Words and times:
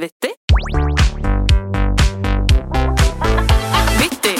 Vittig. 0.00 0.30
Vittig. 4.00 4.38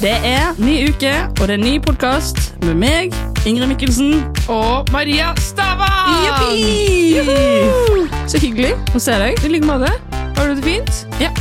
Det 0.00 0.10
er 0.24 0.60
ny 0.60 0.88
uke, 0.88 1.12
og 1.40 1.48
det 1.48 1.54
er 1.54 1.56
ny 1.56 1.78
podkast 1.80 2.36
med 2.66 2.74
meg, 2.74 3.16
Ingrid 3.46 3.66
Mikkelsen. 3.66 4.12
Og 4.52 4.92
Maria 4.92 5.32
Stavang! 5.40 6.52
Juhu! 6.52 8.04
Så 8.28 8.36
hyggelig 8.42 8.74
å 8.92 9.00
se 9.00 9.16
deg. 9.24 9.40
I 9.40 9.54
like 9.54 9.64
måte. 9.64 9.88
Har 10.36 10.52
du 10.52 10.60
det 10.60 10.66
fint? 10.68 11.06
Ja. 11.16 11.32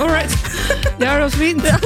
All 0.00 0.08
right. 0.08 0.32
Det 0.98 1.06
har 1.06 1.20
det 1.20 1.24
også 1.28 1.38
fint. 1.38 1.64
Ja, 1.68 1.76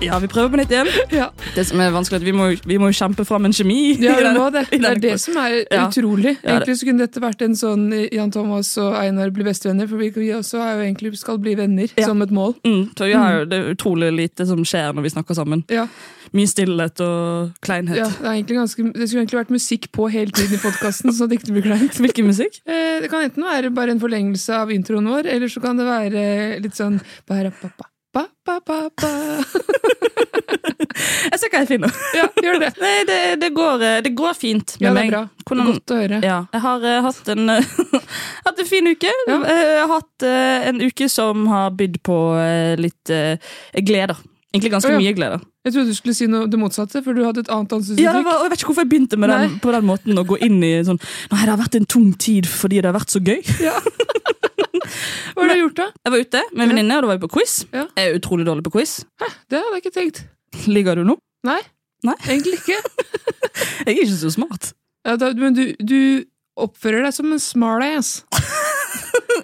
vi 0.00 0.28
prøver 0.30 0.50
på 0.52 0.58
nytt 0.60 0.70
igjen. 0.72 0.88
Ja, 1.12 1.28
Det 1.54 1.64
som 1.66 1.80
er 1.82 1.90
vanskelig, 1.94 2.22
vi 2.24 2.32
må, 2.36 2.48
vi 2.66 2.76
må 2.78 2.90
kjempe 2.94 3.24
fram 3.26 3.44
en 3.48 3.52
kjemi. 3.54 3.96
ja 4.00 4.14
vi 4.16 4.32
må 4.38 4.48
det. 4.54 4.66
Det 4.70 4.84
er 4.84 5.00
det 5.02 5.14
som 5.20 5.36
er 5.36 5.64
Ja. 5.70 5.88
utrolig. 5.88 6.36
Egentlig 6.44 6.76
så 6.78 6.86
kunne 6.86 6.98
dette 7.06 7.20
vært 7.20 7.42
en 7.42 7.54
sånn 7.54 7.92
eh, 7.92 8.08
Jan 8.14 8.30
Thomas 8.30 8.76
og 8.78 8.94
Einar 8.94 9.30
blir 9.30 9.44
bestevenner, 9.44 9.88
for 9.88 9.96
vi 9.98 10.10
vi 10.10 10.30
også 10.34 10.58
er 10.60 10.76
jo 10.78 10.84
egentlig 10.86 11.16
skal 11.18 11.38
bli 11.38 11.54
venner 11.54 11.88
Ja. 11.96 12.06
som 12.06 12.22
et 12.22 12.30
mål. 12.30 12.54
Mm, 12.64 12.90
så 12.96 13.06
vi 13.06 13.12
har 13.12 13.44
det 13.44 13.58
er 13.58 13.74
utrolig 13.74 14.12
lite 14.14 14.46
som 14.46 14.62
skjer 14.64 14.94
når 14.94 15.02
vi 15.02 15.10
snakker 15.10 15.34
sammen. 15.34 15.64
Ja, 15.68 15.86
Mye 16.34 16.46
stillhet 16.46 17.00
og 17.00 17.52
kleinhet. 17.62 17.96
ja 17.96 18.08
det, 18.08 18.50
er 18.50 18.54
ganske, 18.54 18.92
det 18.92 19.08
skulle 19.08 19.24
egentlig 19.24 19.40
vært 19.46 19.50
musikk 19.50 19.90
på 19.92 20.10
hele 20.10 20.30
tiden 20.30 20.54
i 20.54 20.60
podkasten, 20.60 21.10
så 21.12 21.26
det 21.28 21.40
ikke 21.40 21.52
blir 21.54 21.62
kleint. 21.62 21.92
Hvilken 22.04 22.26
musikk? 22.26 22.60
Eh, 22.66 23.00
Det 23.00 23.08
kan 23.10 23.22
enten 23.24 23.42
være 23.44 23.70
bare 23.74 23.90
en 23.90 24.00
forlengelse 24.00 24.50
av 24.54 24.68
introen 24.70 25.06
vår, 25.08 25.26
eller 25.26 25.48
så 25.48 25.60
kan 25.62 25.76
det 25.76 25.86
være 25.86 26.60
litt 26.60 26.74
sånn 26.76 27.00
ba-ra-pa-pa, 28.14 28.88
ba-ba-ba-ba. 28.92 29.12
Jeg 30.98 31.38
ser 31.40 31.50
hva 31.52 31.60
jeg 31.62 31.68
finner. 31.68 31.98
Ja, 32.16 32.24
gjør 32.42 32.58
det. 32.62 32.70
Nei, 32.82 32.94
det, 33.08 33.18
det, 33.42 33.50
går, 33.54 33.82
eh, 33.84 33.98
det 34.04 34.12
går 34.18 34.34
fint 34.38 34.74
med 34.80 34.88
Ja, 34.88 34.94
det 34.96 35.04
er 35.04 35.12
bra. 35.12 35.22
Hvordan- 35.48 35.68
Godt 35.72 35.92
å 35.94 35.98
høre. 36.00 36.18
Ja, 36.24 36.38
jeg 36.52 36.62
har 36.64 36.86
uh, 36.86 36.96
hatt 37.06 37.28
en, 37.34 37.52
hatt 38.48 38.62
en 38.64 38.68
fin 38.68 38.88
uke. 38.88 39.12
Ja. 39.28 39.38
Eh, 39.38 39.62
Jeg 39.78 39.84
har 39.84 39.92
hatt 39.92 40.26
uh, 40.26 40.68
en 40.70 40.82
uke 40.82 41.08
som 41.12 41.46
har 41.52 41.70
bydd 41.78 42.00
på 42.06 42.18
uh, 42.36 42.74
litt 42.80 43.12
gleder. 43.84 44.18
Egentlig 44.48 44.72
ganske 44.72 44.90
oh, 44.90 44.96
ja. 44.96 45.00
mye 45.04 45.14
gleder. 45.16 45.42
Jeg 45.66 45.74
trodde 45.74 45.92
du 45.92 45.96
skulle 45.98 46.16
si 46.16 46.26
noe 46.30 46.48
det 46.48 46.58
motsatte, 46.60 47.02
for 47.04 47.12
du 47.16 47.20
hadde 47.26 47.42
et 47.44 47.50
annet 47.52 47.72
Ja, 47.74 47.78
ansiktsuttrykk. 47.78 48.24
var, 48.24 48.38
jeg 48.42 48.52
vet 48.52 48.62
ikke 48.62 48.70
hvorfor 48.70 48.86
jeg 48.86 48.92
begynte 48.94 49.18
med 49.20 49.32
den, 49.34 49.58
på 49.60 49.74
den 49.74 49.84
måten 49.88 50.20
å 50.20 50.24
gå 50.24 50.38
inn 50.46 50.56
i 50.64 50.70
sånn 50.88 50.96
Nei, 50.98 51.42
det 51.42 51.50
har 51.52 51.60
vært 51.60 51.76
en 51.76 51.88
tung 51.92 52.06
tid 52.16 52.48
fordi 52.48 52.80
det 52.80 52.88
har 52.88 52.96
vært 52.96 53.12
så 53.12 53.20
gøy. 53.20 53.42
Ja. 53.60 53.76
Hva 55.34 55.44
har 55.44 55.52
du 55.52 55.60
gjort, 55.62 55.76
da? 55.78 55.86
Jeg 56.04 56.14
var 56.14 56.24
ute 56.24 56.42
med 56.52 56.64
en 56.64 56.72
venninne, 56.74 56.96
og 56.98 57.04
da 57.04 57.10
var 57.10 57.18
vi 57.18 57.24
på 57.26 57.30
quiz. 57.38 57.54
Ja. 57.72 57.84
Jeg 57.98 58.10
er 58.10 58.18
utrolig 58.18 58.46
dårlig 58.48 58.64
på 58.66 58.72
quiz. 58.78 58.98
Hæ, 59.22 59.28
Det 59.50 59.60
hadde 59.60 59.76
jeg 59.78 59.84
ikke 59.84 59.94
tenkt. 59.98 60.22
Ligger 60.68 60.98
du 60.98 61.04
nå? 61.08 61.18
Nei, 61.46 61.60
Nei. 62.06 62.16
egentlig 62.26 62.58
ikke. 62.60 62.78
Jeg 63.84 63.92
er 63.92 64.00
ikke 64.04 64.16
så 64.20 64.30
smart. 64.34 64.72
Ja, 65.06 65.16
da, 65.18 65.30
men 65.38 65.54
du, 65.56 65.62
du 65.80 65.98
oppfører 66.58 67.04
deg 67.06 67.14
som 67.14 67.30
en 67.34 67.40
smartass. 67.42 68.10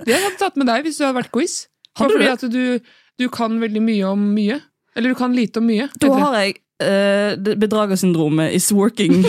Det 0.04 0.14
hadde 0.24 0.36
tatt 0.40 0.58
med 0.60 0.68
deg 0.70 0.86
hvis 0.86 0.98
du 0.98 1.04
hadde 1.06 1.18
vært 1.22 1.32
quiz. 1.34 1.64
Hadde 1.98 2.14
du 2.14 2.18
fordi 2.18 2.28
det? 2.28 2.34
at 2.34 2.44
du, 2.52 2.94
du 3.22 3.26
kan 3.32 3.56
veldig 3.62 3.82
mye 3.82 4.10
om 4.10 4.22
mye. 4.34 4.58
Eller 4.94 5.14
du 5.14 5.18
kan 5.18 5.34
lite 5.34 5.62
om 5.62 5.66
mye. 5.70 5.88
Da 6.02 6.10
har 6.14 6.36
jeg 6.40 6.56
uh, 6.82 7.54
bedragersyndromet 7.58 8.54
is 8.54 8.70
working 8.74 9.22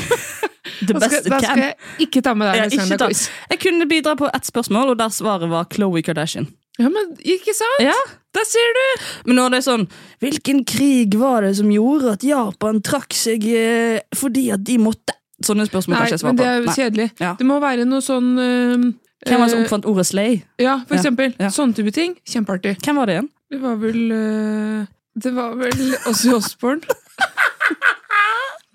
the 0.81 0.93
best 0.97 1.11
skal, 1.11 1.31
da 1.31 1.39
skal 1.43 1.63
jeg 1.63 2.05
ikke 2.07 2.21
ta 2.25 2.33
med 2.37 2.51
deg 2.51 2.75
er 2.79 2.97
ta- 2.97 3.07
quiz. 3.07 3.27
Jeg 3.51 3.59
kunne 3.63 3.87
bidra 3.89 4.15
på 4.19 4.29
ett 4.33 4.47
spørsmål, 4.47 4.93
og 4.93 4.97
der 5.01 5.09
svaret 5.15 5.49
var 5.51 5.67
Khloe 5.71 6.03
Kardashian. 6.05 6.47
Ja, 6.79 6.89
men 6.91 7.13
ikke 7.23 7.53
sant? 7.55 7.83
Ja. 7.85 7.95
Der 8.35 8.43
ser 8.47 8.73
du! 8.75 8.85
Men 9.31 9.39
det 9.53 9.61
er 9.61 9.63
sånn 9.63 9.85
Hvilken 10.19 10.65
krig 10.67 11.13
var 11.15 11.45
det 11.45 11.53
som 11.55 11.69
gjorde 11.71 12.17
at 12.17 12.25
Japan 12.27 12.81
trakk 12.83 13.15
seg 13.15 13.45
eh, 13.47 14.01
fordi 14.15 14.49
at 14.51 14.65
de 14.67 14.75
måtte? 14.83 15.15
Sånne 15.45 15.65
spørsmål 15.67 15.95
Nei, 15.95 16.01
kan 16.01 16.11
ikke 16.11 16.19
jeg 16.19 16.27
men 16.27 16.37
det 16.39 16.45
svare 16.45 16.55
er 16.55 16.61
på. 16.61 16.67
jo 16.67 16.75
kjedelig. 16.79 17.07
Ja. 17.19 17.31
Det 17.39 17.47
må 17.47 17.59
være 17.63 17.87
noe 17.87 18.03
sånn 18.03 18.29
uh, 18.39 18.85
Hvem 19.25 19.39
var 19.41 19.47
det 19.47 19.53
som 19.53 19.59
øh, 19.61 19.65
oppfant 19.65 19.87
ordet 19.91 20.05
slay? 20.07 20.37
Ja, 20.61 20.77
for 20.87 20.95
eksempel. 20.99 21.33
ja. 21.39 21.49
Sånne 21.51 21.75
type 21.75 21.91
ting. 21.95 22.15
Kjempeartig. 22.27 22.75
Hvem 22.83 22.99
var 22.99 23.09
det 23.09 23.17
igjen? 23.17 23.31
Det 23.51 23.59
var 23.63 23.75
vel 23.81 23.99
uh, 24.11 24.85
Det 25.25 25.33
var 25.35 25.57
vel 25.59 25.83
Ozzy 26.11 26.31
Osbourne. 26.35 26.97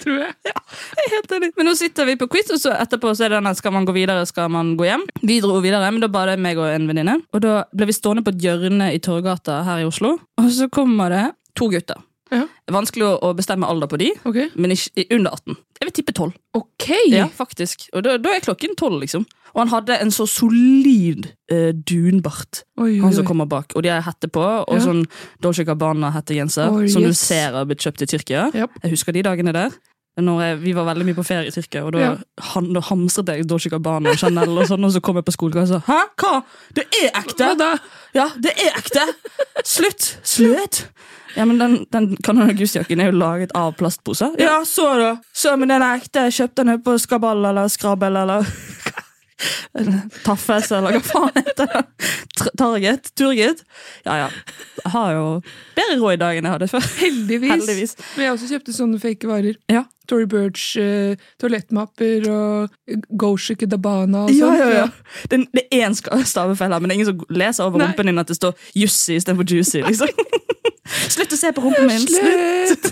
Tror 0.01 0.19
jeg. 0.23 0.35
Jeg 0.47 1.05
er 1.05 1.15
helt 1.17 1.35
enig. 1.37 1.51
Men 1.59 1.69
nå 1.71 1.75
sitter 1.79 2.09
vi 2.09 2.17
på 2.21 2.29
quiz, 2.33 2.51
og 2.55 2.61
så 2.63 2.75
etterpå 2.79 3.13
så 3.15 3.27
er 3.27 3.33
det 3.33 3.41
denne 3.41 3.55
skal 3.59 3.75
man 3.75 3.89
gå 3.89 3.95
videre, 3.97 4.27
skal 4.29 4.51
man 4.53 4.75
gå 4.81 4.87
hjem. 4.89 5.07
Vi 5.21 5.41
dro 5.45 5.59
videre, 5.65 5.91
men 5.93 6.03
da 6.05 6.11
bare 6.13 6.39
meg 6.41 6.61
og 6.61 6.71
en 6.71 6.89
venninne. 6.91 7.19
Og 7.35 7.45
da 7.45 7.57
ble 7.75 7.91
vi 7.91 7.97
stående 7.97 8.25
på 8.27 8.35
et 8.35 8.45
hjørne 8.45 8.93
i 8.95 9.03
Torgata 9.03 9.61
her 9.67 9.83
i 9.83 9.89
Oslo, 9.89 10.17
og 10.41 10.53
så 10.55 10.71
kommer 10.73 11.13
det 11.13 11.27
to 11.59 11.69
gutter. 11.73 12.01
Ja. 12.31 12.45
Vanskelig 12.71 13.07
å, 13.09 13.15
å 13.27 13.33
bestemme 13.35 13.67
alder 13.67 13.91
på 13.91 13.99
de, 13.99 14.13
okay. 14.29 14.53
men 14.55 14.77
ikke, 14.77 15.09
under 15.17 15.35
18. 15.35 15.57
Jeg 15.81 15.89
vil 15.89 15.95
tippe 15.97 16.15
12. 16.15 16.31
Ok! 16.61 16.89
Ja, 17.11 17.27
faktisk. 17.35 17.89
Og 17.91 18.05
da, 18.07 18.15
da 18.23 18.37
er 18.37 18.45
klokken 18.45 18.77
12, 18.79 19.01
liksom. 19.03 19.27
Og 19.55 19.61
han 19.65 19.69
hadde 19.73 19.97
en 20.01 20.11
så 20.15 20.27
solid 20.29 21.27
uh, 21.53 21.71
dunbart, 21.75 22.63
Oi, 22.79 22.93
oi, 22.97 23.01
han 23.03 23.15
som 23.15 23.27
kommer 23.27 23.47
bak. 23.51 23.73
Og 23.77 23.83
de 23.83 23.89
har 23.93 24.03
hette 24.07 24.29
på, 24.31 24.41
og 24.43 24.75
Ja. 24.77 24.81
sånn 24.85 25.05
Dolce 25.43 25.65
Gabbana-hettegenser, 25.65 26.69
som 26.71 26.89
som 26.89 27.03
du 27.03 27.13
ser 27.15 27.53
har 27.53 27.65
blitt 27.67 27.81
kjøpt 27.83 28.03
i 28.03 28.07
Tyrkia. 28.07 28.51
Yep. 28.55 28.71
Jeg 28.85 28.91
husker 28.91 29.13
de 29.13 29.23
dagene 29.23 29.53
der. 29.53 29.71
Jeg, 30.21 30.57
vi 30.61 30.73
var 30.77 30.85
veldig 30.85 31.05
mye 31.07 31.17
på 31.17 31.23
ferie 31.25 31.49
i 31.49 31.51
Tyrkia, 31.55 31.85
og 31.87 31.93
da, 31.95 31.99
Ja. 32.01 32.17
han, 32.53 32.73
da 32.75 32.81
hamstret 32.81 33.29
jeg 33.29 33.47
Dolce 33.49 33.71
Gabbana 33.71 34.11
og 34.11 34.19
Chanel, 34.19 34.59
og 34.59 34.67
sånn, 34.69 34.85
og 34.85 34.93
så 34.93 35.01
kom 35.01 35.17
jeg 35.17 35.25
på 35.25 35.33
skolegården 35.33 35.63
og 35.63 35.69
sa 35.69 35.81
Hæ? 35.87 36.01
Hva? 36.21 36.43
Det 36.75 36.85
er 37.03 37.09
ekte! 37.23 37.79
Ja, 38.15 38.27
det 38.37 38.53
er 38.59 38.77
ekte! 38.77 39.07
Slutt! 39.65 40.19
Slutt! 40.23 40.83
Ja, 41.37 41.45
men 41.47 41.59
den, 41.61 41.87
den 41.93 42.17
August-jakken 42.43 43.01
er 43.01 43.13
jo 43.13 43.19
laget 43.19 43.53
av 43.55 43.77
plastposer. 43.79 44.35
Ja, 44.43 44.65
så 44.67 44.89
da! 44.99 45.11
Så, 45.33 45.57
men 45.57 45.71
den 45.71 45.81
er 45.81 46.01
ekte. 46.01 46.25
Jeg 46.27 46.33
kjøpte 46.41 46.65
den 46.67 46.83
på 46.83 46.97
Skaball 46.99 47.45
eller 47.47 47.69
Skrabbel 47.71 48.17
eller 48.19 48.43
Taffes 50.27 50.71
eller 50.75 50.97
hva 50.97 51.03
faen 51.05 51.37
heter 51.37 51.71
det? 51.71 51.83
Target? 52.59 53.11
Turgid. 53.19 53.63
Ja, 54.05 54.17
ja. 54.25 54.29
Jeg 54.81 54.93
har 54.95 55.15
jo 55.17 55.25
bedre 55.77 55.97
råd 56.01 56.17
i 56.17 56.21
dag 56.21 56.41
enn 56.41 56.49
jeg 56.49 56.57
hadde 56.57 56.69
før. 56.73 56.91
Heldigvis. 57.01 57.53
Heldigvis. 57.55 57.97
Men 58.17 58.27
jeg 58.27 58.37
også 58.37 58.51
kjøpte 58.55 58.77
sånne 58.77 59.01
fake 59.03 59.31
varer. 59.31 59.59
Ja. 59.73 59.85
Tory 60.11 60.27
Burch, 60.27 60.73
uh, 60.81 61.15
toalettmapper 61.39 62.25
og 62.33 62.95
Goshik 63.21 63.63
Dabana 63.71 64.25
og 64.27 64.33
sånn. 64.35 64.57
ja, 64.59 64.71
ja. 64.81 64.87
Det, 65.31 65.45
det 65.55 65.67
er 65.71 65.87
én 65.87 65.95
stavefelle, 65.95 66.81
men 66.81 66.91
det 66.91 66.97
er 66.97 66.99
ingen 66.99 67.11
som 67.13 67.27
leser 67.31 67.69
over 67.69 67.79
Nei. 67.79 67.91
rumpen 67.93 68.11
din 68.11 68.23
at 68.23 68.33
det 68.33 68.41
står 68.41 68.57
Jussi 68.75 69.21
istedenfor 69.21 69.47
Juicy. 69.47 69.85
liksom. 69.87 70.11
Slutt 71.15 71.37
å 71.37 71.39
se 71.39 71.53
på 71.55 71.63
rumpen 71.63 71.87
min! 71.87 72.09
Slutt! 72.11 72.91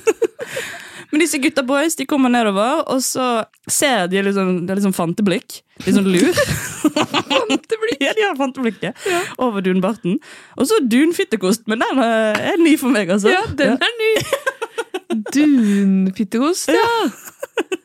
Men 1.10 1.22
disse 1.22 1.40
gutta 1.40 1.62
boys 1.64 1.96
de 1.96 2.04
kommer 2.08 2.32
nedover, 2.32 2.82
og 2.92 3.00
så 3.04 3.44
ser 3.70 4.10
de 4.12 4.20
liksom, 4.26 4.66
det 4.66 4.74
er 4.74 4.80
liksom 4.80 4.96
fanteblikk. 4.96 5.62
Litt 5.86 5.96
sånn 5.96 6.10
lur. 6.10 6.40
Fanteblikk. 7.32 8.02
Ja, 8.02 8.12
de 8.16 8.24
har 8.26 8.36
fanteblikket 8.38 9.06
over 9.40 9.64
dunbarten. 9.64 10.18
Og 10.58 10.68
så 10.68 10.80
dunfittekost, 10.84 11.64
men 11.70 11.84
den 11.84 12.02
er 12.04 12.60
ny 12.60 12.74
for 12.80 12.92
meg, 12.92 13.10
altså. 13.14 13.32
Ja, 13.32 13.44
den 13.58 13.78
er 13.78 13.94
ny! 14.02 14.12
Dunfittekost, 15.34 16.68
ja. 16.74 16.88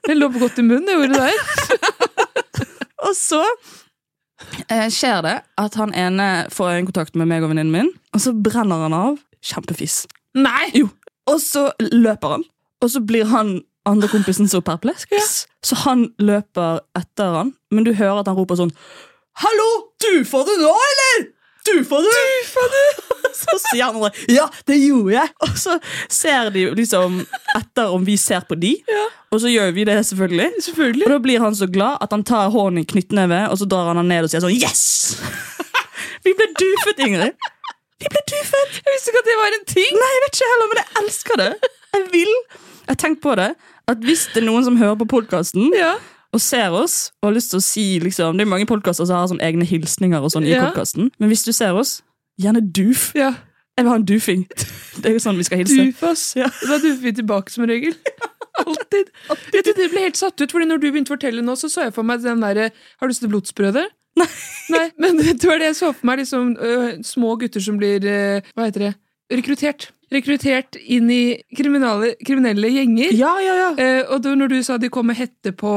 Den 0.07 0.19
lå 0.19 0.29
på 0.34 0.41
godt 0.44 0.59
i 0.59 0.66
munnen, 0.66 0.88
det 0.90 0.97
ordet 1.00 1.16
det 1.16 1.23
der. 1.23 2.67
Og 3.03 3.16
så 3.17 3.41
eh, 4.72 4.90
skjer 4.91 5.23
det 5.25 5.38
at 5.59 5.78
han 5.79 5.94
ene 5.97 6.28
får 6.53 6.78
en 6.78 6.90
kontakt 6.90 7.17
med 7.19 7.29
meg 7.31 7.45
og 7.45 7.53
venninnen 7.53 7.73
min, 7.73 7.94
og 8.16 8.23
så 8.23 8.35
brenner 8.35 8.85
han 8.88 8.95
av. 8.97 9.22
Kjempefis. 9.44 10.03
Nei! 10.40 10.69
Jo. 10.78 10.90
Og 11.31 11.40
så 11.40 11.69
løper 11.79 12.38
han, 12.38 12.44
og 12.83 12.91
så 12.91 13.01
blir 13.03 13.29
han 13.31 13.61
andre 13.88 14.07
kompisen 14.11 14.49
så 14.51 14.61
perpleks. 14.63 15.47
Så 15.63 15.79
han 15.83 16.09
løper 16.19 16.83
etter 16.99 17.38
han, 17.39 17.53
men 17.71 17.88
du 17.88 17.94
hører 17.95 18.21
at 18.21 18.31
han 18.31 18.38
roper 18.39 18.59
sånn 18.59 18.73
Hallo! 19.41 19.69
Du 20.03 20.21
får 20.27 20.44
det 20.45 20.59
nå, 20.61 20.71
eller? 20.89 21.22
Du 21.63 21.77
får 21.88 22.03
det! 22.05 22.11
Du 22.13 22.47
får 22.51 22.67
det! 22.73 22.88
Så 23.43 23.55
sier 23.63 23.88
han 23.88 23.95
andre 23.97 24.11
ja, 24.29 24.43
det 24.69 24.75
gjorde 24.77 25.16
jeg. 25.16 25.31
Og 25.43 25.55
så 25.57 25.73
ser 26.11 26.51
de 26.53 26.67
liksom 26.77 27.16
etter 27.57 27.91
om 27.95 28.03
vi 28.05 28.13
ser 28.19 28.43
på 28.47 28.55
de, 28.59 28.75
og 29.33 29.39
så 29.41 29.49
gjør 29.49 29.72
vi 29.75 29.85
det 29.89 29.95
selvfølgelig. 30.05 30.61
Selvfølgelig. 30.67 31.07
Og 31.07 31.13
da 31.16 31.17
blir 31.23 31.41
han 31.41 31.57
så 31.57 31.67
glad 31.72 32.03
at 32.05 32.13
han 32.13 32.23
tar 32.28 32.52
hånden 32.53 32.84
i 32.84 32.85
knyttneve, 32.87 33.41
og 33.49 33.58
så 33.59 33.67
drar 33.67 33.90
han 33.90 33.99
han 33.99 34.11
ned 34.11 34.28
og 34.28 34.31
sier 34.31 34.43
sånn 34.46 34.53
Yes! 34.53 34.84
Vi 36.23 36.35
ble 36.37 36.47
dufet, 36.59 37.02
Ingrid. 37.03 37.49
Vi 37.99 38.11
ble 38.13 38.22
dufet. 38.29 38.78
Jeg 38.78 38.93
visste 38.93 39.11
ikke 39.11 39.23
at 39.25 39.31
det 39.31 39.40
var 39.41 39.58
en 39.58 39.66
ting! 39.73 39.97
Nei, 39.97 40.11
jeg 40.13 40.23
vet 40.28 40.37
ikke 40.37 40.52
heller, 40.53 40.72
men 40.72 40.84
jeg 40.84 41.02
elsker 41.02 41.41
det. 41.41 41.49
Jeg 41.97 42.05
vil. 42.13 42.34
Jeg 42.88 42.97
har 43.02 43.16
på 43.22 43.35
det. 43.40 43.56
At 43.88 43.97
hvis 44.03 44.28
det 44.34 44.44
er 44.44 44.47
noen 44.47 44.64
som 44.64 44.78
hører 44.78 44.96
på 45.00 45.08
podkasten 45.08 45.72
Ja. 45.76 45.96
og 46.34 46.41
ser 46.41 46.72
oss 46.72 47.12
og 47.22 47.30
har 47.30 47.35
lyst 47.35 47.52
til 47.52 47.59
å 47.59 47.64
si 47.64 48.00
liksom, 48.00 48.38
Det 48.38 48.41
er 48.47 48.50
mange 48.50 48.66
podkaster 48.66 49.06
som 49.06 49.16
har 49.18 49.28
sånn 49.28 49.41
egne 49.41 49.66
hilsninger 49.66 50.20
og 50.22 50.32
sånn 50.32 50.46
i 50.46 50.52
Ja. 50.52 50.66
podkasten. 50.70 51.12
Men 51.20 51.30
hvis 51.30 51.44
du 51.46 51.52
ser 51.52 51.74
oss, 51.74 52.02
gjerne 52.40 52.62
duf. 52.72 53.12
ja. 53.16 53.35
Jeg 53.76 53.85
vil 53.85 53.90
ha 53.90 53.96
en 53.96 54.06
dufing. 54.06 54.47
Det 55.02 55.06
er 55.09 55.14
jo 55.14 55.20
sånn 55.20 55.38
vi 55.38 55.44
skal 55.44 55.58
hilse. 55.58 55.74
Dufas. 55.76 56.35
Ja. 56.38 56.46
Da 56.62 56.78
duffer 56.78 57.02
vi 57.02 57.12
tilbake 57.12 57.50
som 57.50 57.66
regel. 57.66 57.96
Alltid. 58.68 59.09
Vet 59.52 59.66
du, 59.66 59.74
det 59.74 59.90
ble 59.90 60.03
helt 60.06 60.16
satt 60.20 60.40
ut, 60.40 60.52
fordi 60.52 60.68
når 60.70 60.78
du 60.80 60.91
begynte 60.91 61.09
å 61.09 61.18
fortelle 61.18 61.41
nå, 61.41 61.56
så 61.58 61.66
så 61.74 61.88
jeg 61.88 61.94
for 61.96 62.03
meg 62.06 62.22
den 62.22 62.40
derre 62.44 62.68
Har 63.00 63.08
du 63.08 63.09
lyst 63.09 63.22
til 63.26 63.30
blodsbrødet? 63.34 63.88
Nei. 64.22 64.28
Nei, 64.70 64.91
men 65.02 65.18
det 65.24 65.44
var 65.50 65.58
det 65.58 65.72
jeg 65.72 65.76
så 65.80 65.90
for 65.90 66.06
meg. 66.06 66.20
liksom 66.22 66.53
uh, 66.62 67.02
Små 67.02 67.34
gutter 67.41 67.59
som 67.66 67.80
blir 67.82 67.97
uh, 68.06 68.41
Hva 68.53 68.68
heter 68.70 68.80
det? 68.91 68.94
Rekruttert. 69.34 69.90
Rekruttert 70.13 70.77
inn 70.81 71.09
i 71.11 71.21
kriminelle 71.57 72.69
gjenger. 72.73 73.13
Ja, 73.17 73.33
ja, 73.43 73.55
ja. 73.59 73.69
Eh, 73.77 74.01
og 74.13 74.21
da, 74.23 74.33
når 74.39 74.53
du 74.53 74.57
sa 74.65 74.77
de 74.81 74.89
kom 74.93 75.07
med 75.11 75.17
hette 75.19 75.51
på 75.57 75.73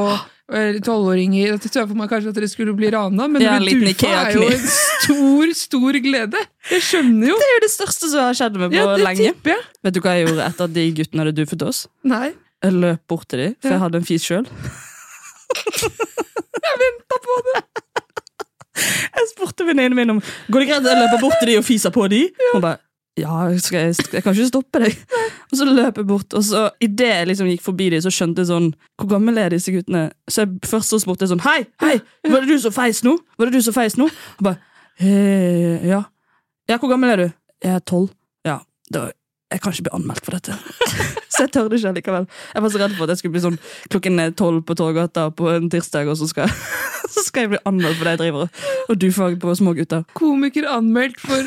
tolvåringer 0.46 0.78
tolvåringer, 0.86 1.56
så 1.58 1.70
jeg 1.80 1.88
for 1.90 1.98
meg 1.98 2.10
kanskje 2.12 2.30
at 2.30 2.36
dere 2.38 2.46
skulle 2.52 2.74
bli 2.78 2.86
rana, 2.94 3.24
men 3.26 3.42
Ja, 3.42 3.56
Dufa 3.58 4.10
er 4.14 4.36
jo 4.36 4.44
en 4.46 4.66
stor, 4.70 5.54
stor 5.58 5.98
glede. 6.04 6.38
Jeg 6.70 6.84
skjønner 6.86 7.32
jo. 7.32 7.38
Det 7.40 7.48
er 7.48 7.54
jo 7.56 7.62
det 7.64 7.72
største 7.72 8.10
som 8.12 8.20
har 8.28 8.36
skjedd 8.38 8.54
med 8.60 8.70
på 8.70 8.78
Ja, 8.78 8.84
det 8.94 9.02
lenge. 9.08 9.32
tipper 9.32 9.56
jeg. 9.56 9.64
Vet 9.82 9.94
du 9.96 10.00
hva 10.04 10.14
jeg 10.14 10.28
gjorde 10.28 10.46
etter 10.46 10.68
at 10.70 10.76
de 10.76 10.84
guttene 11.00 11.24
hadde 11.24 11.34
dufet 11.40 11.62
oss? 11.66 11.86
Nei, 12.06 12.28
Jeg 12.62 12.72
løp 12.72 13.02
bort 13.10 13.26
til 13.28 13.38
dem, 13.42 13.56
for 13.60 13.68
Ja. 13.68 13.74
jeg 13.74 13.82
hadde 13.82 13.98
en 13.98 14.06
fis 14.06 14.22
sjøl. 14.24 14.46
jeg 16.66 16.78
venta 16.84 17.18
på 17.26 17.36
det! 17.50 17.62
Jeg 19.16 19.28
spurte 19.32 19.64
venninnen 19.66 19.96
min 19.96 20.10
om 20.16 20.18
Går 20.52 20.60
det 20.62 20.66
greit 20.68 20.82
at 20.84 20.90
jeg 20.92 21.00
løper 21.00 21.20
bort 21.22 21.38
til 21.40 21.48
de 21.50 21.54
og 21.60 21.64
fiser 21.64 21.90
på 21.94 22.06
de. 22.12 22.22
Hun 22.52 22.60
bare 22.64 22.78
ja, 23.16 23.36
skal 23.62 23.78
jeg, 23.86 23.94
jeg 24.12 24.22
kan 24.24 24.34
ikke 24.36 24.48
stoppe 24.50 24.80
deg. 24.82 24.96
Og 25.46 25.58
så 25.60 25.64
løp 25.68 25.96
jeg 26.02 26.06
bort, 26.08 26.34
og 26.36 26.42
så 26.44 26.66
idet 26.82 27.06
jeg 27.12 27.28
liksom 27.30 27.48
gikk 27.48 27.62
forbi 27.64 27.86
dem, 27.94 28.02
så 28.04 28.10
skjønte 28.12 28.42
jeg 28.42 28.50
sånn 28.50 28.66
Hvor 28.98 29.08
gamle 29.14 29.40
er 29.46 29.54
disse 29.54 29.72
guttene? 29.72 30.08
Så 30.28 30.42
jeg, 30.44 30.56
først 30.66 30.90
så 30.92 30.98
spurte 31.00 31.24
jeg 31.24 31.30
sånn 31.32 31.44
Hei, 31.46 31.60
hei, 31.84 31.94
var 32.28 32.42
det 32.44 32.50
du 32.50 32.58
som 32.64 32.74
feis 32.74 33.00
nå? 33.06 33.14
Var 33.38 33.48
det 33.50 33.60
du 33.60 33.64
som 33.64 33.76
feis 33.76 33.96
nå? 34.00 34.08
Og 34.10 34.42
bare 34.48 34.58
hey, 35.00 35.86
Ja. 35.88 36.02
Ja, 36.68 36.80
hvor 36.82 36.90
gammel 36.90 37.12
er 37.14 37.20
du? 37.22 37.26
Jeg 37.62 37.76
er 37.78 37.82
tolv. 37.86 38.10
Ja, 38.44 38.58
da 38.92 39.08
jeg 39.54 39.60
kan 39.62 39.70
ikke 39.72 39.84
bli 39.86 39.92
anmeldt 39.94 40.24
for 40.26 40.34
dette. 40.34 40.56
så 41.32 41.44
jeg 41.44 41.52
tørde 41.54 41.78
ikke 41.78 41.92
likevel. 41.94 42.24
Jeg 42.50 42.62
var 42.64 42.72
så 42.74 42.80
redd 42.82 42.96
for 42.98 43.06
at 43.06 43.12
jeg 43.14 43.20
skulle 43.20 43.36
bli 43.36 43.42
sånn 43.44 43.58
klokken 43.92 44.18
tolv 44.34 44.64
på 44.66 44.74
Torgata 44.76 45.28
på 45.38 45.46
en 45.52 45.68
tirsdag, 45.70 46.10
og 46.10 46.18
så 46.18 46.26
skal, 46.26 46.50
så 47.14 47.22
skal 47.28 47.44
jeg 47.46 47.52
bli 47.54 47.60
anmeldt 47.70 48.00
for 48.00 48.08
det 48.10 48.16
jeg 48.16 48.22
driver 48.24 48.48
og- 48.48 48.90
og 48.90 48.98
dufager 49.04 49.38
på 49.44 49.54
små 49.60 49.76
gutter. 49.78 50.02
Komiker 50.18 50.66
anmeldt 50.74 51.22
for 51.22 51.46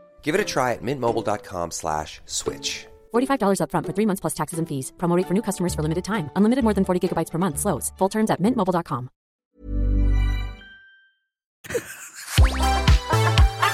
Give 0.23 0.33
it 0.33 0.41
a 0.41 0.45
try 0.45 0.71
at 0.71 0.81
mintmobile.com 0.81 1.71
slash 1.71 2.21
switch. 2.25 2.87
$45 3.13 3.59
upfront 3.59 3.85
for 3.85 3.93
three 3.93 4.05
months 4.05 4.21
plus 4.21 4.33
taxes 4.33 4.59
and 4.59 4.67
fees. 4.67 4.93
Promo 4.97 5.17
rate 5.17 5.27
for 5.27 5.33
new 5.33 5.41
customers 5.41 5.75
for 5.75 5.81
limited 5.81 6.05
time. 6.05 6.29
Unlimited 6.37 6.63
more 6.63 6.73
than 6.73 6.85
40 6.85 7.09
gigabytes 7.09 7.31
per 7.31 7.39
month. 7.39 7.59
Slows. 7.59 7.91
Full 7.97 8.09
terms 8.09 8.31
at 8.31 8.39
mintmobile.com. 8.39 9.09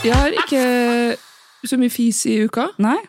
Jeg 0.05 0.15
har 0.15 0.27
ikke 0.27 1.17
så 1.67 1.77
mye 1.79 1.91
fis 1.91 2.21
i 2.29 2.37
uka, 2.45 2.67
Nei? 2.79 2.99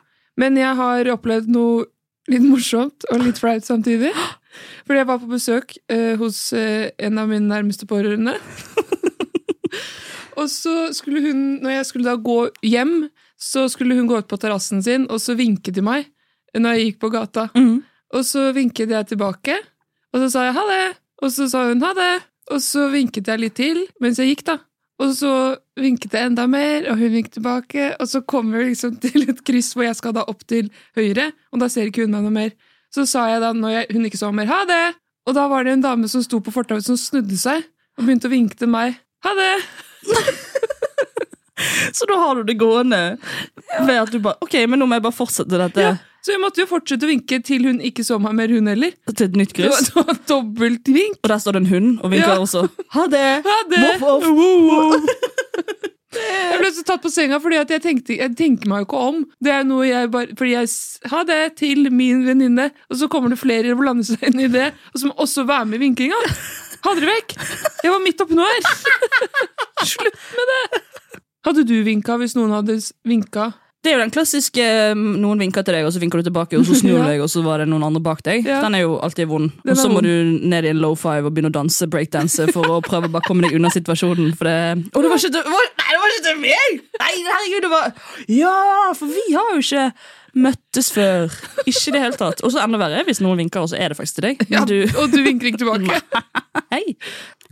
men 0.40 0.56
jeg 0.58 0.74
har 0.78 1.10
opplevd 1.12 1.50
noe 1.52 1.84
litt 2.30 2.44
morsomt 2.44 3.06
og 3.12 3.22
litt 3.22 3.40
flaut 3.40 3.66
samtidig. 3.66 4.12
Fordi 4.86 5.02
jeg 5.02 5.08
var 5.08 5.20
på 5.22 5.30
besøk 5.30 5.76
eh, 5.92 6.16
hos 6.18 6.40
eh, 6.56 6.90
en 6.98 7.20
av 7.20 7.28
mine 7.30 7.46
nærmeste 7.46 7.86
pårørende. 7.86 8.34
og 10.40 10.48
så 10.50 10.88
skulle 10.96 11.22
hun, 11.28 11.42
når 11.62 11.76
jeg 11.78 11.88
skulle 11.90 12.08
da 12.08 12.16
gå 12.18 12.38
hjem, 12.66 13.10
så 13.38 13.68
skulle 13.70 13.94
hun 13.94 14.08
gå 14.10 14.18
ut 14.18 14.28
på 14.28 14.38
terrassen 14.40 14.82
sin, 14.82 15.06
og 15.08 15.22
så 15.22 15.36
vinket 15.38 15.78
de 15.78 15.84
meg 15.84 16.08
når 16.56 16.74
jeg 16.74 16.86
gikk 16.88 17.02
på 17.04 17.10
gata. 17.14 17.48
Mm. 17.54 17.82
Og 18.16 18.24
så 18.24 18.48
vinket 18.56 18.90
jeg 18.90 19.10
tilbake, 19.10 19.58
og 20.14 20.24
så 20.24 20.30
sa 20.32 20.48
jeg 20.48 20.56
ha 20.56 20.64
det. 20.68 20.86
Og 21.22 21.32
så 21.34 21.48
sa 21.50 21.66
hun 21.68 21.84
ha 21.84 21.92
det. 21.96 22.14
Og 22.54 22.62
så 22.64 22.86
vinket 22.92 23.28
jeg 23.28 23.42
litt 23.42 23.56
til 23.58 23.84
mens 24.02 24.20
jeg 24.20 24.32
gikk, 24.32 24.46
da. 24.48 24.56
Og 24.98 25.12
så 25.14 25.32
vinket 25.78 26.14
jeg 26.16 26.30
enda 26.30 26.48
mer, 26.50 26.88
og 26.90 26.98
hun 26.98 27.12
vinket 27.14 27.36
tilbake. 27.36 27.90
Og 28.00 28.08
så 28.10 28.22
kommer 28.26 28.62
vi 28.62 28.72
liksom 28.72 28.96
til 29.04 29.28
et 29.28 29.42
kryss 29.46 29.74
hvor 29.76 29.86
jeg 29.86 29.98
skal 29.98 30.16
da 30.16 30.24
opp 30.30 30.42
til 30.48 30.72
høyre, 30.98 31.30
og 31.52 31.62
da 31.62 31.70
ser 31.72 31.90
ikke 31.90 32.06
hun 32.06 32.16
meg 32.16 32.26
noe 32.26 32.34
mer. 32.34 32.56
Så 32.94 33.04
sa 33.06 33.26
jeg 33.28 33.42
da, 33.44 33.52
når 33.52 33.74
jeg, 33.74 33.90
hun 33.94 34.08
ikke 34.08 34.20
så 34.20 34.32
mer, 34.32 34.48
ha 34.50 34.62
det! 34.68 34.84
Og 35.28 35.34
da 35.36 35.44
var 35.50 35.66
det 35.66 35.74
en 35.76 35.84
dame 35.84 36.08
som 36.08 36.22
sto 36.24 36.40
på 36.40 36.54
fortauet 36.54 36.86
som 36.86 36.96
snudde 36.96 37.36
seg 37.36 37.60
og 37.98 38.06
begynte 38.06 38.30
å 38.30 38.32
vinke 38.32 38.56
til 38.56 38.72
meg. 38.72 38.96
Ha 39.26 39.34
det! 39.36 39.52
Så 41.96 42.06
da 42.10 42.18
har 42.20 42.38
du 42.38 42.42
det 42.48 42.58
gående 42.60 43.00
ved 43.86 43.96
at 43.98 44.12
du 44.14 44.18
bare 44.22 44.38
Ok, 44.44 44.54
men 44.70 44.78
nå 44.80 44.86
må 44.88 44.98
jeg 44.98 45.04
bare 45.08 45.16
fortsette 45.16 45.58
dette 45.58 45.82
Ja, 45.82 45.96
så 46.24 46.34
jeg 46.34 46.40
måtte 46.42 46.60
jo 46.62 46.66
fortsette 46.68 47.06
å 47.06 47.10
vinke 47.10 47.38
til 47.46 47.64
hun 47.68 47.78
ikke 47.84 48.04
så 48.04 48.18
meg 48.20 48.34
mer, 48.36 48.50
hun 48.52 48.66
heller. 48.68 48.92
til 49.14 49.28
et 49.30 49.36
nytt 49.38 49.52
kryss. 49.56 49.86
det 49.88 49.94
var 49.96 50.18
dobbeltvink. 50.28 51.20
Og 51.22 51.30
der 51.30 51.38
står 51.40 51.56
det 51.56 51.62
en 51.62 51.70
hund 51.72 51.90
og 52.02 52.10
vinker 52.12 52.34
Ja. 52.34 52.40
også. 52.42 52.64
Ha 52.96 53.06
det! 53.12 53.26
Ha 53.48 53.58
det! 53.70 53.84
Voff. 54.02 54.26
Wow. 54.26 54.98
Jeg 56.18 56.58
ble 56.62 56.68
så 56.72 56.82
tatt 56.88 57.02
på 57.04 57.10
senga, 57.12 57.36
fordi 57.38 57.58
jeg, 57.58 57.80
tenkte, 57.84 58.14
jeg 58.16 58.32
tenker 58.36 58.70
meg 58.70 58.80
jo 58.80 58.86
ikke 58.86 59.00
om. 59.10 59.18
Det 59.44 59.50
er 59.52 59.66
noe 59.68 59.84
jeg 59.86 60.08
bare, 60.10 60.32
fordi 60.38 60.54
jeg 60.54 61.10
Ha 61.12 61.20
det 61.28 61.36
til 61.60 61.90
min 61.94 62.22
venninne, 62.26 62.70
og 62.88 62.96
så 62.98 63.08
kommer 63.12 63.30
det 63.34 63.38
flere 63.38 63.74
og 63.74 63.82
blander 63.82 64.08
seg 64.08 64.24
inn 64.30 64.40
i 64.40 64.48
det, 64.50 64.70
og 64.94 65.02
som 65.02 65.12
også 65.20 65.44
være 65.46 65.68
med 65.68 65.78
i 65.78 65.82
vinkinga. 65.84 66.18
Ha 66.86 66.94
dere 66.96 67.10
vekk! 67.12 67.36
Jeg 67.84 67.92
var 67.92 68.00
midt 68.02 68.24
oppi 68.24 68.38
noe 68.38 68.48
her! 68.48 68.62
Slutt 69.84 70.18
med 70.38 70.52
det! 70.54 70.82
Hadde 71.46 71.64
du 71.68 71.76
vinka 71.86 72.16
hvis 72.18 72.34
noen 72.38 72.50
hadde 72.56 72.80
vinka? 73.06 73.52
Det 73.78 73.92
er 73.92 73.94
jo 73.94 74.00
den 74.02 74.10
klassiske 74.10 74.64
mm, 74.98 75.02
noen 75.22 75.38
vinker 75.38 75.62
til 75.62 75.76
deg, 75.76 75.84
og 75.86 75.92
så 75.94 76.00
vinker 76.02 76.18
du 76.18 76.26
tilbake, 76.26 76.58
og 76.58 76.64
så 76.66 76.74
snur 76.80 76.96
du 76.98 77.04
Ja. 77.04 77.10
deg, 77.12 77.20
og 77.22 77.28
så 77.30 77.44
var 77.46 77.62
det 77.62 77.68
noen 77.70 77.84
andre 77.86 78.00
bak 78.02 78.24
deg. 78.26 78.42
Ja. 78.48 78.58
Den 78.64 78.74
er 78.74 78.82
jo 78.82 78.96
alltid 79.06 79.28
vond. 79.30 79.52
Og 79.62 79.78
så 79.78 79.86
må 79.92 80.02
du 80.02 80.10
ned 80.50 80.66
i 80.66 80.72
en 80.72 80.80
low 80.82 80.96
five 80.98 81.22
og 81.30 81.36
begynne 81.36 81.52
å 81.52 81.54
danse 81.54 81.86
breakdance 81.86 82.48
for 82.50 82.66
å 82.66 82.80
prøve 82.82 83.06
å 83.06 83.12
bare 83.14 83.28
komme 83.28 83.46
deg 83.46 83.54
unna 83.54 83.70
situasjonen. 83.70 84.34
For 84.36 84.50
det 84.50 84.56
Å, 84.98 85.04
det 85.04 85.12
var 85.14 85.22
ikke 85.22 85.32
til 85.38 85.46
var, 85.54 85.70
Nei, 85.78 85.88
det 85.94 86.00
var 86.02 86.14
ikke 86.16 86.26
til 86.26 86.42
meg! 86.42 86.82
Nei, 87.04 87.12
herregud, 87.30 87.62
det 87.68 87.72
var 87.76 87.86
Ja, 88.40 88.56
for 88.98 89.14
vi 89.14 89.24
har 89.38 89.54
jo 89.54 89.62
ikke 89.62 89.86
møttes 90.42 90.90
før. 90.94 91.38
Ikke 91.64 91.86
i 91.88 91.94
det 91.94 92.02
hele 92.02 92.18
tatt. 92.18 92.42
Og 92.44 92.52
så 92.52 92.60
enda 92.66 92.82
verre 92.82 93.06
hvis 93.06 93.22
noen 93.24 93.38
vinker, 93.46 93.62
og 93.62 93.70
så 93.70 93.78
er 93.78 93.94
det 93.94 93.96
faktisk 94.02 94.18
til 94.18 94.26
deg. 94.32 94.42
Ja, 94.52 94.66
du, 94.68 94.74
Og 95.00 95.14
du 95.14 95.22
vinker 95.22 95.52
ikke 95.52 95.62
tilbake. 95.62 96.02
hei. 96.74 96.84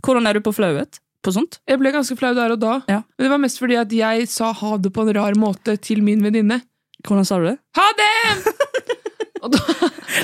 Hvordan 0.03 0.27
er 0.27 0.37
du 0.37 0.43
på 0.45 0.53
flauhet? 0.59 0.99
På 1.25 1.33
sånt? 1.33 1.57
Jeg 1.67 1.79
ble 1.81 1.91
ganske 1.91 2.15
flau 2.19 2.33
der 2.37 2.53
og 2.55 2.59
da. 2.61 2.73
Ja. 2.87 3.01
Men 3.17 3.25
det 3.25 3.31
var 3.33 3.41
mest 3.43 3.59
fordi 3.59 3.75
at 3.79 3.91
jeg 3.91 4.27
sa 4.31 4.51
ha 4.55 4.77
det 4.77 4.91
på 4.95 5.03
en 5.03 5.13
rar 5.17 5.35
måte 5.39 5.75
til 5.81 6.03
min 6.05 6.21
venninne. 6.23 6.61
Hvordan 7.07 7.25
sa 7.27 7.39
du 7.41 7.47
det? 7.49 7.57
Ha 7.77 7.87
det! 7.97 8.11
og 9.43 9.51
da, 9.53 9.59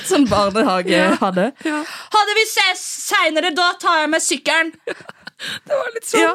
Sånn 0.07 0.25
barnehage 0.29 0.89
Ja. 0.93 1.17
det. 1.35 1.49
ja, 1.67 1.81
Ha 2.13 2.21
det, 2.29 2.35
vi 2.39 2.45
ses 2.49 2.81
seinere, 3.09 3.51
da 3.55 3.71
tar 3.81 3.99
jeg 4.03 4.09
med 4.13 4.23
sykkelen. 4.25 4.71
det 5.67 5.75
var 5.75 5.91
litt 5.93 6.07
sånn. 6.09 6.23
Ja. 6.23 6.33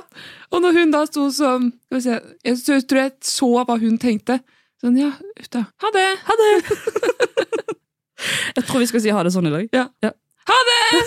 Og 0.53 0.63
når 0.65 0.79
hun 0.79 0.93
da 0.95 1.03
sto 1.09 1.27
sånn 1.35 1.71
skal 1.89 1.99
vi 1.99 2.05
se, 2.05 2.19
Jeg 2.47 2.85
tror 2.89 3.03
jeg 3.03 3.13
så 3.27 3.51
hva 3.65 3.79
hun 3.83 3.99
tenkte. 4.01 4.39
Sånn, 4.83 4.97
ja, 5.01 5.11
da. 5.51 5.65
Ha 5.83 5.91
det! 5.97 6.07
Ha 6.29 6.37
det! 6.39 6.53
Jeg 8.57 8.65
tror 8.67 8.81
vi 8.83 8.87
skal 8.91 9.03
si 9.03 9.11
ha 9.15 9.21
det 9.23 9.31
sånn 9.35 9.47
i 9.47 9.53
dag. 9.55 9.67
Ja. 9.75 9.85
Ja. 10.03 10.11
Ha 10.51 10.57
det! 10.69 11.03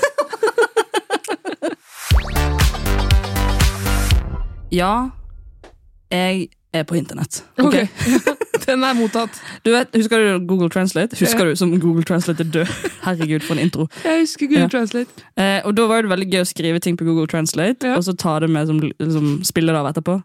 Ja, 4.71 5.09
jeg 6.11 6.49
er 6.73 6.83
på 6.87 6.95
internett. 6.95 7.43
Ok? 7.59 7.75
Den 8.61 8.83
er 8.85 8.93
mottatt. 8.95 9.39
Du 9.65 9.71
vet, 9.73 9.89
Husker 9.97 10.21
du 10.21 10.45
Google 10.47 10.69
Translate? 10.71 11.17
Husker 11.19 11.49
du 11.49 11.55
som 11.59 11.71
Google 11.81 12.03
Translate 12.07 12.43
er 12.45 12.49
død? 12.53 12.69
Herregud, 13.05 13.41
for 13.43 13.57
en 13.57 13.63
intro. 13.65 13.87
Jeg 14.05 14.21
husker 14.21 14.45
Google 14.47 14.67
Ja. 14.67 14.69
Translate. 14.71 15.23
Eh, 15.35 15.65
og 15.65 15.73
Da 15.75 15.87
var 15.89 16.05
det 16.05 16.11
veldig 16.11 16.27
gøy 16.31 16.43
å 16.43 16.47
skrive 16.47 16.79
ting 16.83 16.95
på 16.99 17.07
Google 17.07 17.25
Translate, 17.31 17.89
Ja. 17.89 17.95
og 17.97 18.05
så 18.05 18.13
ta 18.15 18.35
det 18.43 18.51
med 18.53 18.69
som, 18.69 18.79
som 19.11 19.31
spiller 19.47 19.75
av 19.79 19.89
etterpå. 19.89 20.19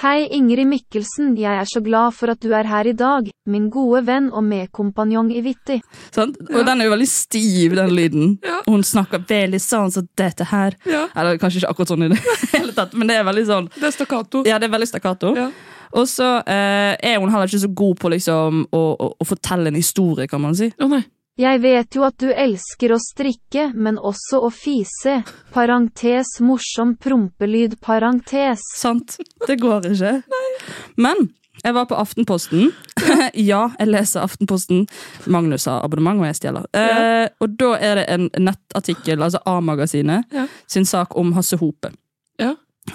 Hei 0.00 0.24
Ingrid 0.34 0.66
Mikkelsen, 0.66 1.34
jeg 1.38 1.60
er 1.60 1.68
så 1.70 1.82
glad 1.84 2.16
for 2.16 2.32
at 2.32 2.40
du 2.42 2.48
er 2.56 2.66
her 2.66 2.88
i 2.90 2.96
dag, 2.98 3.28
min 3.46 3.68
gode 3.70 4.00
venn 4.08 4.30
og 4.32 4.42
medkompanjong 4.48 5.30
i 5.36 5.44
Vitti. 5.44 5.76
Sant? 6.16 6.40
Og 6.50 6.64
den 6.66 6.80
er 6.80 6.88
jo 6.88 6.94
veldig 6.96 7.10
stiv, 7.12 7.76
den 7.78 7.92
lyden. 7.94 8.32
Ja. 8.42 8.62
Hun 8.66 8.82
snakker 8.82 9.22
veldig 9.28 9.60
sånn 9.62 9.92
som 9.94 10.08
dette 10.18 10.48
her. 10.50 10.74
Ja. 10.88 11.04
Eller 11.14 11.38
kanskje 11.38 11.62
ikke 11.62 11.74
akkurat 11.76 11.92
sånn 11.94 12.08
i 12.08 12.10
det 12.16 12.18
tatt, 12.76 12.92
men 12.94 13.10
det 13.10 13.16
er 13.20 13.24
veldig 13.26 13.46
sånn 13.48 13.70
Det 13.74 13.88
er 13.88 13.94
stakkato. 13.96 14.44
Ja, 14.48 14.58
det 14.58 14.68
er 14.68 14.74
veldig 14.76 14.88
stakkato. 14.90 15.34
Ja. 15.38 15.48
Og 15.94 16.08
så 16.10 16.26
eh, 16.42 16.94
er 16.98 17.20
hun 17.22 17.30
heller 17.30 17.46
ikke 17.46 17.62
så 17.62 17.70
god 17.70 17.98
på 18.02 18.10
liksom, 18.10 18.64
å, 18.74 18.80
å, 18.98 19.10
å 19.20 19.26
fortelle 19.28 19.70
en 19.70 19.78
historie, 19.78 20.26
kan 20.30 20.42
man 20.42 20.56
si. 20.58 20.72
Å 20.82 20.88
nei. 20.90 21.04
Jeg 21.38 21.58
vet 21.64 21.96
jo 21.96 22.04
at 22.06 22.14
du 22.22 22.28
elsker 22.30 22.92
å 22.94 22.98
strikke, 23.02 23.72
men 23.74 23.96
også 23.98 24.38
å 24.46 24.50
fise. 24.54 25.16
Parentes 25.54 26.36
morsom 26.38 26.92
prompelyd, 27.02 27.74
parentes. 27.82 28.62
Sant? 28.78 29.16
Det 29.46 29.56
går 29.58 29.88
ikke. 29.90 30.12
Men 31.06 31.26
jeg 31.64 31.74
var 31.74 31.88
på 31.90 31.98
Aftenposten. 31.98 32.70
ja, 33.50 33.64
jeg 33.80 33.90
leser 33.90 34.22
Aftenposten. 34.22 34.84
Magnus 35.26 35.66
har 35.70 35.82
abonnement, 35.82 36.22
og 36.22 36.28
jeg 36.30 36.38
stjeler. 36.38 36.70
Eh, 36.70 37.26
og 37.42 37.58
da 37.58 37.72
er 37.82 37.98
det 37.98 38.06
en 38.14 38.30
nettartikkel, 38.38 39.22
altså 39.22 39.42
A-magasinet, 39.46 40.30
Ja. 40.34 40.46
sin 40.70 40.86
sak 40.86 41.18
om 41.18 41.32
Hasse 41.34 41.58
Hope. 41.58 41.90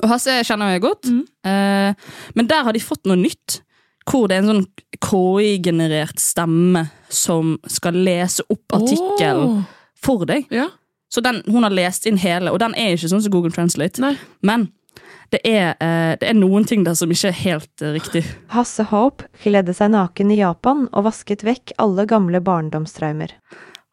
Og 0.03 0.09
Hasse 0.11 0.39
kjenner 0.45 0.75
jeg 0.75 0.83
godt, 0.85 1.09
Mm. 1.09 1.23
eh, 1.49 1.93
men 2.35 2.47
der 2.47 2.63
har 2.63 2.73
de 2.73 2.79
fått 2.79 3.05
noe 3.09 3.17
nytt. 3.17 3.61
Hvor 4.09 4.27
det 4.27 4.37
er 4.37 4.41
en 4.41 4.49
sånn 4.49 4.67
KI-generert 5.05 6.17
stemme 6.17 6.87
som 7.09 7.59
skal 7.69 7.93
lese 7.93 8.41
opp 8.49 8.73
artikkelen 8.73 9.59
oh. 9.59 9.63
for 10.01 10.25
deg. 10.25 10.47
Ja. 10.49 10.69
Så 11.13 11.21
den, 11.21 11.43
hun 11.45 11.65
har 11.65 11.73
lest 11.73 12.05
inn 12.09 12.17
hele, 12.17 12.51
og 12.53 12.59
den 12.61 12.73
er 12.77 12.95
ikke 12.95 13.09
sånn 13.11 13.21
som 13.21 13.33
Google 13.33 13.53
Translate. 13.53 14.01
Nei. 14.01 14.15
Men 14.41 14.69
det 15.33 15.41
er, 15.45 15.75
eh, 15.77 16.15
det 16.17 16.29
er 16.31 16.37
noen 16.37 16.65
ting 16.65 16.83
der 16.85 16.97
som 16.97 17.11
ikke 17.13 17.29
er 17.29 17.37
helt 17.43 17.81
eh, 17.85 17.93
riktig. 17.97 18.23
Hasse 18.53 18.87
Hope 18.89 19.29
kledde 19.43 19.75
seg 19.77 19.91
naken 19.93 20.33
i 20.33 20.39
Japan 20.41 20.87
og 20.89 21.05
vasket 21.05 21.45
vekk 21.45 21.75
alle 21.77 22.07
gamle 22.09 22.41
barndomstraumer. 22.41 23.35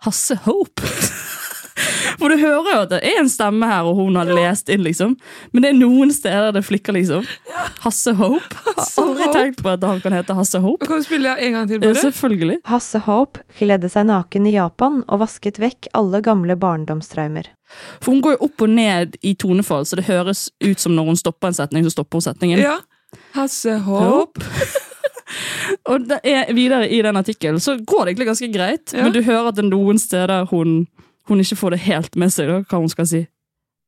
Hasse 0.05 0.37
Hope. 0.47 0.81
For 2.19 2.33
du 2.33 2.37
hører 2.41 2.71
jo 2.73 2.79
at 2.85 2.91
det 2.95 3.01
er 3.05 3.19
en 3.21 3.29
stemme 3.29 3.67
her, 3.69 3.85
og 3.89 3.97
hun 3.99 4.17
har 4.17 4.25
lest 4.31 4.69
inn, 4.73 4.83
liksom. 4.87 5.17
Men 5.53 5.63
det 5.65 5.71
er 5.71 5.79
noen 5.79 6.13
steder 6.15 6.53
det 6.57 6.63
flikker, 6.65 6.97
liksom. 6.97 7.27
Hasse 7.85 8.15
Hope. 8.19 8.57
Har 8.65 8.81
aldri 9.03 9.27
Hope. 9.27 9.35
tenkt 9.37 9.63
på 9.63 9.73
at 9.75 9.85
han 9.85 10.01
kan 10.01 10.17
hete 10.17 10.37
Hasse 10.39 10.61
Hope. 10.65 10.87
Kan 10.89 11.03
du 11.03 11.07
spille 11.07 11.35
en 11.37 11.53
gang 11.59 11.69
til, 11.69 11.81
Ja, 11.83 11.93
bare? 11.93 12.03
selvfølgelig. 12.07 12.59
Hasse 12.73 12.99
Hope 13.05 13.45
kledde 13.59 13.91
seg 13.93 14.07
naken 14.09 14.47
i 14.49 14.55
Japan 14.57 15.03
og 15.09 15.21
vasket 15.21 15.61
vekk 15.63 15.91
alle 15.95 16.23
gamle 16.25 16.57
barndomstraumer. 16.57 17.53
For 18.01 18.13
hun 18.15 18.23
går 18.23 18.37
jo 18.39 18.45
opp 18.47 18.63
og 18.63 18.69
ned 18.71 19.17
i 19.27 19.35
tonefall, 19.35 19.85
så 19.85 19.97
det 19.99 20.07
høres 20.07 20.47
ut 20.65 20.79
som 20.81 20.95
når 20.97 21.05
hun 21.13 21.17
stopper 21.21 21.49
en 21.53 21.59
setning, 21.59 21.85
så 21.85 21.91
stopper 21.99 22.21
hun 22.21 22.27
setningen. 22.29 22.63
Ja. 22.63 22.79
Hasse 23.37 23.79
Hope. 23.87 24.41
Og 25.91 26.05
det 26.07 26.21
er, 26.25 26.53
videre 26.55 26.87
i 26.89 27.01
den 27.03 27.17
artikkelen 27.19 27.59
så 27.63 27.75
går 27.79 28.05
det 28.07 28.13
egentlig 28.15 28.29
ganske 28.29 28.49
greit, 28.55 28.93
Ja. 28.95 29.03
men 29.03 29.13
du 29.13 29.23
hører 29.27 29.49
at 29.51 29.57
det 29.59 29.65
er 29.65 29.71
noen 29.73 29.99
steder 29.99 30.47
hun, 30.53 30.87
hun 31.31 31.43
ikke 31.43 31.59
får 31.59 31.75
det 31.77 31.85
helt 31.87 32.19
med 32.21 32.33
seg, 32.35 32.51
da, 32.51 32.61
hva 32.67 32.83
hun 32.83 32.93
skal 32.93 33.09
si. 33.11 33.23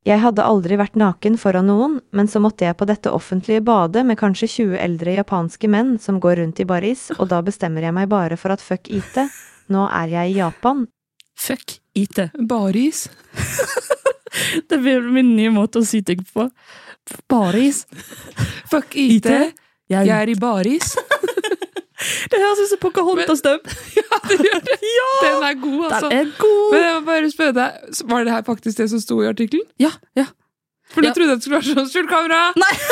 Jeg 0.07 0.21
hadde 0.23 0.45
aldri 0.47 0.77
vært 0.79 0.95
naken 0.95 1.35
foran 1.37 1.67
noen, 1.67 1.97
men 2.15 2.29
så 2.31 2.39
måtte 2.39 2.63
jeg 2.63 2.77
på 2.79 2.87
dette 2.87 3.11
offentlige 3.11 3.61
badet 3.67 4.05
med 4.07 4.17
kanskje 4.19 4.47
20 4.47 4.77
eldre 4.79 5.17
japanske 5.17 5.67
menn 5.71 5.97
som 5.99 6.21
går 6.23 6.39
rundt 6.39 6.61
i 6.63 6.67
baris, 6.69 7.09
og 7.17 7.27
da 7.33 7.41
bestemmer 7.43 7.83
jeg 7.83 7.95
meg 7.97 8.07
bare 8.11 8.37
for 8.39 8.55
at 8.55 8.63
fuck 8.63 8.87
IT. 8.87 9.19
Nå 9.69 9.85
er 9.91 10.13
jeg 10.15 10.31
i 10.31 10.39
Japan. 10.39 10.85
Fuck 11.39 11.79
IT. 11.99 12.29
Baris. 12.47 13.09
Det 14.69 14.77
blir 14.77 15.03
min 15.11 15.33
nye 15.35 15.51
måte 15.51 15.81
å 15.81 15.85
si 15.85 15.99
ting 16.05 16.21
på. 16.23 16.47
Baris. 17.29 17.83
Fuck 18.71 18.95
IT. 18.95 19.27
IT. 19.27 19.63
Jeg 19.89 20.11
er 20.13 20.29
i 20.29 20.37
baris. 20.39 20.93
Det 22.31 22.39
høres 22.39 22.59
ut 22.63 22.69
som 22.71 22.79
Pocahontas-dub. 22.83 23.65
ja, 23.99 24.19
det 24.29 24.37
gjør 24.45 24.61
det. 24.69 24.77
ja! 24.99 25.07
Den 25.25 25.47
er 25.49 25.57
god, 25.63 25.85
altså. 25.91 26.09
Den 26.09 26.19
er 26.19 26.29
god! 26.39 26.67
Men 26.73 26.83
jeg 26.85 26.93
må 26.95 27.01
bare 27.09 27.31
spørre 27.33 27.55
deg, 27.59 27.95
var 28.13 28.27
det 28.27 28.35
her 28.37 28.45
faktisk 28.47 28.77
det 28.83 28.89
som 28.93 29.01
sto 29.03 29.19
i 29.23 29.27
artikkelen? 29.31 29.65
Ja, 29.83 29.91
ja. 30.19 30.25
For 30.89 31.05
du 31.05 31.09
Ja. 31.09 31.13
trodde 31.13 31.35
at 31.35 31.41
det 31.41 31.45
skulle 31.45 31.59
være 31.59 31.75
sånn 31.75 31.89
skjult 31.91 32.09
kamera? 32.09 32.43
Nei. 32.57 32.73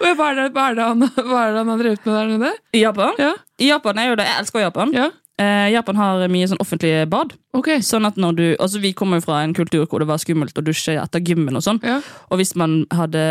Jeg, 0.00 0.16
hva, 0.16 0.30
er 0.32 0.36
det, 0.38 0.44
hva, 0.56 0.62
er 0.72 0.78
han, 0.80 1.02
hva 1.12 1.40
er 1.44 1.50
det 1.52 1.58
han 1.60 1.68
har 1.70 1.80
drevet 1.82 2.06
med 2.08 2.14
der 2.16 2.28
nede? 2.32 2.50
I 2.74 2.80
Japan? 2.82 3.10
Ja. 3.20 3.30
I 3.60 3.66
Japan 3.68 3.98
er 4.00 4.06
jo 4.08 4.14
det, 4.16 4.24
Jeg 4.30 4.40
elsker 4.42 4.62
Japan. 4.64 4.94
Ja, 4.96 5.10
Eh, 5.40 5.70
Japan 5.72 5.96
har 5.96 6.26
mye 6.28 6.46
sånn 6.50 6.60
offentlige 6.60 7.06
bad. 7.08 7.32
Okay. 7.56 7.78
Sånn 7.80 8.04
at 8.04 8.18
når 8.20 8.34
du, 8.36 8.44
altså 8.60 8.80
Vi 8.82 8.92
kommer 8.92 9.16
jo 9.20 9.24
fra 9.24 9.38
en 9.42 9.54
kultur 9.56 9.86
hvor 9.88 10.02
det 10.02 10.08
var 10.10 10.20
skummelt 10.20 10.52
å 10.60 10.64
dusje 10.66 10.98
etter 11.00 11.22
gymmen. 11.24 11.56
Og 11.56 11.64
sånn 11.64 11.80
Ja. 11.82 12.00
Og 12.30 12.38
hvis 12.42 12.54
man 12.60 12.84
hadde 12.92 13.24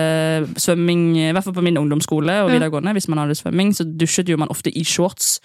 svømming, 0.57 1.03
i 1.17 1.31
hvert 1.31 1.43
fall 1.45 1.53
på 1.53 1.61
min 1.63 1.77
ungdomsskole 1.77 2.33
og 2.43 2.49
Ja. 2.49 2.57
videregående, 2.59 2.93
hvis 2.97 3.07
man 3.09 3.19
hadde 3.21 3.37
svømming, 3.37 3.73
så 3.77 3.85
dusjet 3.85 4.27
jo 4.27 4.37
man 4.37 4.49
ofte 4.49 4.71
i 4.75 4.83
shorts. 4.83 5.39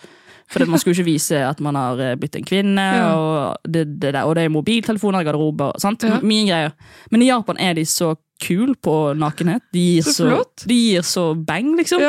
For 0.49 0.65
man 0.67 0.79
skulle 0.79 0.95
ikke 0.97 1.07
vise 1.15 1.37
at 1.49 1.61
man 1.61 1.75
har 1.75 1.99
eh, 2.01 2.15
blitt 2.17 2.37
en 2.37 2.45
kvinne, 2.45 2.77
Ja. 2.77 3.15
og, 3.17 3.57
det, 3.65 3.99
det 4.01 4.13
der, 4.13 4.25
og 4.25 4.35
det 4.35 4.45
er 4.45 4.49
mobiltelefoner, 4.53 5.25
garderober, 5.25 5.73
sant? 5.81 6.03
Ja. 6.03 6.21
mye 6.21 6.47
greier. 6.47 6.73
Men 7.11 7.23
i 7.23 7.27
Japan 7.31 7.57
er 7.59 7.75
de 7.75 7.83
så 7.85 8.17
kule 8.43 8.75
på 8.77 9.15
nakenhet. 9.17 9.63
De 9.73 9.79
gir 10.01 10.03
Så 10.03 10.13
så, 10.29 10.45
de 10.67 10.75
gir 10.75 11.01
så 11.03 11.35
bang, 11.35 11.77
liksom. 11.79 12.01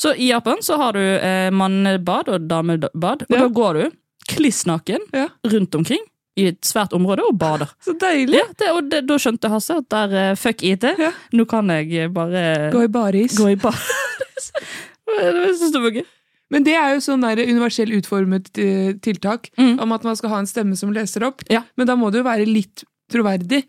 Så 0.00 0.14
i 0.16 0.30
Japan 0.30 0.62
så 0.64 0.78
har 0.80 0.96
du 0.96 1.00
eh, 1.02 1.50
mannebad 1.52 2.30
og 2.32 2.46
damebad, 2.48 3.26
og 3.26 3.34
Ja. 3.36 3.42
da 3.44 3.48
går 3.48 3.74
du 3.82 3.90
kliss 4.30 4.62
naken 4.66 5.02
Ja. 5.12 5.26
rundt 5.44 5.74
omkring 5.76 6.00
i 6.38 6.46
et 6.48 6.60
svært 6.64 6.94
område 6.96 7.20
og 7.28 7.36
bader. 7.36 7.68
Så 7.84 7.92
deilig. 8.00 8.38
Ja, 8.38 8.46
det, 8.56 8.68
og 8.72 8.88
det, 8.88 9.02
Da 9.10 9.14
skjønte 9.20 9.50
Hasse 9.52 9.76
at 9.82 9.88
der, 9.92 10.14
eh, 10.30 10.34
fuck 10.40 10.62
IT, 10.62 10.84
Ja. 10.98 11.10
nå 11.34 11.44
kan 11.50 11.68
jeg 11.68 12.12
bare 12.14 12.70
Gå 12.72 12.84
i 12.84 12.88
baris. 12.88 13.36
gå 13.36 13.50
i 13.52 13.56
baris. 13.56 13.90
det 15.20 15.56
synes 15.58 15.74
jeg 15.74 15.82
var 15.82 15.90
gøy. 15.98 16.04
Men 16.50 16.64
det 16.66 16.74
er 16.74 16.94
jo 16.96 17.02
sånn 17.04 17.22
der 17.22 17.42
universell 17.46 17.92
utformet 17.94 18.48
eh, 18.58 18.92
tiltak 18.98 19.50
Mm. 19.58 19.78
om 19.80 19.92
at 19.92 20.02
man 20.04 20.16
skal 20.16 20.30
ha 20.30 20.38
en 20.38 20.46
stemme 20.50 20.76
som 20.76 20.92
leser 20.92 21.22
opp. 21.26 21.42
Ja. 21.50 21.62
Men 21.76 21.86
da 21.86 21.94
må 21.96 22.10
det 22.10 22.18
jo 22.22 22.24
være 22.26 22.46
litt 22.48 22.84
troverdig. 23.12 23.64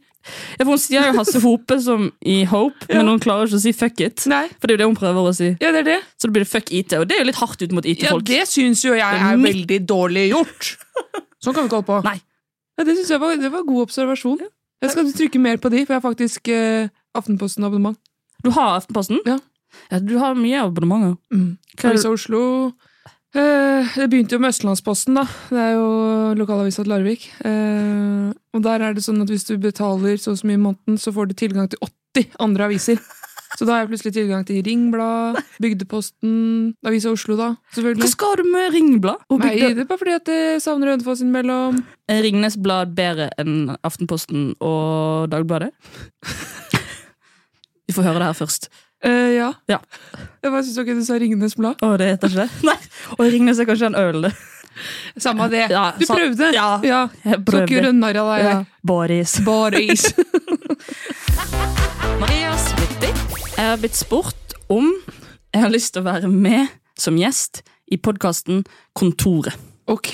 Ja, 0.60 0.64
for 0.66 0.72
Hun 0.76 0.78
sier 0.82 1.06
jo 1.08 1.14
Hasse 1.18 1.40
Hope 1.42 1.78
som 1.82 2.12
i 2.24 2.44
Hope, 2.46 2.86
Ja. 2.90 2.98
men 3.02 3.08
hun 3.08 3.20
klarer 3.20 3.48
ikke 3.48 3.58
å 3.58 3.62
si 3.64 3.72
fuck 3.74 4.00
it. 4.02 4.26
Nei, 4.28 4.48
For 4.60 4.68
det 4.68 4.76
er 4.76 4.78
jo 4.78 4.82
det 4.84 4.90
hun 4.92 5.00
prøver 5.00 5.30
å 5.30 5.34
si. 5.36 5.50
ja, 5.60 5.72
det 5.72 5.86
det. 5.86 6.00
Så 6.20 6.28
det 6.30 6.34
blir 6.36 6.44
det 6.46 6.52
fuck 6.52 6.72
IT, 6.72 6.94
og 7.00 7.08
det 7.08 7.16
er 7.18 7.24
jo 7.24 7.30
litt 7.32 7.40
hardt 7.42 7.62
ut 7.62 7.72
mot 7.72 7.86
IT-folk. 7.86 8.24
det 8.26 8.46
syns 8.48 8.84
jo 8.86 8.94
jeg 8.94 9.02
er 9.22 9.38
veldig 9.38 9.80
dårlig 9.90 10.30
gjort. 10.32 10.78
Sånn 11.42 11.54
kan 11.56 11.64
vi 11.64 11.70
ikke 11.72 11.80
holde 11.82 11.90
på. 11.90 12.04
Nei. 12.06 12.22
Ja, 12.78 12.84
det 12.86 12.98
syns 12.98 13.10
jeg 13.10 13.20
var, 13.20 13.36
det 13.38 13.52
var 13.52 13.64
god 13.64 13.82
observasjon. 13.88 14.40
Jeg 14.82 14.92
skal 14.92 15.12
trykke 15.14 15.40
mer 15.42 15.58
på 15.58 15.70
de, 15.70 15.86
for 15.86 15.94
jeg 15.94 16.02
har 16.02 16.06
faktisk 16.10 16.48
eh, 16.50 16.88
Aftenposten-abonnement. 17.18 17.98
Du 18.44 18.50
har 18.52 18.80
Aftenposten? 18.80 19.20
Ja. 19.26 19.38
Ja, 19.92 20.00
Du 20.00 20.18
har 20.20 20.34
mye 20.36 20.62
abonnementer. 20.66 21.18
Mm. 21.34 21.58
Hva 21.78 21.90
er 21.92 21.98
det- 21.98 22.06
Oslo. 22.12 22.74
Eh, 23.32 23.94
det 23.96 24.10
begynte 24.12 24.36
jo 24.36 24.42
med 24.44 24.52
Østlandsposten, 24.52 25.16
da. 25.16 25.24
Det 25.48 25.62
er 25.64 25.74
jo 25.78 25.88
lokalavisa 26.36 26.84
til 26.84 26.92
Larvik. 26.92 27.30
Eh, 27.48 28.34
og 28.52 28.64
der 28.66 28.84
er 28.84 28.96
det 28.98 29.06
sånn 29.06 29.22
at 29.24 29.32
hvis 29.32 29.48
du 29.48 29.56
betaler 29.62 30.20
så 30.20 30.34
og 30.34 30.42
så 30.42 30.50
mye 30.50 30.60
i 30.60 30.66
måneden, 30.66 31.00
så 31.00 31.14
får 31.16 31.32
du 31.32 31.38
tilgang 31.40 31.72
til 31.72 31.80
80 32.18 32.36
andre 32.44 32.68
aviser. 32.68 33.00
Så 33.58 33.66
da 33.68 33.76
har 33.76 33.84
jeg 33.84 33.92
plutselig 33.92 34.14
tilgang 34.16 34.46
til 34.48 34.62
Ringblad, 34.64 35.40
Bygdeposten, 35.64 36.36
Avisa 36.88 37.12
Oslo, 37.12 37.36
da. 37.40 37.50
Hva 37.76 38.08
skal 38.08 38.40
du 38.40 38.46
med 38.48 38.72
Ringblad? 38.76 39.26
Nei, 39.42 39.56
det 39.60 39.84
er 39.84 39.90
bare 39.90 40.00
fordi 40.00 40.16
at 40.16 40.32
jeg 40.32 40.62
savner 40.64 40.94
Hønefoss 40.94 41.24
innimellom. 41.24 41.82
Er 42.12 42.24
Ringnes 42.24 42.56
Blad 42.60 42.96
bedre 42.96 43.28
enn 43.42 43.74
Aftenposten 43.84 44.54
og 44.64 45.28
Dagbladet? 45.34 45.74
Vi 47.88 47.96
får 47.96 48.08
høre 48.08 48.22
det 48.24 48.30
her 48.32 48.40
først. 48.40 48.72
Eh, 49.04 49.32
ja. 49.36 49.54
Ja. 49.72 49.80
Jeg 50.44 50.52
bare 50.54 50.64
syns 50.66 50.78
ikke 50.82 50.96
du 50.98 51.04
sa 51.06 51.18
Ringenes 51.22 51.56
Blad. 51.58 51.80
Å, 51.82 51.96
det 51.98 52.10
heter 52.14 52.30
ikke 52.32 52.44
det? 52.46 52.66
Nei. 52.70 52.78
Og 53.18 53.24
Ringnes 53.34 53.62
er 53.62 53.70
kanskje 53.70 53.90
en 53.92 53.98
øl, 53.98 54.28
det. 54.28 54.34
Samme 55.20 55.48
det. 55.52 55.66
Ja, 55.74 55.92
Du 56.00 56.06
prøvde! 56.08 56.52
Ja, 56.56 56.68
ja. 56.86 57.02
jeg 57.26 57.42
prøvde. 57.44 57.66
prøvde. 57.66 57.82
ikke 57.82 57.94
narr 57.98 58.22
av 58.22 58.30
deg. 58.32 58.46
Ja. 58.46 58.54
Boris. 58.88 59.34
Boris. 59.46 60.06
Maria 62.22 62.54
Smitti. 62.58 63.12
Jeg 63.58 63.66
har 63.68 63.82
blitt 63.82 63.98
spurt 64.00 64.56
om 64.72 64.94
jeg 65.52 65.66
har 65.66 65.74
lyst 65.74 65.94
til 65.96 66.06
å 66.06 66.08
være 66.08 66.30
med 66.32 66.72
som 67.00 67.18
gjest 67.20 67.64
i 67.92 67.98
podkasten 68.00 68.64
Kontoret. 68.98 69.58
Ok! 69.92 70.14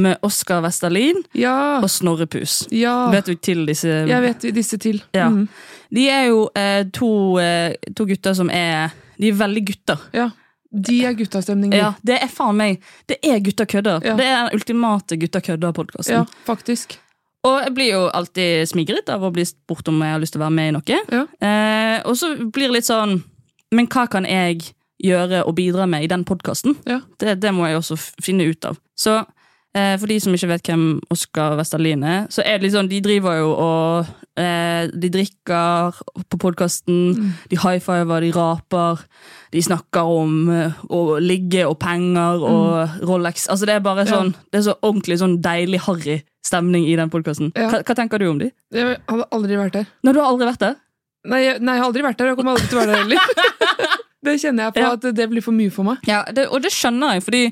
Med 0.00 0.16
Oskar 0.26 0.62
Westerlin 0.64 1.22
Ja. 1.36 1.80
og 1.82 1.90
Snorre 1.92 2.26
Pus. 2.26 2.62
ja. 2.72 3.10
Vet 3.12 3.26
du 3.26 3.34
til 3.36 3.66
disse 3.68 3.88
Jeg 4.08 4.22
vet 4.24 4.46
disse 4.56 4.78
til. 4.80 5.02
Ja. 5.14 5.28
Mm. 5.28 5.48
De 5.92 6.08
er 6.08 6.26
jo 6.30 6.44
eh, 6.56 6.84
to, 6.94 7.10
eh, 7.42 7.74
to 7.96 8.06
gutter 8.06 8.34
som 8.34 8.50
er 8.50 8.90
De 9.20 9.28
er 9.28 9.32
veldig 9.36 9.64
gutter. 9.66 9.98
ja. 10.14 10.30
De 10.72 11.00
er 11.04 11.16
guttastemninger. 11.18 11.74
Ja, 11.76 11.88
Det 12.06 12.14
er 12.22 12.28
faen 12.30 12.54
meg 12.56 12.76
Det 13.08 13.16
er 13.26 13.40
Gutta 13.42 13.64
kødder. 13.66 13.98
Det 14.00 14.22
er 14.24 14.44
den 14.46 14.54
ultimate 14.54 15.16
Gutta 15.18 15.40
kødder-podkasten. 15.40 16.12
ja, 16.14 16.24
faktisk. 16.46 16.96
Og 17.42 17.56
jeg 17.64 17.74
blir 17.74 17.90
jo 17.92 18.04
alltid 18.14 18.68
smigret 18.68 19.08
av 19.08 19.20
å 19.26 19.32
bli 19.32 19.42
spurt 19.44 19.88
om 19.88 19.98
jeg 20.00 20.12
har 20.12 20.20
lyst 20.20 20.32
til 20.36 20.40
å 20.40 20.44
være 20.46 20.54
med 20.54 20.68
i 20.68 20.76
noe. 20.76 21.26
Eh, 21.42 22.02
og 22.06 22.14
så 22.16 22.36
blir 22.52 22.68
det 22.68 22.76
litt 22.76 22.84
sånn 22.86 23.22
Men 23.72 23.86
hva 23.88 24.06
kan 24.08 24.24
jeg 24.24 24.72
gjøre 25.02 25.42
og 25.46 25.54
bidra 25.58 25.86
med 25.88 26.04
i 26.04 26.10
den 26.12 26.24
podkasten? 26.28 26.76
Ja. 26.88 27.00
Det, 27.18 27.38
det 27.40 27.52
må 27.56 27.66
jeg 27.68 27.80
også 27.80 27.96
finne 28.22 28.46
ut 28.50 28.64
av. 28.68 28.76
Så 28.98 29.18
eh, 29.74 29.94
for 30.00 30.06
de 30.10 30.18
som 30.20 30.34
ikke 30.36 30.48
vet 30.52 30.70
hvem 30.70 30.86
Oskar 31.14 31.56
Westerlin 31.58 32.02
er, 32.04 32.26
så 32.32 32.42
er 32.44 32.58
det 32.58 32.66
litt 32.68 32.74
sånn 32.76 32.88
De 32.90 32.98
driver 33.04 33.38
jo 33.40 33.50
og 33.54 34.10
eh, 34.40 34.90
De 34.92 35.10
drikker 35.12 36.00
på 36.30 36.38
podkasten, 36.42 36.98
Mm. 37.16 37.30
de 37.50 37.56
high 37.62 37.80
fiver, 37.82 38.20
de 38.24 38.30
raper. 38.36 39.00
De 39.52 39.62
snakker 39.62 40.06
om 40.06 40.34
eh, 40.54 40.76
å 40.90 41.18
ligge 41.20 41.64
og 41.66 41.78
penger 41.82 42.44
og 42.46 43.00
Rolex. 43.08 43.48
Altså 43.50 43.66
Det 43.66 43.74
er 43.78 43.80
bare 43.84 44.04
sånn, 44.08 44.34
Ja. 44.34 44.46
Det 44.52 44.60
er 44.60 44.66
så 44.68 44.76
ordentlig 44.82 45.18
sånn 45.22 45.40
deilig 45.42 45.80
harry 45.88 46.20
stemning 46.46 46.86
i 46.88 46.94
den 46.96 47.10
podkasten. 47.12 47.50
Ja. 47.56 47.68
Hva, 47.70 47.82
hva 47.84 47.94
tenker 47.98 48.18
du 48.22 48.28
om 48.30 48.38
de? 48.40 48.50
Jeg 48.74 48.96
hadde 49.08 49.26
aldri 49.32 49.58
vært 49.60 49.76
der. 49.80 49.90
Nei, 50.02 50.12
du 50.16 50.20
har 50.22 50.30
aldri 50.32 50.46
vært 50.48 50.62
der? 50.64 50.78
Nei, 51.28 51.40
jeg, 51.44 51.58
nei, 51.60 51.74
jeg 51.76 51.82
har 51.82 51.88
aldri 51.90 52.02
vært 52.06 52.16
der, 52.18 52.24
og 52.24 52.30
jeg 52.32 52.38
kommer 52.38 52.54
aldri 52.56 52.68
til 52.70 52.78
å 52.78 52.80
være 52.80 52.92
der 52.94 53.02
heller. 53.02 53.50
det 54.22 54.32
er 54.34 54.38
kjenner 54.42 54.66
jeg 54.68 54.74
på 54.74 54.80
Ja. 54.84 54.92
at 54.92 55.00
det 55.16 55.26
blir 55.30 55.42
for 55.42 55.52
mye 55.56 55.70
for 55.72 55.84
meg. 55.88 55.98
Ja, 56.06 56.22
det, 56.32 56.48
og 56.52 56.60
det 56.62 56.70
skjønner 56.74 57.14
jeg, 57.16 57.22
fordi 57.24 57.42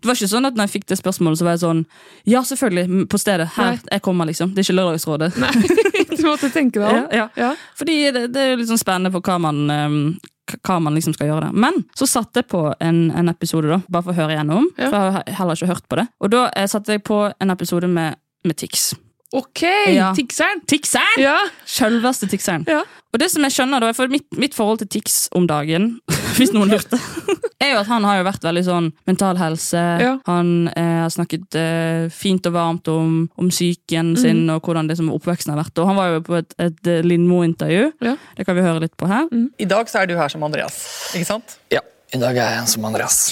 det 0.00 0.04
var 0.04 0.14
ikke 0.18 0.28
sånn 0.28 0.46
at 0.46 0.54
når 0.58 0.66
jeg 0.68 0.74
fikk 0.76 0.86
det 0.92 0.98
spørsmålet, 1.00 1.38
så 1.40 1.44
var 1.48 1.54
jeg 1.56 1.62
sånn 1.64 1.84
Ja, 2.28 2.42
selvfølgelig, 2.44 3.08
på 3.08 3.18
stedet. 3.18 3.48
Her, 3.56 3.70
Nei. 3.78 3.78
jeg 3.92 4.02
kommer, 4.02 4.26
liksom. 4.28 4.52
Det 4.54 4.60
er 4.60 4.66
ikke 4.68 4.76
Lørdagsrådet. 4.80 5.30
Nei, 5.40 5.52
Du 6.18 6.22
måtte 6.26 6.50
tenke 6.52 6.80
deg 6.82 6.90
om. 6.90 7.06
ja. 7.14 7.28
Ja. 7.36 7.54
Fordi 7.78 8.10
det, 8.12 8.26
det 8.34 8.40
er 8.52 8.56
litt 8.60 8.68
sånn 8.68 8.80
spennende 8.80 9.12
på 9.14 9.20
hva 9.24 9.38
man, 9.40 9.62
ehm, 9.70 10.18
hva 10.64 10.78
man 10.82 10.94
liksom 10.96 11.14
skal 11.14 11.28
gjøre 11.30 11.48
der. 11.48 11.52
Men 11.64 11.84
så 11.96 12.06
satte 12.08 12.42
jeg 12.42 12.48
på 12.52 12.62
en, 12.80 13.10
en 13.14 13.28
episode, 13.32 13.68
da, 13.70 13.80
bare 13.88 14.02
for 14.08 14.12
å 14.12 14.18
høre 14.20 14.34
igjennom. 14.36 14.68
For 14.76 14.96
jeg 14.96 15.12
har 15.16 15.22
heller 15.40 15.54
ikke 15.60 15.72
hørt 15.72 15.88
på 15.88 15.96
det. 16.00 16.06
Og 16.20 16.30
da 16.34 16.46
eh, 16.56 16.66
satte 16.68 16.92
jeg 16.96 17.04
på 17.06 17.20
en 17.40 17.50
episode 17.54 17.88
med, 17.88 18.16
med 18.44 18.56
Tix. 18.60 18.90
Ok, 19.32 19.62
Ja. 19.92 20.14
Tikseren! 20.16 20.60
Tikseren! 20.66 21.20
Ja. 21.20 21.36
Selveste 21.68 22.28
tikseren. 22.28 22.64
Ja. 22.68 22.80
Og 23.12 23.20
det 23.20 23.28
som 23.32 23.44
jeg 23.44 23.52
skjønner 23.52 23.82
da, 23.84 23.90
for 23.96 24.08
mitt, 24.08 24.24
mitt 24.40 24.54
forhold 24.56 24.80
til 24.80 24.88
Tix 24.88 25.26
om 25.36 25.44
dagen, 25.48 25.98
hvis 26.38 26.54
noen 26.56 26.72
lurte, 26.72 26.96
er 27.62 27.74
jo 27.74 27.80
at 27.82 27.90
han 27.90 28.06
har 28.08 28.20
jo 28.20 28.24
vært 28.24 28.46
veldig 28.48 28.62
sånn 28.64 28.88
mental 29.08 29.36
helse. 29.40 29.82
Ja. 30.00 30.14
Han 30.28 30.70
eh, 30.72 31.02
har 31.02 31.12
snakket 31.12 31.58
eh, 31.60 32.08
fint 32.12 32.48
og 32.48 32.56
varmt 32.56 32.88
om, 32.92 33.18
om 33.36 33.52
psyken 33.52 34.14
sin 34.16 34.46
mm. 34.46 34.54
og 34.56 34.68
hvordan 34.68 34.88
det 34.88 34.96
som 35.00 35.10
oppveksten 35.12 35.52
har 35.52 35.60
vært. 35.60 35.76
Og 35.76 35.90
han 35.90 36.00
var 36.00 36.14
jo 36.14 36.22
på 36.24 36.38
et, 36.40 36.56
et 36.56 36.92
eh, 36.92 37.04
Lindmo-intervju. 37.04 37.90
Ja. 38.08 38.16
Det 38.38 38.48
kan 38.48 38.56
vi 38.56 38.64
høre 38.64 38.84
litt 38.86 38.96
på 38.96 39.10
her. 39.12 39.28
Mm. 39.28 39.50
I 39.60 39.68
dag 39.68 39.92
så 39.92 40.02
er 40.02 40.08
du 40.08 40.16
her 40.16 40.32
som 40.32 40.46
Andreas, 40.48 40.78
ikke 41.12 41.28
sant? 41.34 41.58
Ja, 41.74 41.84
i 42.16 42.20
dag 42.20 42.32
er 42.32 42.54
jeg 42.54 42.62
en 42.64 42.72
som 42.76 42.88
Andreas. 42.88 43.26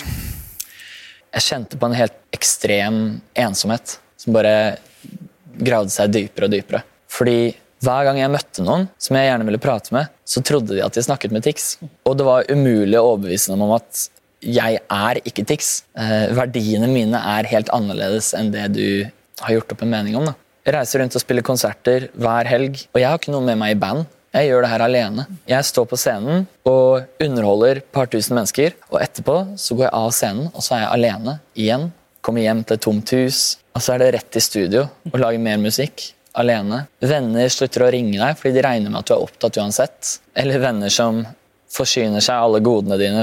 Jeg 1.36 1.48
kjente 1.48 1.80
på 1.80 1.88
en 1.88 1.96
helt 1.96 2.20
ekstrem 2.36 3.00
ensomhet 3.36 3.96
som 4.20 4.36
bare 4.36 4.76
gravde 5.58 5.94
seg 5.94 6.12
dypere 6.14 6.48
og 6.48 6.54
dypere. 6.54 6.82
Fordi 7.12 7.38
hver 7.84 8.06
gang 8.08 8.18
jeg 8.18 8.32
møtte 8.32 8.64
noen 8.64 8.86
som 9.00 9.18
jeg 9.18 9.28
gjerne 9.28 9.46
ville 9.48 9.62
prate 9.62 9.94
med, 9.94 10.12
så 10.26 10.42
trodde 10.44 10.74
de 10.74 10.84
at 10.84 10.96
de 10.96 11.04
snakket 11.04 11.34
med 11.34 11.44
Tix. 11.44 11.76
Og 12.08 12.16
det 12.18 12.26
var 12.26 12.48
umulig 12.50 12.98
å 12.98 13.12
overbevise 13.12 13.52
dem 13.52 13.64
om 13.66 13.74
at 13.76 14.06
jeg 14.46 14.80
er 14.80 15.20
ikke 15.26 15.44
Tix. 15.48 15.84
Eh, 15.98 16.32
verdiene 16.36 16.88
mine 16.90 17.20
er 17.36 17.48
helt 17.50 17.70
annerledes 17.74 18.32
enn 18.36 18.52
det 18.54 18.66
du 18.76 18.88
har 19.42 19.56
gjort 19.56 19.76
opp 19.76 19.84
en 19.84 19.92
mening 19.92 20.16
om. 20.18 20.28
Da. 20.30 20.36
Jeg 20.66 20.74
reiser 20.74 21.02
rundt 21.02 21.16
og 21.16 21.22
spiller 21.22 21.46
konserter 21.46 22.08
hver 22.18 22.48
helg, 22.50 22.80
og 22.90 23.00
jeg 23.00 23.10
har 23.10 23.20
ikke 23.20 23.34
noen 23.34 23.50
med 23.52 23.60
meg 23.60 23.76
i 23.76 23.80
band. 23.80 24.06
Jeg 24.36 24.50
gjør 24.50 24.64
det 24.66 24.70
her 24.72 24.82
alene. 24.84 25.24
Jeg 25.48 25.64
står 25.64 25.86
på 25.88 25.96
scenen 26.00 26.42
og 26.68 27.22
underholder 27.22 27.80
et 27.80 27.86
par 27.94 28.10
tusen 28.12 28.36
mennesker. 28.36 28.74
Og 28.90 28.98
etterpå 29.00 29.36
så 29.56 29.76
går 29.76 29.86
jeg 29.86 29.94
av 29.96 30.10
scenen, 30.12 30.50
og 30.52 30.64
så 30.64 30.76
er 30.76 30.82
jeg 30.82 30.92
alene 30.96 31.36
igjen. 31.56 31.86
Kommer 32.26 32.42
hjem 32.42 32.64
til 32.66 32.74
et 32.78 32.82
tomt 32.82 33.12
hus, 33.14 33.40
og 33.76 33.82
så 33.84 33.94
er 33.94 34.02
det 34.02 34.12
rett 34.16 34.38
i 34.38 34.42
studio 34.42 34.86
og 35.12 35.18
lage 35.22 35.38
mer 35.42 35.60
musikk. 35.62 36.08
Alene. 36.36 36.82
Venner 37.00 37.48
slutter 37.48 37.86
å 37.86 37.90
ringe 37.94 38.18
deg 38.20 38.34
fordi 38.36 38.58
de 38.58 38.64
regner 38.66 38.90
med 38.92 38.98
at 39.00 39.08
du 39.08 39.14
er 39.14 39.22
opptatt 39.24 39.56
uansett. 39.62 40.16
Eller 40.36 40.60
venner 40.60 40.92
som 40.92 41.22
forsyner 41.72 42.20
seg 42.24 42.36
alle 42.42 42.60
godene 42.64 42.98
dine, 43.00 43.22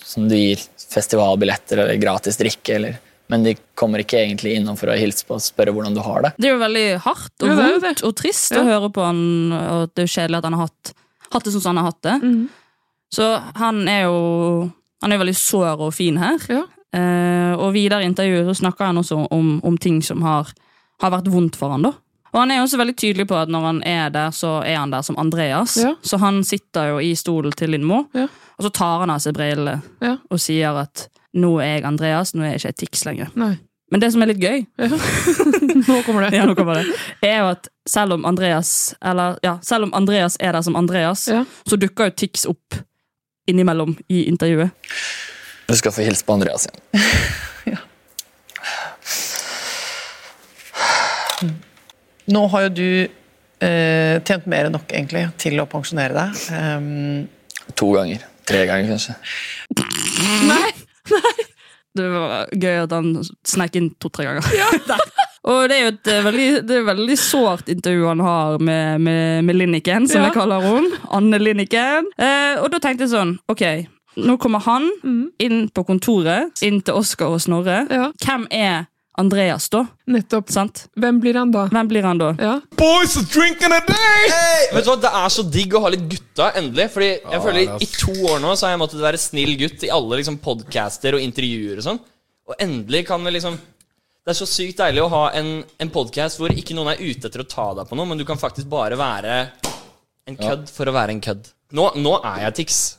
som 0.00 0.28
du 0.30 0.36
gir 0.38 0.62
festivalbilletter 0.80 1.82
eller 1.82 1.98
gratis 2.00 2.38
drikke. 2.40 2.78
Eller, 2.78 2.96
men 3.28 3.44
de 3.44 3.52
kommer 3.76 4.00
ikke 4.00 4.22
egentlig 4.22 4.54
innom 4.56 4.78
for 4.80 4.88
å 4.88 4.96
hilse 4.96 5.26
på 5.28 5.36
og 5.36 5.44
spørre 5.44 5.74
hvordan 5.76 5.98
du 5.98 6.00
har 6.06 6.24
det. 6.24 6.32
Det 6.38 6.48
er 6.48 6.54
jo 6.54 6.62
veldig 6.62 6.86
hardt 7.04 7.44
og 7.44 7.52
vondt 7.60 8.04
og 8.08 8.16
trist 8.22 8.54
Ja. 8.56 8.62
å 8.62 8.70
høre 8.70 8.88
på 8.96 9.04
han, 9.04 9.20
og 9.52 9.90
det 9.92 10.04
er 10.04 10.08
jo 10.08 10.14
kjedelig 10.14 10.40
at 10.40 10.48
han 10.48 10.56
har 10.56 10.70
hatt, 10.70 10.94
hatt 11.34 11.44
det 11.44 11.52
sånn 11.52 11.66
som 11.66 11.74
han 11.76 11.82
har 11.84 11.92
hatt 11.92 12.02
det. 12.08 12.16
Mm. 12.22 12.48
Så 13.12 13.28
han 13.60 13.84
er 13.88 14.02
jo 14.06 14.18
han 15.04 15.12
er 15.14 15.20
veldig 15.20 15.36
sår 15.36 15.84
og 15.84 15.92
fin 15.94 16.16
her. 16.18 16.40
Ja. 16.48 16.64
Eh, 16.96 17.52
og 17.58 17.72
videre 17.74 18.02
i 18.02 18.08
intervjuet 18.08 18.46
så 18.48 18.54
snakker 18.62 18.88
han 18.88 18.96
også 19.02 19.26
om, 19.34 19.58
om 19.66 19.76
ting 19.78 19.98
som 20.02 20.22
har, 20.24 20.48
har 21.02 21.10
vært 21.12 21.28
vondt 21.32 21.56
for 21.60 21.74
han 21.74 21.84
da. 21.84 21.92
Og 22.32 22.40
han 22.42 22.50
er 22.52 22.58
jo 22.60 22.66
også 22.66 22.78
veldig 22.80 22.96
tydelig 23.00 23.24
på 23.28 23.36
at 23.40 23.48
når 23.52 23.62
han 23.64 23.78
er 23.88 24.10
der, 24.12 24.32
så 24.36 24.58
er 24.64 24.76
han 24.76 24.90
der 24.92 25.02
som 25.04 25.16
Andreas. 25.20 25.78
Ja. 25.80 25.94
Så 26.04 26.18
han 26.20 26.42
sitter 26.44 26.90
jo 26.94 26.98
i 27.00 27.14
stolen 27.16 27.52
til 27.56 27.72
Lindmo, 27.72 28.02
Ja. 28.16 28.26
og 28.58 28.64
så 28.66 28.70
tar 28.76 29.00
han 29.04 29.10
av 29.10 29.20
seg 29.24 29.34
brillene 29.36 29.78
Ja. 30.04 30.16
og 30.30 30.40
sier 30.40 30.76
at 30.76 31.06
nå 31.34 31.54
er 31.60 31.78
jeg 31.78 31.84
Andreas, 31.88 32.34
nå 32.34 32.44
er 32.44 32.56
jeg 32.56 32.60
ikke 32.62 32.76
Tix 32.84 33.04
lenger. 33.08 33.32
Nei. 33.36 33.54
Men 33.90 34.00
det 34.02 34.10
som 34.12 34.20
er 34.22 34.28
litt 34.28 34.40
gøy, 34.42 34.66
Nå 35.88 36.02
kommer 36.04 36.26
det. 36.28 36.34
ja, 36.38 36.44
nå 36.44 36.54
kommer 36.54 36.74
det. 36.82 36.92
er 37.24 37.38
jo 37.40 37.46
at 37.54 37.68
selv 37.88 38.12
om 38.18 38.24
Andreas 38.28 38.94
Eller 39.00 39.38
ja, 39.42 39.54
selv 39.64 39.86
om 39.88 39.94
Andreas 39.96 40.36
er 40.40 40.52
der 40.52 40.60
som 40.66 40.76
Andreas, 40.76 41.24
så 41.28 41.76
dukker 41.80 42.10
jo 42.10 42.16
Tix 42.20 42.44
opp 42.50 42.76
innimellom 43.48 43.94
i 44.12 44.26
intervjuet. 44.28 44.70
Du 45.68 45.76
skal 45.76 45.92
få 45.92 46.00
hilse 46.06 46.24
på 46.24 46.32
Andreas 46.38 46.66
igjen. 46.68 46.80
Ja. 47.68 47.76
Nå 52.32 52.46
har 52.52 52.66
jo 52.66 52.70
du 52.76 52.88
eh, 53.64 54.16
tjent 54.24 54.46
mer 54.48 54.68
enn 54.68 54.74
nok 54.76 54.88
egentlig 54.92 55.26
til 55.40 55.60
å 55.60 55.66
pensjonere 55.70 56.16
deg. 56.16 56.42
Um... 56.56 57.28
To 57.76 57.90
ganger. 57.92 58.24
Tre 58.48 58.62
ganger, 58.68 58.94
kanskje. 58.94 59.16
Nei! 60.50 60.70
Nei. 61.12 61.34
Det 61.98 62.06
var 62.12 62.50
gøy 62.52 62.76
at 62.84 62.92
han 62.94 63.12
snek 63.48 63.76
inn 63.80 63.90
to-tre 64.00 64.28
ganger. 64.28 64.48
Ja. 64.56 64.68
Og 65.48 65.62
det 65.70 65.78
er 65.78 65.84
jo 65.86 65.92
et 65.94 66.10
eh, 66.12 66.24
veldig, 66.26 66.48
det 66.68 66.74
er 66.80 66.88
veldig 66.88 67.16
sårt 67.20 67.68
intervju 67.72 68.08
han 68.10 68.20
har 68.24 68.58
med, 68.60 69.00
med, 69.04 69.44
med 69.48 69.56
Linniken, 69.56 70.08
som 70.10 70.20
Ja. 70.20 70.28
jeg 70.28 70.36
kaller 70.36 70.64
hun. 70.64 70.88
Anne 71.16 71.40
Linniken. 71.40 72.10
Eh, 72.20 72.58
og 72.60 72.68
da 72.74 72.80
tenkte 72.84 73.06
jeg 73.06 73.14
sånn, 73.14 73.36
ok, 73.48 73.64
nå 74.16 74.36
kommer 74.40 74.62
han 74.64 74.88
inn 75.38 75.68
på 75.74 75.84
kontoret, 75.86 76.62
inn 76.62 76.80
til 76.82 76.94
Oskar 76.98 77.34
og 77.34 77.42
Snorre. 77.44 77.82
Ja, 77.90 78.08
Hvem 78.24 78.46
er 78.50 78.86
Andreas 79.18 79.66
da? 79.68 79.80
nettopp. 80.06 80.50
Sant? 80.54 80.84
Hvem 80.94 81.16
blir 81.20 81.34
han 81.34 81.50
da? 81.50 81.64
Hvem 81.72 81.88
blir 81.90 82.06
han 82.06 82.18
da? 82.20 82.28
Ja. 82.38 82.52
Boys 82.78 83.16
are 83.18 83.26
drinking 83.26 83.72
a 83.74 83.80
day! 83.86 84.28
Vet 84.72 84.84
du 84.86 84.90
hva, 84.92 84.96
Det 85.02 85.10
er 85.10 85.32
så 85.34 85.42
digg 85.42 85.74
å 85.74 85.80
ha 85.82 85.90
litt 85.90 86.04
gutta, 86.10 86.52
endelig. 86.58 86.86
Fordi 86.94 87.08
jeg 87.16 87.42
føler 87.42 87.72
I 87.82 87.88
to 87.98 88.14
år 88.30 88.38
nå 88.44 88.52
så 88.54 88.66
har 88.68 88.76
jeg 88.76 88.82
måttet 88.84 89.02
være 89.02 89.18
snill 89.18 89.56
gutt 89.58 89.82
i 89.82 89.90
alle 89.90 90.20
liksom 90.20 90.38
podcaster 90.44 91.18
og 91.18 91.24
intervjuer. 91.24 91.80
Og 91.80 91.86
sånn 91.88 91.98
Og 92.48 92.54
endelig 92.62 93.04
kan 93.10 93.24
vi 93.26 93.34
liksom 93.34 93.58
Det 93.58 94.32
er 94.34 94.38
så 94.38 94.46
sykt 94.46 94.78
deilig 94.78 95.02
å 95.02 95.10
ha 95.10 95.24
en, 95.40 95.64
en 95.82 95.90
podkast 95.90 96.38
hvor 96.38 96.54
ikke 96.54 96.76
noen 96.78 96.92
er 96.94 97.02
ute 97.02 97.26
etter 97.26 97.42
å 97.42 97.48
ta 97.48 97.70
deg 97.74 97.88
på 97.90 97.96
noe, 97.98 98.06
men 98.06 98.18
du 98.20 98.24
kan 98.28 98.38
faktisk 98.38 98.68
bare 98.70 98.96
være 99.00 99.38
en 100.28 100.36
kødd 100.36 100.68
for 100.68 100.86
å 100.86 100.92
være 100.92 101.14
en 101.16 101.22
kødd. 101.24 101.46
Nå, 101.72 101.90
nå 101.96 102.12
er 102.22 102.42
jeg 102.46 102.54
Tix. 102.60 102.97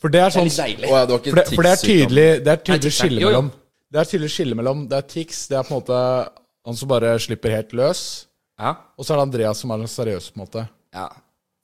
For 0.00 0.08
det 0.08 0.20
er 0.20 0.30
Det 0.30 0.32
er 0.32 0.36
sånn 0.38 0.48
litt 0.48 0.56
deilig. 0.60 0.88
Å 0.88 0.96
ja, 0.96 1.06
ikke 1.06 1.30
For 1.34 1.40
det, 1.40 1.46
for 1.54 1.62
det 1.66 1.72
er 1.72 1.80
tydelig, 1.84 2.28
det 2.44 2.52
er 2.52 2.56
Nei, 2.56 2.64
tydelig 2.64 2.82
tics 2.82 3.00
er- 3.00 3.04
skille 3.04 3.20
jo, 3.20 3.26
jo. 3.28 3.30
mellom 3.34 3.50
Det 3.92 4.00
er 4.00 4.04
tydelig 4.10 4.30
skille 4.32 4.54
mellom 4.56 4.88
Det 4.88 4.96
er 4.98 5.06
Tix, 5.14 5.46
det 5.50 5.56
er 5.58 5.62
på 5.68 5.74
en 5.74 5.80
måte 5.82 6.00
han 6.66 6.76
som 6.76 6.88
bare 6.88 7.14
slipper 7.18 7.50
helt 7.56 7.72
løs, 7.72 8.02
Ja, 8.60 8.74
og 8.96 9.04
så 9.04 9.12
er 9.12 9.16
det 9.16 9.22
Andreas 9.28 9.58
som 9.64 9.70
er 9.72 9.78
den 9.78 9.88
seriøse, 9.88 10.32
på 10.32 10.40
en 10.40 10.46
måte. 10.46 10.68
ja. 10.94 11.08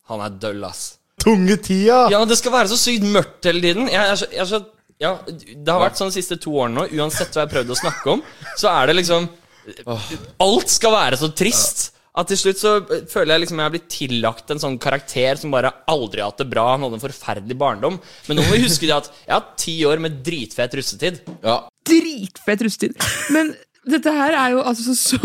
Han 0.09 0.21
er 0.23 0.31
døll, 0.39 0.63
ass. 0.65 0.99
Tunge 1.19 1.57
tida! 1.57 2.09
Ja, 2.13 2.19
men 2.21 2.29
Det 2.29 2.37
skal 2.39 2.53
være 2.53 2.69
så 2.71 2.77
sykt 2.79 3.03
mørkt 3.11 3.43
hele 3.45 3.61
tiden. 3.61 3.89
Jeg 3.91 3.99
er 4.11 4.15
så, 4.15 4.27
jeg 4.31 4.39
er 4.41 4.45
så, 4.53 4.61
ja, 5.01 5.11
det 5.27 5.67
har 5.69 5.81
vært 5.83 5.97
sånn 5.99 6.13
de 6.13 6.15
siste 6.15 6.37
to 6.39 6.53
årene 6.55 6.75
nå. 6.79 6.85
Uansett 6.95 7.33
hva 7.35 7.43
jeg 7.43 7.49
har 7.49 7.55
prøvd 7.57 7.73
å 7.75 7.79
snakke 7.81 8.13
om, 8.13 8.23
så 8.57 8.71
er 8.71 8.87
det 8.87 8.97
liksom 9.01 9.29
Alt 10.41 10.69
skal 10.71 10.93
være 10.95 11.17
så 11.19 11.29
trist. 11.35 11.91
At 12.17 12.31
til 12.31 12.39
slutt 12.41 12.61
så 12.61 12.73
føler 13.13 13.35
jeg 13.35 13.43
liksom 13.45 13.61
jeg 13.61 13.69
har 13.69 13.75
blitt 13.75 13.91
tillagt 13.93 14.53
en 14.53 14.63
sånn 14.63 14.79
karakter 14.81 15.37
som 15.41 15.53
bare 15.53 15.73
aldri 15.93 16.23
har 16.23 16.33
hatt 16.33 16.41
det 16.41 16.49
bra. 16.49 16.71
Han 16.73 16.87
hadde 16.87 16.97
en 16.97 17.05
forferdelig 17.05 17.57
barndom. 17.61 17.99
Men 18.29 18.39
nå 18.41 18.47
må 18.47 18.57
vi 18.57 18.65
huske 18.65 18.89
det 18.89 18.97
at 18.97 19.11
jeg 19.13 19.35
har 19.35 19.43
hatt 19.43 19.57
ti 19.61 19.77
år 19.89 20.01
med 20.03 20.21
dritfet 20.25 20.77
russetid. 20.79 21.21
Ja. 21.45 21.59
Dritfett 21.87 22.65
russetid. 22.65 22.97
Men 23.37 23.53
dette 23.87 24.13
her 24.17 24.35
er 24.35 24.55
jo 24.57 24.63
altså 24.67 24.97
så 24.99 25.21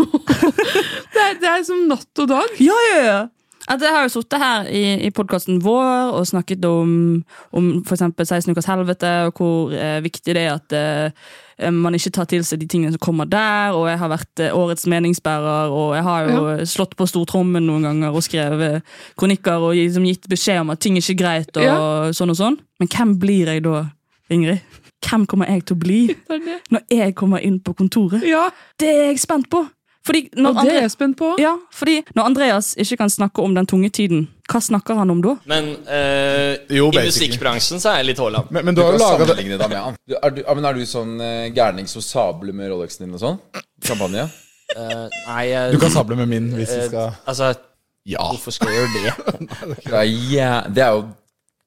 Det 1.14 1.22
er, 1.22 1.38
det 1.40 1.48
er 1.48 1.64
som 1.66 1.86
natt 1.88 2.22
og 2.22 2.28
dag. 2.30 2.58
Ja, 2.62 2.76
ja, 2.92 3.00
ja. 3.06 3.22
At 3.70 3.80
jeg 3.80 3.92
har 3.94 4.02
jo 4.02 4.10
sittet 4.10 4.40
her 4.42 4.66
i, 4.74 4.80
i 5.06 5.10
podkasten 5.14 5.60
vår 5.62 6.10
og 6.18 6.26
snakket 6.26 6.64
om, 6.66 7.22
om 7.54 7.68
eksempel 7.84 8.26
16 8.26 8.50
ukers 8.56 8.66
helvete, 8.66 9.10
og 9.28 9.38
hvor 9.38 9.72
eh, 9.76 10.00
viktig 10.02 10.34
det 10.34 10.42
er 10.42 10.56
at 10.56 10.74
eh, 10.74 11.70
man 11.70 11.94
ikke 11.94 12.10
tar 12.16 12.26
til 12.26 12.42
seg 12.44 12.58
de 12.58 12.66
tingene 12.66 12.90
som 12.96 13.02
kommer 13.04 13.28
der. 13.30 13.76
Og 13.78 13.86
jeg 13.86 14.00
har 14.02 14.10
vært 14.10 14.42
eh, 14.42 14.50
årets 14.56 14.88
meningsbærer, 14.90 15.70
og 15.70 15.94
jeg 15.94 16.02
har 16.08 16.30
jo 16.32 16.42
slått 16.66 16.96
på 16.98 17.06
stortrommen 17.06 17.62
noen 17.68 17.86
ganger 17.86 18.10
og 18.18 18.24
skrevet 18.26 18.82
kronikker 19.20 19.62
og 19.68 19.76
liksom 19.78 20.08
gitt 20.10 20.26
beskjed 20.32 20.64
om 20.64 20.72
at 20.74 20.82
ting 20.82 20.98
er 20.98 21.04
ikke 21.06 21.20
greit, 21.22 21.52
og 21.56 21.62
Ja. 21.62 21.76
sånn 22.16 22.34
og 22.34 22.40
sånn. 22.40 22.58
Men 22.82 22.90
hvem 22.90 23.14
blir 23.22 23.52
jeg 23.54 23.62
da, 23.68 23.84
Ingrid? 24.32 24.60
Hvem 25.02 25.24
kommer 25.30 25.46
jeg 25.50 25.64
til 25.66 25.76
å 25.76 25.82
bli 25.82 26.00
når 26.74 26.82
jeg 26.90 27.14
kommer 27.18 27.42
inn 27.42 27.60
på 27.62 27.74
kontoret? 27.78 28.22
Ja, 28.26 28.48
Det 28.78 28.90
er 28.90 29.06
jeg 29.12 29.22
spent 29.22 29.48
på! 29.50 29.62
Fordi 30.06 30.20
når 30.34 30.56
og 30.56 30.64
det 30.66 30.72
er 30.74 30.80
jeg 30.82 30.90
spent 30.90 31.16
på. 31.18 31.28
ja, 31.38 31.52
fordi 31.70 32.00
når 32.16 32.24
Andreas 32.26 32.72
ikke 32.76 32.96
kan 33.04 33.10
snakke 33.10 33.42
om 33.44 33.54
den 33.54 33.66
tunge 33.70 33.90
tiden, 33.94 34.24
hva 34.50 34.58
snakker 34.60 34.98
han 34.98 35.10
om 35.14 35.20
da? 35.22 35.36
Men 35.46 35.68
eh, 35.86 36.56
Jo, 36.74 36.88
i 36.88 36.96
basically. 36.96 37.28
musikkbransjen 37.30 37.78
så 37.80 37.92
er 37.92 38.00
jeg 38.02 38.08
litt 38.10 38.18
Haaland. 38.18 38.50
Men, 38.50 38.64
men 38.66 38.74
Du 38.74 38.80
du 38.82 38.86
har 38.86 38.96
kan 38.96 39.00
jo 39.00 39.04
laga 39.06 39.18
det 39.24 39.28
sammenligne 39.36 39.58
deg 39.62 39.70
med 39.70 39.78
han. 39.86 39.96
Du, 40.08 40.16
er, 40.18 40.30
du, 40.34 40.42
ja, 40.42 40.54
men 40.58 40.64
er 40.66 40.74
du 40.80 40.84
sånn 40.90 41.14
uh, 41.22 41.46
gærning 41.54 41.86
som 41.88 42.02
sabler 42.02 42.52
med 42.52 42.72
Rolexen 42.74 43.06
din 43.06 43.14
og 43.14 43.22
sånn? 43.22 43.38
Champagne? 43.86 44.26
Eh, 44.74 45.06
nei, 45.28 45.42
jeg, 45.52 45.72
Du 45.76 45.78
kan 45.82 45.90
sable 45.94 46.16
med 46.18 46.28
min 46.32 46.50
hvis 46.56 46.70
vi 46.72 46.80
eh, 46.82 46.88
skal 46.90 47.12
Altså, 47.28 47.52
Ja. 48.08 48.24
hvorfor 48.32 48.50
skal 48.58 48.72
jeg 48.72 48.82
gjøre 48.82 49.02
det? 49.06 49.48
Det 49.86 49.94
er, 49.94 50.08
jæ- 50.32 50.68
det 50.74 50.82
er 50.82 50.96
jo 50.96 51.02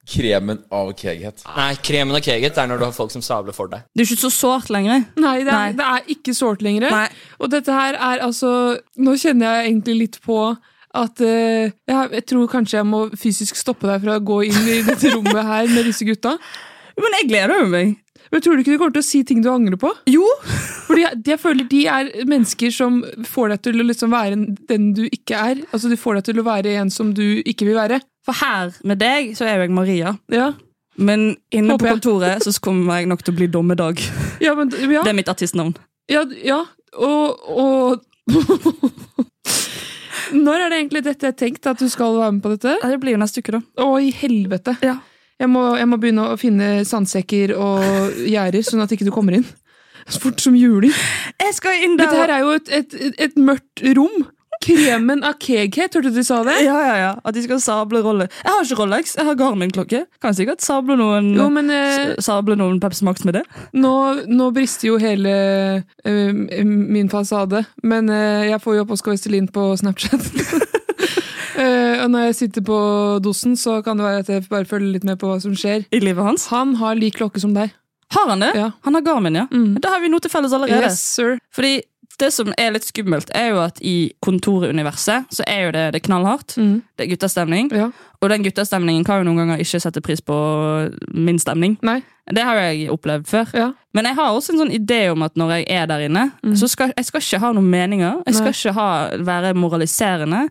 kremen 0.06 0.60
av 0.74 0.92
keghet. 0.98 1.42
Nei, 1.56 1.72
kremen 1.82 2.16
av 2.16 2.22
keget 2.24 2.58
er 2.60 2.70
når 2.70 2.80
du 2.80 2.86
har 2.86 2.94
folk 2.94 3.12
som 3.14 3.24
sabler 3.24 3.56
for 3.56 3.70
deg. 3.72 3.84
Det 3.94 4.04
er 4.04 4.08
ikke 4.10 4.22
så 4.26 4.32
sårt 4.34 4.70
lenger. 4.72 5.04
Nei, 5.18 5.36
det 5.42 5.50
er, 5.50 5.58
Nei. 5.58 5.74
det 5.78 5.88
er 5.90 6.14
ikke 6.16 6.34
sårt 6.36 6.62
lenger. 6.64 6.88
Nei. 6.94 7.08
Og 7.40 7.50
dette 7.52 7.74
her 7.74 7.98
er 7.98 8.22
altså 8.24 8.50
Nå 9.02 9.16
kjenner 9.20 9.58
jeg 9.58 9.72
egentlig 9.72 9.98
litt 10.04 10.18
på 10.24 10.38
at 10.96 11.20
eh, 11.20 11.74
jeg, 11.90 12.08
jeg 12.16 12.24
tror 12.30 12.48
kanskje 12.48 12.78
jeg 12.78 12.88
må 12.88 13.02
fysisk 13.20 13.58
stoppe 13.58 13.88
deg 13.90 14.00
fra 14.06 14.16
å 14.16 14.24
gå 14.24 14.40
inn 14.48 14.70
i 14.70 14.80
dette 14.86 15.12
rommet 15.12 15.42
her 15.44 15.68
med 15.74 15.90
disse 15.90 16.06
gutta. 16.08 16.36
Men 17.02 17.18
jeg 17.20 17.30
gleder 17.32 17.60
jo 17.60 17.70
meg. 17.74 17.96
Men 18.32 18.42
tror 18.42 18.56
du 18.56 18.62
ikke 18.62 18.74
du 18.74 18.80
kommer 18.80 18.94
til 18.96 19.04
å 19.04 19.06
si 19.06 19.20
ting 19.26 19.42
du 19.44 19.50
angrer 19.52 19.78
på? 19.80 19.90
Jo. 20.10 20.24
Fordi 20.86 21.04
jeg, 21.04 21.20
jeg 21.34 21.42
føler 21.42 21.68
de 21.70 21.82
er 21.92 22.10
mennesker 22.30 22.72
som 22.74 23.02
får 23.28 23.52
deg 23.52 23.64
til 23.66 23.82
å 23.82 23.86
liksom 23.90 24.14
være 24.14 24.40
den 24.70 24.90
du 24.96 25.04
ikke 25.10 25.42
er. 25.52 25.64
Altså 25.70 25.90
De 25.92 26.00
får 26.00 26.20
deg 26.20 26.30
til 26.30 26.40
å 26.42 26.46
være 26.46 26.78
en 26.80 26.92
som 26.94 27.12
du 27.16 27.42
ikke 27.42 27.68
vil 27.68 27.78
være. 27.78 28.00
For 28.26 28.34
her 28.40 28.72
med 28.84 28.98
deg 28.98 29.34
så 29.38 29.46
er 29.46 29.56
jo 29.60 29.66
jeg 29.66 29.74
Maria. 29.76 30.16
Ja, 30.32 30.52
Men 30.98 31.36
inne 31.52 31.76
på 31.76 31.86
kontoret 31.86 32.42
så 32.42 32.54
kommer 32.64 32.98
jeg 32.98 33.10
nok 33.10 33.22
til 33.22 33.34
å 33.34 33.36
bli 33.36 33.46
Dommedag. 33.52 34.00
ja 34.40 34.54
men 34.58 34.72
ja, 34.72 35.02
Det 35.04 35.12
er 35.12 35.18
mitt 35.18 35.28
artistnavn. 35.30 35.76
ja, 36.10 36.24
ja. 36.42 36.64
Og, 36.96 37.42
og 37.50 38.02
Når 40.32 40.54
er 40.64 40.70
det 40.72 40.78
egentlig 40.80 41.02
dette 41.06 41.28
jeg 41.28 41.36
tenkt 41.38 41.66
at 41.70 41.78
du 41.78 41.88
skal 41.92 42.16
være 42.18 42.32
med 42.34 42.42
på 42.42 42.54
dette? 42.54 42.72
Det 42.82 42.98
blir 43.02 43.14
jo 43.14 43.20
neste 43.20 43.42
uke, 43.44 43.52
da. 43.54 43.60
Å, 43.84 43.90
i 44.02 44.10
helvete! 44.10 44.74
Ja. 44.82 44.96
Jeg, 45.36 45.50
må, 45.52 45.62
jeg 45.76 45.86
må 45.90 45.98
begynne 46.00 46.30
å 46.32 46.38
finne 46.40 46.70
sandsekker 46.88 47.52
og 47.60 48.16
gjerder, 48.24 48.64
sånn 48.64 48.82
at 48.82 48.94
ikke 48.96 49.06
du 49.06 49.12
kommer 49.14 49.36
inn. 49.36 49.44
Så 50.08 50.22
fort 50.22 50.40
som 50.42 50.56
juling. 50.56 50.94
Jeg 51.42 51.54
skal 51.58 51.82
inn 51.84 51.96
der 51.98 52.08
Dette 52.08 52.22
her 52.22 52.32
er 52.38 52.44
jo 52.46 52.54
et, 52.56 52.72
et, 52.72 52.96
et 53.26 53.36
mørkt 53.38 53.82
rom. 53.98 54.24
Kremen 54.64 55.22
av 55.26 55.36
keghet, 55.42 55.94
hørte 55.96 56.10
du 56.10 56.16
de 56.16 56.24
sa 56.26 56.40
det? 56.46 56.56
Ja, 56.64 56.76
ja, 56.82 56.94
ja. 57.00 57.10
At 57.26 57.36
de 57.36 57.42
skal 57.44 57.60
sable 57.62 58.00
rolle. 58.04 58.28
Jeg 58.42 58.52
har 58.52 58.64
ikke 58.64 58.78
Rolex, 58.80 59.14
jeg 59.18 59.28
har 59.28 59.38
Garmin-klokke. 59.38 60.02
Kan 60.22 60.36
sikkert 60.36 60.64
sable 60.64 60.96
noen, 60.98 61.32
Jo, 61.36 61.48
men 61.52 61.70
eh, 61.72 62.16
sable 62.24 62.56
noen 62.58 62.80
Pepsi 62.82 63.06
Max 63.06 63.24
med 63.26 63.40
det. 63.40 63.44
nå, 63.76 63.94
nå 64.30 64.50
brister 64.56 64.90
jo 64.90 65.00
hele 65.02 65.32
eh, 66.04 66.64
min 66.66 67.10
fasade, 67.12 67.64
men 67.82 68.10
eh, 68.12 68.50
jeg 68.52 68.62
får 68.64 68.78
jo 68.78 68.86
opp 68.86 68.94
Oskar 68.96 69.14
Westerlin 69.14 69.48
på 69.52 69.68
Snapchat. 69.80 70.28
Uh, 71.56 71.96
og 72.02 72.10
når 72.12 72.28
jeg 72.28 72.38
sitter 72.42 72.64
på 72.66 72.78
dosen, 73.24 73.56
så 73.60 73.80
kan 73.84 73.98
det 73.98 74.06
være 74.06 74.24
at 74.24 74.30
jeg 74.32 74.46
bare 74.50 74.68
følger 74.68 74.96
litt 74.98 75.08
med 75.08 75.20
på 75.20 75.30
hva 75.30 75.40
som 75.42 75.56
skjer. 75.56 75.86
I 75.92 76.02
livet 76.02 76.24
hans. 76.24 76.48
Han 76.52 76.76
har 76.80 76.98
lik 76.98 77.20
klokke 77.20 77.42
som 77.42 77.56
deg. 77.56 77.74
Har 78.14 78.28
han 78.28 78.40
det? 78.40 78.52
Ja. 78.54 78.70
Han 78.86 78.94
har 78.94 79.02
Garmin, 79.02 79.34
ja. 79.34 79.46
Mm. 79.50 79.80
Da 79.82 79.96
har 79.96 80.00
vi 80.02 80.10
noe 80.12 80.22
til 80.22 80.30
felles 80.30 80.54
allerede. 80.54 80.86
Yes, 80.86 81.00
sir. 81.02 81.40
Fordi 81.54 81.80
det 82.20 82.30
som 82.32 82.52
er 82.58 82.72
litt 82.74 82.86
skummelt, 82.88 83.30
er 83.36 83.50
jo 83.52 83.60
at 83.64 83.78
i 83.84 84.12
kontoruniverset 84.24 85.26
så 85.34 85.44
er 85.46 85.66
jo 85.66 85.72
det, 85.76 85.84
det 85.96 86.02
knallhardt. 86.06 86.56
Mm. 86.60 86.82
Det 86.96 87.04
er 87.06 87.10
guttastemning. 87.12 87.70
Ja. 87.76 87.90
Og 88.22 88.30
den 88.32 88.44
guttastemningen 88.46 89.04
kan 89.04 89.20
jo 89.20 89.26
noen 89.28 89.42
ganger 89.42 89.60
ikke 89.62 89.80
sette 89.82 90.00
pris 90.04 90.22
på 90.24 90.36
min 91.14 91.38
stemning. 91.42 91.76
Nei. 91.86 92.00
Det 92.32 92.42
har 92.42 92.58
jeg 92.58 92.88
opplevd 92.90 93.28
før. 93.30 93.52
Ja. 93.54 93.68
Men 93.94 94.08
jeg 94.08 94.16
har 94.18 94.32
også 94.34 94.54
en 94.54 94.62
sånn 94.64 94.72
idé 94.74 95.04
om 95.12 95.22
at 95.22 95.36
når 95.38 95.52
jeg 95.60 95.68
er 95.76 95.86
der 95.92 96.06
inne, 96.08 96.24
så 96.58 96.66
skal 96.70 96.90
jeg 96.96 97.06
skal 97.06 97.22
ikke 97.22 97.42
ha 97.44 97.52
noen 97.54 97.68
meninger. 97.70 98.18
Jeg 98.26 98.34
skal 98.40 98.50
Nei. 98.50 98.56
ikke 98.58 98.74
ha, 98.80 98.88
være 99.28 99.52
moraliserende. 99.54 100.42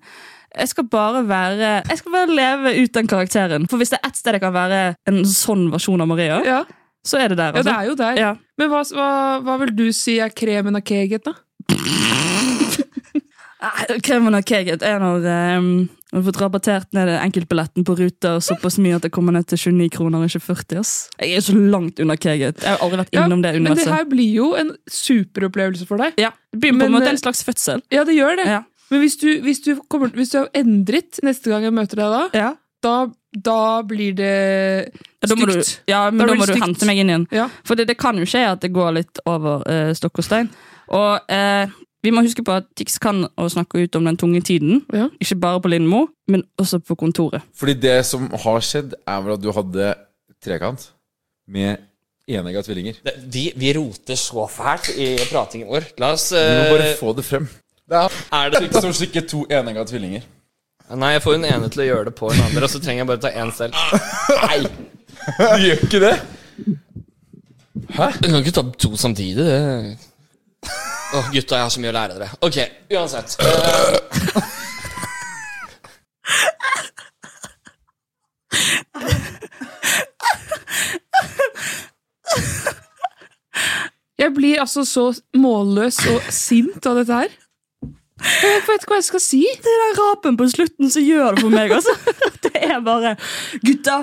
Jeg 0.56 0.72
skal 0.72 0.86
bare 0.88 1.26
være 1.28 1.72
Jeg 1.90 1.98
skal 2.00 2.14
bare 2.14 2.32
leve 2.32 2.72
ut 2.80 2.94
den 2.96 3.08
karakteren. 3.12 3.66
For 3.68 3.82
hvis 3.82 3.92
det 3.92 4.00
er 4.00 4.08
ett 4.08 4.16
sted 4.22 4.38
jeg 4.38 4.44
kan 4.46 4.56
være 4.56 4.82
en 5.12 5.24
sånn 5.28 5.68
versjon 5.74 6.02
av 6.06 6.08
Maria, 6.08 6.40
Ja. 6.48 6.62
så 7.06 7.20
er 7.20 7.28
det 7.34 7.38
der. 7.42 7.52
ja, 7.58 7.62
det 7.62 7.66
altså. 7.66 7.82
er 7.82 7.90
jo 7.90 7.96
der. 8.00 8.22
Ja. 8.22 8.36
Men 8.58 8.70
hva, 8.72 8.84
hva, 8.96 9.10
hva 9.44 9.58
vil 9.66 9.76
du 9.76 9.92
si 9.92 10.16
er 10.24 10.30
kremen 10.32 10.76
av 10.80 10.82
keget, 10.88 11.26
da? 11.28 11.34
Kremen 14.06 14.36
av 14.38 14.44
keget 14.46 14.84
er 14.86 15.00
når 15.02 15.26
um, 15.58 15.70
har 16.16 16.24
fått 16.28 16.40
rabattert 16.42 16.92
ned 16.96 17.10
enkeltbilletten 17.18 17.86
på 17.88 17.96
ruter 17.98 18.40
såpass 18.44 18.78
mye 18.82 19.00
at 19.00 19.08
det 19.08 19.12
kommer 19.16 19.36
ned 19.36 19.48
til 19.50 19.60
29 19.74 19.90
kroner 19.96 20.28
ikke 20.28 20.44
40. 20.44 20.82
ass. 20.82 20.94
Jeg 21.20 21.40
er 21.40 21.46
så 21.48 21.56
langt 21.56 22.00
under 22.04 22.20
keget. 22.20 22.62
Jeg 22.62 22.70
har 22.70 22.84
aldri 22.86 23.02
vært 23.02 23.18
innom 23.18 23.42
det 23.44 23.56
men 23.60 23.80
det 23.80 23.88
her 23.90 24.06
blir 24.10 24.32
jo 24.38 24.52
en 24.60 24.72
superopplevelse 24.92 25.88
for 25.90 26.02
deg. 26.02 26.20
Ja, 26.22 26.32
det 26.54 26.62
blir 26.62 26.76
på 26.76 26.80
Men, 26.84 26.92
en 26.92 26.98
måte 27.00 27.10
eh, 27.10 27.16
en 27.18 27.24
slags 27.24 27.44
fødsel. 27.48 27.84
Ja, 27.94 28.06
det 28.08 28.16
gjør 28.18 28.40
det. 28.42 28.48
Ja. 28.54 28.62
Men 28.94 29.02
hvis 29.02 29.18
du, 29.18 29.28
hvis, 29.42 29.64
du 29.66 29.74
kommer, 29.90 30.14
hvis 30.14 30.32
du 30.36 30.44
har 30.44 30.50
endret 30.54 31.20
neste 31.26 31.50
gang 31.50 31.66
jeg 31.66 31.74
møter 31.74 32.04
deg 32.04 32.14
da, 32.14 32.24
Ja. 32.38 32.50
da, 32.86 32.96
da 33.34 33.60
blir 33.88 34.14
det 34.14 34.36
Ja, 35.26 35.28
Da 35.28 35.36
må 35.40 35.48
du, 35.50 35.58
ja, 35.90 36.04
men 36.12 36.22
Da 36.22 36.28
da, 36.30 36.38
må 36.38 36.46
du 36.46 36.54
hente 36.54 36.86
meg 36.86 37.02
inn 37.02 37.10
igjen. 37.10 37.28
Ja. 37.34 37.50
For 37.66 37.76
det, 37.76 37.88
det 37.90 37.98
kan 37.98 38.18
jo 38.22 38.28
skje 38.30 38.46
at 38.52 38.62
det 38.62 38.70
går 38.76 38.94
litt 39.00 39.24
over 39.26 39.66
uh, 39.66 39.92
stokk 39.98 40.22
og 40.22 40.28
stein. 40.28 40.52
Og 40.94 41.32
eh, 41.34 41.68
vi 42.06 42.12
må 42.14 42.22
huske 42.22 42.44
på 42.46 42.54
at 42.54 42.68
Tix 42.78 43.00
kan 43.02 43.24
å 43.38 43.48
snakke 43.50 43.82
ut 43.86 43.96
om 43.98 44.06
den 44.06 44.18
tunge 44.22 44.42
tiden. 44.46 44.84
Ja. 44.94 45.08
Ikke 45.22 45.36
bare 45.42 45.62
på 45.64 45.72
Lindmo, 45.74 46.04
men 46.30 46.44
også 46.62 46.78
på 46.86 46.96
kontoret. 47.00 47.42
Fordi 47.58 47.74
det 47.74 47.96
som 48.06 48.28
har 48.30 48.60
skjedd, 48.62 48.94
er 49.08 49.22
vel 49.26 49.34
at 49.38 49.42
du 49.42 49.50
hadde 49.56 49.94
trekant 50.46 50.90
med 51.50 51.80
enegga 52.30 52.62
tvillinger. 52.66 53.00
Det- 53.06 53.18
Vi, 53.34 53.52
vi 53.56 53.74
roter 53.74 54.16
så 54.16 54.46
fælt 54.50 54.92
i 54.98 55.16
pratingen 55.32 55.68
vår. 55.68 55.84
La 55.98 56.12
oss 56.14 56.30
Du 56.30 56.36
må 56.38 56.78
bare 56.78 56.92
eh, 56.92 56.96
få 57.00 57.14
det 57.18 57.26
frem. 57.26 57.50
Det 57.90 57.98
er 57.98 58.10
Er 58.34 58.50
det 58.54 58.62
ikke 58.70 58.82
som 58.82 58.94
slikker 58.94 59.26
to 59.30 59.46
enegga 59.50 59.84
tvillinger. 59.86 60.22
Nei, 60.96 61.12
jeg 61.16 61.22
får 61.26 61.34
hun 61.40 61.46
ene 61.50 61.70
til 61.74 61.82
å 61.82 61.86
gjøre 61.88 62.06
det 62.12 62.16
på 62.20 62.30
en 62.30 62.42
andre, 62.46 62.64
og 62.64 62.70
så 62.70 62.78
trenger 62.80 63.02
jeg 63.02 63.08
bare 63.10 63.22
ta 63.26 63.32
én 63.34 63.50
selv. 63.58 63.74
Nei! 64.46 64.60
Du 65.26 65.64
gjør 65.66 65.80
ikke 65.88 66.02
det? 66.04 66.16
Hæ? 67.96 68.08
Du 68.22 68.28
kan 68.30 68.40
ikke 68.44 68.54
ta 68.54 68.64
to 68.78 68.92
samtidig. 68.98 69.36
Det. 69.46 69.98
Åh, 71.16 71.28
gutta, 71.32 71.56
jeg 71.60 71.64
har 71.68 71.72
så 71.74 71.80
mye 71.84 71.92
å 71.94 71.96
lære 71.96 72.18
dere. 72.18 72.30
Ok, 72.44 72.58
uansett. 72.92 73.38
eh, 73.40 74.42
Jeg 84.20 84.32
blir 84.36 84.62
altså 84.64 84.86
så 84.88 85.10
målløs 85.36 85.98
og 86.14 86.30
sint 86.34 86.86
av 86.88 87.02
dette 87.02 87.18
her. 87.24 87.34
Jeg 88.26 88.62
vet 88.66 88.80
ikke 88.80 88.94
hva 88.94 89.00
jeg 89.02 89.08
skal 89.10 89.22
si. 89.24 89.42
Det 89.44 89.72
er 89.72 89.82
den 89.84 89.98
rapen 90.00 90.38
på 90.40 90.48
slutten 90.54 90.92
som 90.94 91.04
gjør 91.04 91.36
det 91.36 91.44
for 91.44 91.52
meg. 91.54 91.74
altså. 91.76 91.96
Det 92.46 92.62
er 92.64 92.80
bare 92.86 93.16
Gutta, 93.66 93.98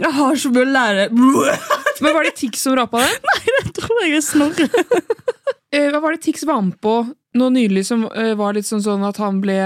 jeg 0.00 0.12
har 0.16 0.38
så 0.40 0.50
mye 0.54 0.64
å 0.64 0.72
lære. 0.72 1.04
Men 1.12 2.14
var 2.16 2.24
det 2.24 2.32
Tix 2.38 2.62
som 2.64 2.76
rapa 2.78 3.02
det? 3.04 3.18
Nei, 3.28 3.40
det 3.66 3.74
tror 3.76 4.00
jeg 4.06 4.16
er 4.16 4.24
Snorre. 4.24 4.68
Eh, 5.74 5.90
Hva 5.92 6.00
var 6.00 6.14
det 6.16 6.22
Tix 6.24 6.44
var 6.48 6.62
med 6.64 6.78
på 6.80 6.94
nå 7.38 7.48
nylig 7.52 7.84
som 7.86 8.06
eh, 8.08 8.32
var 8.38 8.54
litt 8.56 8.66
sånn, 8.66 8.82
sånn 8.82 9.04
at 9.06 9.18
han 9.20 9.40
ble 9.44 9.58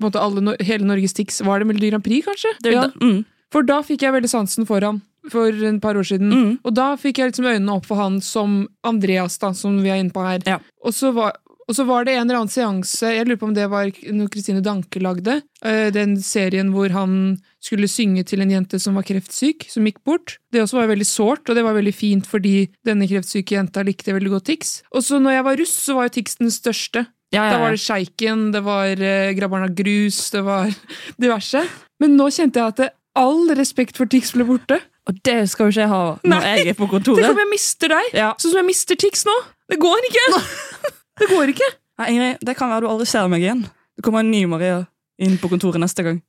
en 0.00 0.06
måte 0.08 0.22
alle, 0.22 0.56
hele 0.64 0.88
Norges 0.88 1.12
Tix? 1.16 1.42
Var 1.44 1.60
det 1.60 1.68
Melodi 1.68 1.90
Grand 1.92 2.04
Prix, 2.04 2.24
kanskje? 2.26 2.54
Det 2.64 2.72
Ja. 2.72 2.86
det. 2.88 2.96
Mm. 3.00 3.24
For 3.52 3.66
da 3.66 3.80
fikk 3.82 4.02
jeg 4.06 4.14
veldig 4.14 4.30
sansen 4.30 4.66
for 4.66 4.80
han. 4.80 5.02
For 5.28 5.50
en 5.52 5.80
par 5.82 5.94
år 6.00 6.06
siden. 6.06 6.30
Mm. 6.32 6.52
Og 6.64 6.72
da 6.74 6.94
fikk 6.96 7.18
jeg 7.18 7.32
liksom 7.32 7.44
øynene 7.50 7.74
opp 7.76 7.84
for 7.84 7.96
han 8.00 8.20
som 8.24 8.68
Andreas, 8.86 9.36
da, 9.42 9.50
som 9.52 9.82
vi 9.82 9.90
er 9.90 9.98
inne 10.00 10.14
på 10.14 10.22
her. 10.24 10.40
Ja. 10.46 10.58
Og, 10.84 10.94
så 10.96 11.10
var, 11.12 11.34
og 11.70 11.76
så 11.78 11.84
var 11.86 12.04
det 12.08 12.16
en 12.18 12.24
eller 12.26 12.40
annen 12.40 12.50
seanse, 12.50 13.12
jeg 13.14 13.28
lurer 13.28 13.38
på 13.38 13.46
om 13.46 13.54
det 13.54 13.68
var 13.70 13.86
noe 14.10 14.30
Kristine 14.32 14.58
Danke 14.64 14.98
lagde, 15.02 15.36
eh, 15.62 15.88
den 15.94 16.16
serien 16.24 16.72
hvor 16.74 16.90
han 16.90 17.14
skulle 17.62 17.86
synge 17.90 18.24
til 18.26 18.42
en 18.42 18.50
jente 18.50 18.80
som 18.82 18.98
var 18.98 19.06
kreftsyk, 19.06 19.68
som 19.70 19.86
gikk 19.86 20.00
bort. 20.04 20.38
Det 20.50 20.64
også 20.64 20.80
var 20.80 20.90
veldig 20.90 21.06
sårt, 21.06 21.46
og 21.46 21.54
det 21.58 21.62
var 21.66 21.76
veldig 21.78 21.94
fint 21.94 22.26
fordi 22.26 22.66
denne 22.86 23.06
kreftsyke 23.06 23.54
jenta 23.54 23.84
likte 23.86 24.16
veldig 24.16 24.34
godt 24.34 24.48
Tix. 24.50 24.74
Og 24.90 25.04
så 25.06 25.20
når 25.22 25.38
jeg 25.38 25.46
var 25.46 25.60
russ, 25.62 25.74
så 25.86 25.94
var 26.00 26.08
jo 26.10 26.14
Tix 26.18 26.36
den 26.42 26.50
største. 26.50 27.06
Ja, 27.30 27.44
ja, 27.46 27.50
Da 27.54 27.58
var 27.62 27.70
det 27.76 27.78
Sjeiken, 27.84 28.48
det 28.50 28.64
var 28.66 28.90
uh, 28.90 29.30
Grabbarna 29.38 29.68
Grus, 29.70 30.18
det 30.34 30.42
var 30.42 30.72
diverse. 31.22 31.62
Men 32.02 32.16
nå 32.18 32.26
kjente 32.34 32.58
jeg 32.58 32.74
at 32.74 32.80
det, 32.82 32.88
all 33.20 33.46
respekt 33.54 33.96
for 34.00 34.10
Tix 34.10 34.32
ble 34.34 34.48
borte. 34.48 34.80
Og 35.06 35.16
det 35.26 35.38
skal 35.50 35.68
jo 35.68 35.72
ikke 35.74 35.84
jeg 35.86 35.90
ha 35.90 36.02
når 36.22 36.34
Nei. 36.34 36.50
jeg 36.58 36.72
er 36.72 36.76
på 36.78 36.86
Tenk 36.86 36.92
kontoret. 36.98 37.30
om 37.30 37.38
jeg 37.40 37.50
mister 37.54 37.94
deg, 37.94 38.10
Ja. 38.18 38.32
sånn 38.38 38.52
som 38.52 38.60
jeg 38.64 38.68
mister 38.72 38.98
Tix 38.98 39.22
nå! 39.26 39.36
Det 39.70 39.78
går 39.78 40.08
ikke! 40.10 40.26
Det 41.20 41.28
går 41.30 41.52
ikke! 41.54 41.68
Nei, 42.00 42.08
Ingrid, 42.14 42.44
det 42.48 42.56
kan 42.56 42.70
være 42.72 42.86
du 42.86 42.90
aldri 42.90 43.06
ser 43.08 43.28
meg 43.28 43.44
igjen. 43.44 43.64
Det 43.96 44.04
kommer 44.06 44.24
en 44.24 44.30
ny 44.32 44.44
Maria 44.48 44.84
inn 45.20 45.36
på 45.40 45.50
kontoret 45.52 45.82
neste 45.82 46.04
gang. 46.06 46.20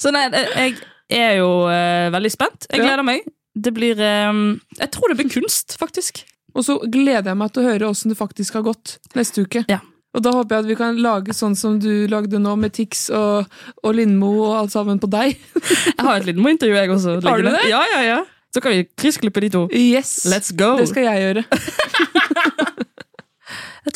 Så 0.00 0.12
nei, 0.14 0.28
jeg 0.32 0.76
er 1.12 1.34
jo 1.42 1.50
uh, 1.68 2.08
veldig 2.14 2.32
spent. 2.32 2.68
Jeg 2.70 2.80
gleder 2.80 3.04
meg. 3.04 3.26
Det 3.56 3.72
blir 3.76 4.00
um, 4.30 4.56
Jeg 4.76 4.88
tror 4.92 5.12
det 5.12 5.18
blir 5.20 5.28
kunst, 5.32 5.76
faktisk. 5.80 6.24
Og 6.56 6.64
så 6.64 6.78
gleder 6.80 7.28
jeg 7.32 7.38
meg 7.38 7.52
til 7.52 7.62
å 7.62 7.68
høre 7.68 7.90
åssen 7.92 8.12
det 8.12 8.16
faktisk 8.18 8.56
har 8.56 8.64
gått 8.64 8.96
neste 9.16 9.44
uke. 9.44 9.66
Ja. 9.68 9.82
Og 10.16 10.22
da 10.24 10.32
håper 10.32 10.56
jeg 10.56 10.64
at 10.64 10.70
vi 10.70 10.76
kan 10.78 11.00
lage 11.04 11.34
sånn 11.36 11.56
som 11.58 11.76
du 11.80 12.06
lagde 12.08 12.40
nå, 12.40 12.54
med 12.56 12.72
Tix 12.72 13.10
og, 13.12 13.50
og 13.84 13.96
Lindmo 13.98 14.30
og 14.46 14.54
alt 14.62 14.72
sammen 14.72 15.00
på 15.02 15.10
deg. 15.12 15.36
Jeg 15.96 16.00
har 16.00 16.16
et 16.16 16.30
Lindmo-intervju, 16.30 16.76
jeg 16.76 16.92
også. 16.94 17.18
Har 17.24 17.42
du 17.42 17.50
det? 17.50 17.66
Ja, 17.68 17.82
ja, 17.92 18.00
ja. 18.04 18.16
Så 18.54 18.62
kan 18.64 18.72
vi 18.72 18.86
kryssklippe 18.96 19.42
de 19.44 19.50
to. 19.52 19.66
Yes! 19.76 20.22
Let's 20.30 20.54
go! 20.56 20.78
Det 20.80 20.88
skal 20.88 21.04
jeg 21.10 21.24
gjøre. 21.26 21.44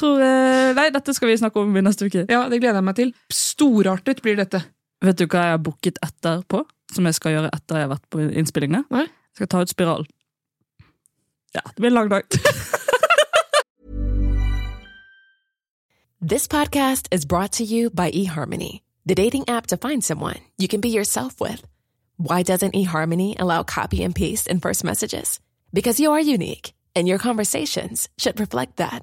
Tror, 0.00 0.20
eh, 0.24 0.72
Nei, 0.76 0.88
dette 0.94 1.12
skal 1.12 1.28
vi 1.28 1.36
snakke 1.36 1.60
om 1.60 1.76
i 1.76 1.82
neste 1.84 2.06
uke. 2.08 2.24
Ja, 2.30 2.48
det 2.48 2.60
gleder 2.62 2.78
jeg 2.80 2.86
meg 2.86 2.96
til. 2.96 3.10
Storartet 3.32 4.22
blir 4.24 4.38
dette. 4.38 4.62
Vet 5.04 5.18
du 5.18 5.26
hva 5.26 5.42
jeg 5.44 5.56
har 5.56 5.60
booket 5.64 5.98
etterpå? 6.04 6.62
Som 6.94 7.04
jeg 7.06 7.14
skal 7.18 7.32
gjøre 7.36 7.50
etter 7.52 7.76
jeg 7.76 7.86
har 7.86 7.92
vært 7.92 8.08
på 8.12 8.18
innspillingene? 8.24 8.84
Nei. 8.90 9.04
Jeg 9.04 9.42
skal 9.42 9.50
ta 9.52 9.60
ut 9.60 9.72
spiral. 9.72 10.06
Ja, 11.54 11.60
det 11.66 11.76
blir 11.76 11.90
en 11.92 11.98
lang 11.98 12.10
dag. 12.10 12.24
This 16.22 16.46
podcast 16.48 17.08
is 17.10 17.24
brought 17.24 17.52
to 17.52 17.64
you 17.64 17.90
by 17.90 18.10
eHarmony, 18.10 18.82
the 19.06 19.14
dating 19.14 19.48
app 19.48 19.66
to 19.68 19.76
find 19.76 20.04
someone 20.04 20.36
you 20.58 20.68
can 20.68 20.80
be 20.80 20.90
yourself 20.90 21.40
with. 21.40 21.66
Why 22.18 22.42
doesn't 22.42 22.74
eHarmony 22.74 23.34
allow 23.38 23.62
copy 23.62 24.02
and 24.04 24.14
paste 24.14 24.46
in 24.46 24.60
first 24.60 24.84
messages? 24.84 25.40
Because 25.72 25.98
you 25.98 26.12
are 26.12 26.20
unique, 26.20 26.74
and 26.94 27.08
your 27.08 27.18
conversations 27.18 28.10
should 28.18 28.38
reflect 28.38 28.76
that. 28.76 29.02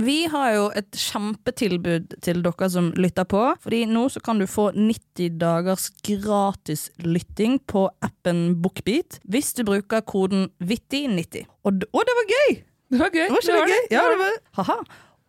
Vi 0.00 0.24
har 0.32 0.52
jo 0.54 0.68
et 0.74 0.90
kjempetilbud 0.96 2.14
til 2.24 2.40
dere 2.44 2.68
som 2.72 2.90
lytter 2.96 3.26
på. 3.28 3.42
Fordi 3.60 3.82
nå 3.90 4.06
så 4.12 4.22
kan 4.24 4.38
du 4.40 4.46
få 4.48 4.70
90 4.72 5.36
dagers 5.42 5.90
gratis 6.06 6.86
lytting 7.04 7.58
på 7.68 7.86
appen 8.02 8.54
Bookbeat 8.62 9.20
hvis 9.28 9.52
du 9.58 9.64
bruker 9.68 10.00
koden 10.08 10.48
VITTI90. 10.64 11.44
Og, 11.68 11.84
å, 11.92 12.04
det 12.08 12.16
var 12.20 12.30
gøy! 12.32 12.60
Det 12.92 13.00
var 13.00 13.12
gøy. 13.12 13.26
Det 13.28 13.36
var 13.36 13.46
Det 13.46 13.54
var 13.58 13.68
gøy? 13.68 13.76
det. 13.88 13.94
Ja, 13.96 14.02
Det 14.08 14.18
var, 14.20 14.38
haha. 14.60 14.78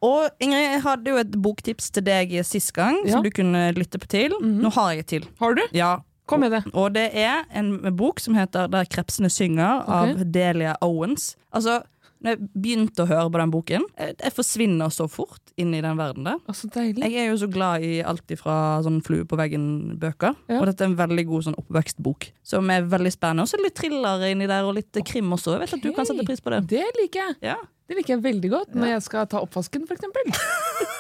Og 0.04 0.26
Ingrid, 0.44 0.64
jeg 0.68 0.82
hadde 0.84 1.12
jo 1.14 1.20
et 1.22 1.36
boktips 1.44 1.86
til 1.96 2.04
deg 2.04 2.34
sist 2.44 2.74
gang, 2.76 2.98
Ja. 3.06 3.14
som 3.14 3.24
du 3.24 3.30
kunne 3.32 3.70
lytte 3.76 4.00
på 4.00 4.08
til. 4.12 4.34
Nå 4.44 4.72
har 4.76 4.90
jeg 4.92 5.00
et 5.00 5.08
til. 5.08 5.28
Har 5.40 5.54
du? 5.56 5.62
Ja. 5.72 5.94
Kom 6.28 6.40
med 6.40 6.52
det. 6.52 6.62
Og 6.74 6.94
det 6.96 7.10
er 7.20 7.44
en 7.56 7.82
bok 8.00 8.20
som 8.20 8.34
heter 8.36 8.68
'Der 8.72 8.86
krepsene 8.86 9.28
synger' 9.32 9.84
av 9.88 10.32
Delia 10.32 10.76
Owens. 10.82 11.36
Altså, 11.54 11.84
når 12.24 12.34
jeg 12.34 12.50
begynte 12.54 13.04
å 13.04 13.10
høre 13.10 13.32
på 13.34 13.40
den 13.42 13.52
boken, 13.54 13.88
jeg, 14.00 14.16
jeg 14.24 14.34
forsvinner 14.36 14.94
så 14.94 15.10
fort 15.12 15.54
inn 15.60 15.74
i 15.76 15.82
den 15.84 16.00
verden 16.00 16.30
der. 16.30 16.40
Så 16.56 16.70
deilig. 16.72 17.04
Jeg 17.04 17.20
er 17.20 17.28
jo 17.30 17.40
så 17.44 17.50
glad 17.52 17.84
i 17.84 17.98
alt 18.08 18.34
ifra 18.34 18.56
sånn 18.86 19.02
flue 19.06 19.28
på 19.28 19.38
veggen-bøker. 19.40 20.38
Ja. 20.48 20.62
Og 20.62 20.70
dette 20.70 20.86
er 20.86 20.92
en 20.92 20.98
veldig 21.00 21.28
god 21.30 21.50
sånn 21.50 21.60
oppvekstbok, 21.60 22.30
som 22.48 22.72
er 22.74 22.88
veldig 22.90 23.12
spennende. 23.14 23.46
Og 23.46 23.52
så 23.52 23.60
litt 23.62 23.78
thriller 23.80 24.24
inni 24.30 24.48
der, 24.50 24.64
og 24.64 24.78
litt 24.80 25.04
krim 25.08 25.36
også. 25.36 25.58
Jeg 25.58 25.66
vet 25.66 25.78
at 25.78 25.86
du 25.86 25.92
kan 25.96 26.10
sette 26.10 26.26
pris 26.28 26.44
på 26.44 26.56
det. 26.56 26.64
Det 26.74 26.86
liker 27.02 27.28
jeg. 27.28 27.40
Ja. 27.52 27.60
Det 27.84 28.00
liker 28.00 28.16
jeg 28.16 28.24
veldig 28.24 28.50
godt 28.54 28.76
når 28.80 28.96
jeg 28.96 29.06
skal 29.10 29.28
ta 29.30 29.44
oppvasken, 29.44 29.84
for 29.90 30.00
eksempel. 30.00 30.32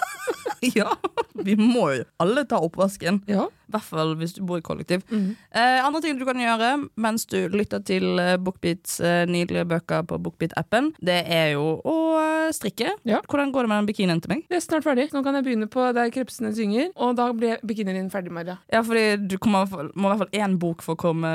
ja, 0.77 0.91
vi 1.47 1.55
må 1.59 1.87
jo 1.95 2.03
alle 2.23 2.43
ta 2.49 2.59
oppvasken. 2.63 3.23
Ja. 3.31 3.47
I 3.73 3.77
hvert 3.79 3.89
fall 3.89 4.13
hvis 4.19 4.35
du 4.37 4.43
bor 4.45 4.61
i 4.61 4.65
kollektiv. 4.65 5.01
Mm. 5.09 5.33
Eh, 5.49 5.79
andre 5.81 6.03
ting 6.03 6.19
du 6.19 6.25
kan 6.27 6.37
gjøre 6.37 6.75
mens 7.01 7.25
du 7.29 7.39
lytter 7.49 7.81
til 7.85 8.19
eh, 8.21 8.35
Bookbeats 8.37 8.99
eh, 9.01 9.23
nydelige 9.29 9.65
bøker 9.71 10.05
på 10.09 10.19
Bookbeat-appen, 10.21 10.91
det 11.01 11.23
er 11.25 11.55
jo 11.55 11.79
å 11.81 11.97
strikke. 12.53 12.93
strikke. 13.01 13.23
Hvordan 13.29 13.51
går 13.55 13.65
det 13.65 13.71
med 13.71 13.81
den 13.81 13.89
bikinien 13.89 14.21
til 14.21 14.33
meg? 14.33 14.43
Det 14.51 14.59
er 14.59 14.63
snart 14.63 14.85
ferdig. 14.85 15.07
Nå 15.15 15.23
kan 15.25 15.37
jeg 15.39 15.45
begynne 15.47 15.69
på 15.71 15.85
Der 15.95 16.11
krepsene 16.13 16.53
synger, 16.55 16.91
og 16.95 17.15
da 17.17 17.29
blir 17.33 17.61
bikinien 17.65 17.97
din 17.97 18.11
ferdig, 18.13 18.33
Maria. 18.35 18.59
Ja, 18.71 18.83
fordi 18.85 19.17
du 19.29 19.37
kommer, 19.41 19.69
må 19.95 20.11
i 20.11 20.13
hvert 20.13 20.23
fall 20.25 20.43
én 20.43 20.57
bok 20.61 20.83
for 20.85 20.97
å 20.97 20.99
komme 20.99 21.31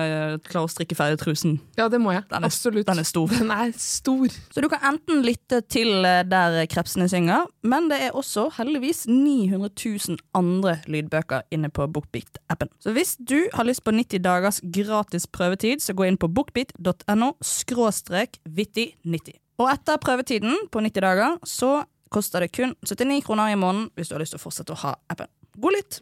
klare 0.46 0.68
å 0.68 0.70
strikke 0.70 0.96
ferdig 0.98 1.20
trusen. 1.22 1.58
Ja, 1.78 1.88
det 1.90 2.00
må 2.02 2.12
jeg. 2.14 2.24
Den 2.30 2.44
er, 2.44 2.52
Absolutt. 2.52 2.86
Den 2.88 3.02
er 3.02 3.08
stor. 3.08 3.32
Den 3.32 3.52
er 3.54 3.72
stor. 3.78 4.38
Så 4.54 4.64
du 4.64 4.68
kan 4.70 4.84
enten 4.92 5.22
lytte 5.26 5.60
til 5.70 6.04
eh, 6.06 6.22
Der 6.28 6.60
krepsene 6.70 7.08
synger, 7.10 7.48
men 7.62 7.88
det 7.90 8.00
er 8.08 8.16
også 8.16 8.48
heldigvis 8.58 9.06
900 9.08 9.70
000 9.74 10.18
andre 10.38 10.78
lydbøker 10.90 11.46
inne 11.54 11.70
på 11.72 11.88
Bookbeat-appen. 12.28 12.68
Så 12.78 12.92
hvis 12.92 13.16
du 13.16 13.48
har 13.52 13.64
lyst 13.64 13.84
på 13.84 13.92
90 13.92 14.18
dagers 14.22 14.60
gratis 14.62 15.26
prøvetid, 15.26 15.80
så 15.80 15.94
gå 15.94 16.06
inn 16.06 16.18
på 16.18 16.28
bookbeat.no 16.28 17.32
skråstrek 17.42 18.38
vittig90. 18.44 19.38
Og 19.58 19.70
etter 19.72 19.98
prøvetiden 19.98 20.68
på 20.70 20.80
90 20.80 21.00
dager, 21.02 21.38
så 21.44 21.84
koster 22.10 22.40
det 22.40 22.52
kun 22.54 22.74
79 22.84 23.24
kroner 23.26 23.52
i 23.52 23.58
måneden 23.58 23.90
hvis 23.96 24.08
du 24.08 24.14
har 24.14 24.22
lyst 24.22 24.32
til 24.32 24.40
å 24.40 24.44
fortsette 24.44 24.72
å 24.72 24.80
ha 24.84 24.94
appen. 25.10 25.28
God 25.58 25.74
lytt, 25.76 26.00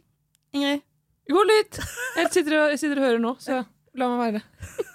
Ingrid. 0.55 0.83
God 1.31 1.49
lytt! 1.51 1.81
Jeg 2.17 2.31
sitter, 2.33 2.59
og, 2.61 2.71
jeg 2.75 2.79
sitter 2.79 3.01
og 3.01 3.07
hører 3.09 3.23
nå, 3.23 3.33
så 3.43 3.63
la 3.97 4.11
meg 4.13 4.27
være. 4.27 4.45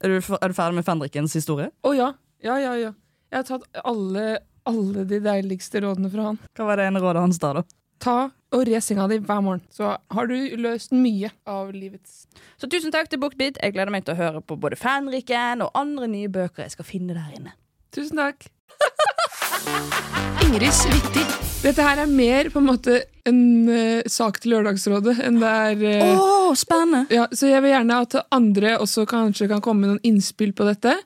Er 0.00 0.08
du, 0.08 0.14
er 0.16 0.48
du 0.48 0.54
ferdig 0.56 0.78
med 0.78 0.84
Fenrikens 0.86 1.34
historie? 1.36 1.66
Å 1.84 1.90
ja. 1.92 2.06
Ja, 2.40 2.54
ja, 2.56 2.70
ja. 2.80 2.94
Jeg 3.28 3.36
har 3.36 3.44
tatt 3.44 3.66
alle, 3.84 4.38
alle 4.64 5.02
de 5.04 5.18
deiligste 5.20 5.82
rådene 5.84 6.08
fra 6.08 6.30
han. 6.30 6.38
Hva 6.56 6.68
var 6.70 6.80
det 6.80 6.86
ene 6.88 7.02
rådet 7.04 7.20
hans 7.20 7.40
da, 7.42 7.50
da? 7.58 7.64
Ta 8.00 8.30
og 8.50 8.62
re 8.66 8.80
senga 8.82 9.06
di 9.10 9.20
hver 9.22 9.42
morgen, 9.44 9.60
så 9.70 9.94
har 10.10 10.30
du 10.30 10.34
løst 10.58 10.94
mye 10.96 11.28
av 11.46 11.70
livets 11.74 12.24
Så 12.58 12.66
tusen 12.66 12.90
takk 12.94 13.10
til 13.10 13.20
Bookbeat. 13.22 13.60
Jeg 13.62 13.76
gleder 13.76 13.92
meg 13.92 14.06
til 14.06 14.16
å 14.16 14.18
høre 14.18 14.40
på 14.42 14.56
både 14.58 14.78
Fanriken 14.80 15.62
og 15.62 15.76
andre 15.78 16.08
nye 16.10 16.30
bøker 16.32 16.64
jeg 16.64 16.74
skal 16.74 16.88
finne 16.88 17.14
der 17.14 17.36
inne. 17.36 17.54
Tusen 17.94 18.18
takk. 18.18 18.48
Ingrids 20.46 20.82
Vittig. 20.88 21.26
Dette 21.60 21.84
her 21.84 22.00
er 22.02 22.08
mer 22.08 22.48
på 22.50 22.62
en 22.62 22.70
måte 22.70 23.02
en 23.28 23.40
uh, 23.68 24.00
sak 24.08 24.40
til 24.40 24.54
Lørdagsrådet 24.54 25.18
enn 25.26 25.36
det 25.42 25.50
er 25.50 25.82
uh, 25.84 26.22
Åh, 26.24 26.52
spennende! 26.56 27.04
Ja, 27.12 27.26
så 27.36 27.50
jeg 27.50 27.60
vil 27.62 27.74
gjerne 27.74 27.98
at 28.06 28.16
andre 28.32 28.78
også 28.80 29.04
kanskje 29.10 29.50
kan 29.50 29.60
komme 29.64 29.84
med 29.84 29.92
noen 29.92 30.08
innspill 30.08 30.54
på 30.56 30.64
dette. 30.66 30.96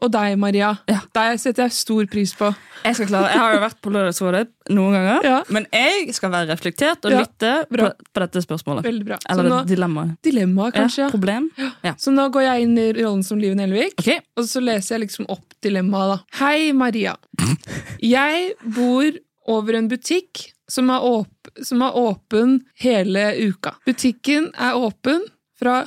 Og 0.00 0.08
deg, 0.14 0.36
Maria. 0.40 0.70
Deg 0.88 1.38
setter 1.42 1.66
jeg 1.66 1.74
stor 1.76 2.06
pris 2.08 2.30
på. 2.38 2.48
Jeg 2.86 2.96
skal 2.96 3.08
klare, 3.10 3.28
jeg 3.34 3.40
har 3.42 3.54
jo 3.54 3.60
vært 3.60 3.80
på 3.84 3.90
Lørdagsrådet 3.92 4.46
noen 4.72 4.94
ganger, 4.96 5.42
men 5.52 5.66
jeg 5.76 6.14
skal 6.16 6.30
være 6.32 6.48
reflektert 6.54 7.04
og 7.04 7.12
Ja, 7.12 7.18
lytte 7.20 7.50
på, 7.68 7.90
på 8.16 8.22
dette 8.24 8.40
spørsmålet. 8.46 8.86
Veldig 8.88 9.04
bra. 9.10 9.18
Eller 9.28 9.50
nå- 9.52 9.58
dilemmaet. 9.68 10.14
Dilemma, 10.24 10.70
kanskje. 10.72 11.02
Ja, 11.04 11.10
problem. 11.12 11.50
Ja. 11.84 11.92
Så 12.00 12.14
nå 12.16 12.24
går 12.32 12.46
jeg 12.46 12.62
inn 12.64 12.78
i 12.80 12.86
rollen 13.02 13.22
som 13.26 13.38
Live 13.42 13.58
Nelvik, 13.60 14.00
og 14.40 14.48
så 14.48 14.62
leser 14.64 14.96
jeg 14.96 15.04
liksom 15.08 15.28
opp 15.28 15.52
dilemmaet. 15.60 16.14
da. 16.16 16.38
Hei, 16.46 16.72
Maria. 16.72 17.16
Jeg 18.00 18.54
bor 18.64 19.10
over 19.50 19.76
en 19.76 19.88
butikk 19.90 20.46
som 20.70 20.88
er, 20.94 21.02
åp 21.04 21.50
som 21.66 21.82
er 21.82 21.96
åpen 21.98 22.60
hele 22.80 23.26
uka. 23.50 23.74
Butikken 23.84 24.48
er 24.56 24.78
åpen 24.78 25.24
fra 25.60 25.82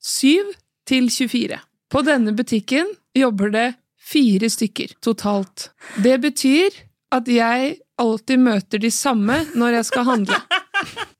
7 0.00 0.54
til 0.88 1.10
24. 1.12 1.58
På 1.90 2.00
denne 2.06 2.32
butikken 2.38 2.86
jobber 3.16 3.52
det 3.54 3.68
fire 4.00 4.50
stykker 4.50 4.96
totalt. 5.04 5.70
Det 6.02 6.16
betyr 6.22 6.82
at 7.14 7.28
jeg 7.28 7.76
alltid 8.00 8.40
møter 8.40 8.80
de 8.80 8.90
samme 8.94 9.42
når 9.58 9.80
jeg 9.80 9.88
skal 9.90 10.08
handle. 10.08 10.40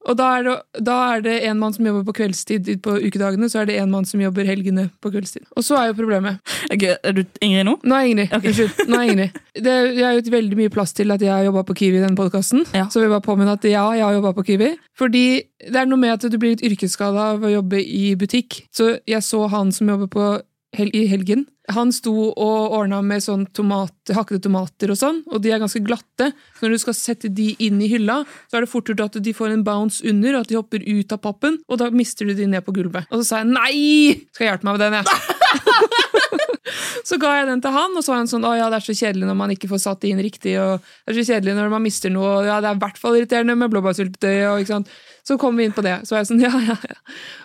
Og 0.08 0.16
da 0.16 0.26
er, 0.38 0.46
det, 0.46 0.54
da 0.86 0.94
er 1.12 1.20
det 1.22 1.34
en 1.46 1.58
mann 1.60 1.74
som 1.76 1.84
jobber 1.86 2.06
på 2.08 2.14
kveldstid 2.16 2.70
på 2.82 2.94
ukedagene, 3.04 3.50
så 3.52 3.60
er 3.60 3.68
det 3.68 3.76
en 3.78 3.90
mann 3.92 4.06
som 4.08 4.22
jobber 4.22 4.48
helgene 4.48 4.86
på 5.04 5.12
kveldstid. 5.12 5.44
Og 5.54 5.66
så 5.66 5.76
er 5.76 5.90
jo 5.90 5.98
problemet 6.00 6.40
Er 6.72 7.12
du 7.14 7.20
Ingrid 7.44 7.68
nå? 7.68 7.76
Nå 7.84 7.98
er 7.98 8.08
Ingrid. 8.08 8.32
Unnskyld. 8.40 8.80
Nå 8.88 8.96
er 8.96 9.12
Ingrid. 9.12 9.38
Det 9.60 9.76
er 10.00 10.16
jo 10.16 10.32
veldig 10.32 10.58
mye 10.58 10.72
plass 10.72 10.96
til 10.96 11.12
at 11.12 11.22
jeg 11.22 11.30
har 11.30 11.44
jobba 11.44 11.66
på 11.68 11.76
Kiwi 11.82 12.00
i 12.00 12.02
denne 12.02 12.18
podkasten. 12.18 12.64
Så 12.72 12.96
vil 12.96 13.06
jeg 13.10 13.14
bare 13.14 13.26
påminne 13.28 13.54
at 13.58 13.68
ja, 13.68 13.84
jeg 13.98 14.06
har 14.06 14.16
jobba 14.16 14.32
på 14.38 14.46
Kiwi. 14.48 14.72
Fordi 14.98 15.24
det 15.68 15.82
er 15.82 15.90
noe 15.90 16.00
med 16.00 16.16
at 16.16 16.24
du 16.24 16.38
blir 16.40 16.56
litt 16.56 16.64
yrkesskada 16.64 17.34
av 17.34 17.44
å 17.44 17.52
jobbe 17.52 17.82
i 17.84 18.14
butikk. 18.18 18.62
Så 18.74 18.94
jeg 19.08 19.22
så 19.26 19.44
han 19.52 19.70
som 19.76 19.92
jobber 19.92 20.10
på 20.10 20.30
hel 20.76 20.90
i 20.94 21.06
helgen. 21.10 21.46
Han 21.74 21.92
sto 21.94 22.12
og 22.30 22.74
ordna 22.74 23.00
med 23.06 23.22
sånn 23.22 23.44
tomat, 23.54 23.94
hakkede 24.14 24.42
tomater 24.46 24.90
og 24.90 24.98
sånn, 24.98 25.20
og 25.30 25.42
de 25.42 25.52
er 25.54 25.62
ganske 25.62 25.82
glatte. 25.86 26.30
Så 26.56 26.66
når 26.66 26.74
du 26.74 26.82
skal 26.82 26.96
sette 26.98 27.30
de 27.34 27.50
inn 27.62 27.80
i 27.82 27.90
hylla, 27.90 28.20
så 28.50 28.58
er 28.58 28.66
det 28.66 28.72
fort 28.72 28.90
gjort 28.90 29.04
at 29.06 29.20
de 29.22 29.34
får 29.36 29.54
en 29.54 29.66
bounce 29.66 30.02
under, 30.06 30.34
og 30.34 30.46
at 30.46 30.50
de 30.50 30.58
hopper 30.58 30.86
ut 30.86 31.14
av 31.14 31.22
pappen, 31.22 31.60
og 31.68 31.82
da 31.82 31.90
mister 31.94 32.26
du 32.26 32.34
de 32.38 32.48
ned 32.50 32.66
på 32.66 32.74
gulvet. 32.76 33.10
Og 33.10 33.22
så 33.22 33.28
sa 33.28 33.42
jeg 33.42 33.52
nei! 33.52 34.26
Skal 34.34 34.46
jeg 34.46 34.54
hjelpe 34.54 34.70
meg 34.70 34.78
med 34.78 34.86
den, 34.86 34.98
jeg. 35.02 36.18
Så 37.08 37.16
ga 37.20 37.32
jeg 37.38 37.46
den 37.48 37.62
til 37.64 37.72
han, 37.74 37.94
og 37.96 38.04
så 38.04 38.12
var 38.12 38.20
han 38.20 38.28
sånn 38.30 38.44
Å 38.46 38.52
ja, 38.58 38.66
det 38.70 38.78
er 38.80 38.84
så 38.84 38.94
kjedelig 38.96 39.28
når 39.28 39.38
man 39.38 39.52
ikke 39.54 39.70
får 39.70 39.80
satt 39.82 40.02
det 40.02 40.10
inn 40.12 40.22
riktig, 40.22 40.52
og 40.60 40.82
det 40.82 41.14
er 41.14 41.18
så 41.18 41.24
kjedelig 41.32 41.56
når 41.56 41.72
man 41.72 41.84
mister 41.84 42.12
noe, 42.12 42.32
og 42.40 42.48
ja, 42.48 42.58
det 42.62 42.70
er 42.70 42.76
i 42.78 42.82
hvert 42.84 43.00
fall 43.00 43.16
irriterende 43.18 43.56
med 43.58 43.72
blåbærsyltetøy, 43.72 44.36
og 44.50 44.62
ikke 44.62 44.72
sant. 44.74 44.92
Så 45.26 45.36
kom 45.40 45.58
vi 45.58 45.66
inn 45.68 45.74
på 45.76 45.84
det. 45.84 45.96
Så 46.06 46.14
var 46.14 46.22
jeg 46.22 46.30
sånn, 46.30 46.42
ja, 46.46 46.52
ja, 46.64 46.76
ja. 46.90 46.98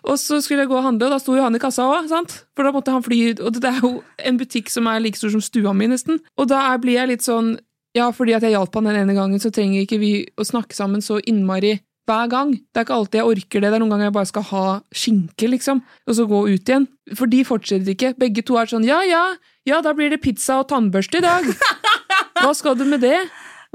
Og 0.10 0.20
så 0.22 0.40
skulle 0.44 0.66
jeg 0.66 0.72
gå 0.72 0.78
og 0.80 0.86
handle, 0.88 1.10
og 1.10 1.16
da 1.16 1.22
sto 1.22 1.38
jo 1.38 1.46
han 1.46 1.58
i 1.58 1.62
kassa 1.62 1.88
òg. 1.92 2.12
For 2.56 2.68
da 2.68 2.74
måtte 2.76 2.94
han 2.96 3.06
fly 3.06 3.22
ut. 3.32 3.44
Og 3.46 3.60
det 3.60 3.72
er 3.72 3.82
jo 3.84 3.92
en 4.30 4.40
butikk 4.42 4.72
som 4.74 4.90
er 4.92 5.04
like 5.04 5.20
stor 5.20 5.34
som 5.34 5.44
stua 5.44 5.74
mi, 5.76 5.90
nesten. 5.92 6.22
Og 6.40 6.50
da 6.52 6.68
blir 6.82 7.00
jeg 7.00 7.16
litt 7.16 7.26
sånn 7.26 7.56
Ja, 7.96 8.10
fordi 8.12 8.34
at 8.36 8.44
jeg 8.44 8.52
hjalp 8.52 8.74
han 8.76 8.90
den 8.90 8.98
ene 9.06 9.14
gangen, 9.16 9.40
så 9.40 9.48
trenger 9.56 9.86
ikke 9.86 10.02
vi 10.02 10.10
å 10.36 10.44
snakke 10.44 10.76
sammen 10.76 11.00
så 11.00 11.22
innmari 11.32 11.78
hver 12.06 12.30
gang. 12.30 12.52
Det 12.54 12.82
er 12.82 12.86
ikke 12.86 12.98
alltid 13.00 13.20
jeg 13.22 13.30
orker 13.32 13.62
det. 13.64 13.70
Det 13.72 13.78
er 13.78 13.84
noen 13.84 13.94
ganger 13.96 14.10
jeg 14.10 14.16
bare 14.18 14.30
skal 14.30 14.46
ha 14.52 14.64
skinke, 14.94 15.50
liksom, 15.50 15.82
og 16.06 16.18
så 16.18 16.28
gå 16.30 16.42
ut 16.52 16.70
igjen. 16.72 16.88
For 17.18 17.30
de 17.32 17.42
fortsetter 17.48 17.94
ikke. 17.96 18.14
Begge 18.22 18.44
to 18.46 18.58
er 18.62 18.70
sånn 18.70 18.86
ja, 18.88 19.02
ja, 19.08 19.24
ja, 19.66 19.82
da 19.86 19.94
blir 19.98 20.14
det 20.14 20.22
pizza 20.24 20.60
og 20.62 20.70
tannbørste 20.70 21.22
i 21.22 21.26
dag. 21.26 21.50
Hva 22.44 22.54
skal 22.58 22.78
du 22.78 22.86
med 22.90 23.02
det? 23.06 23.18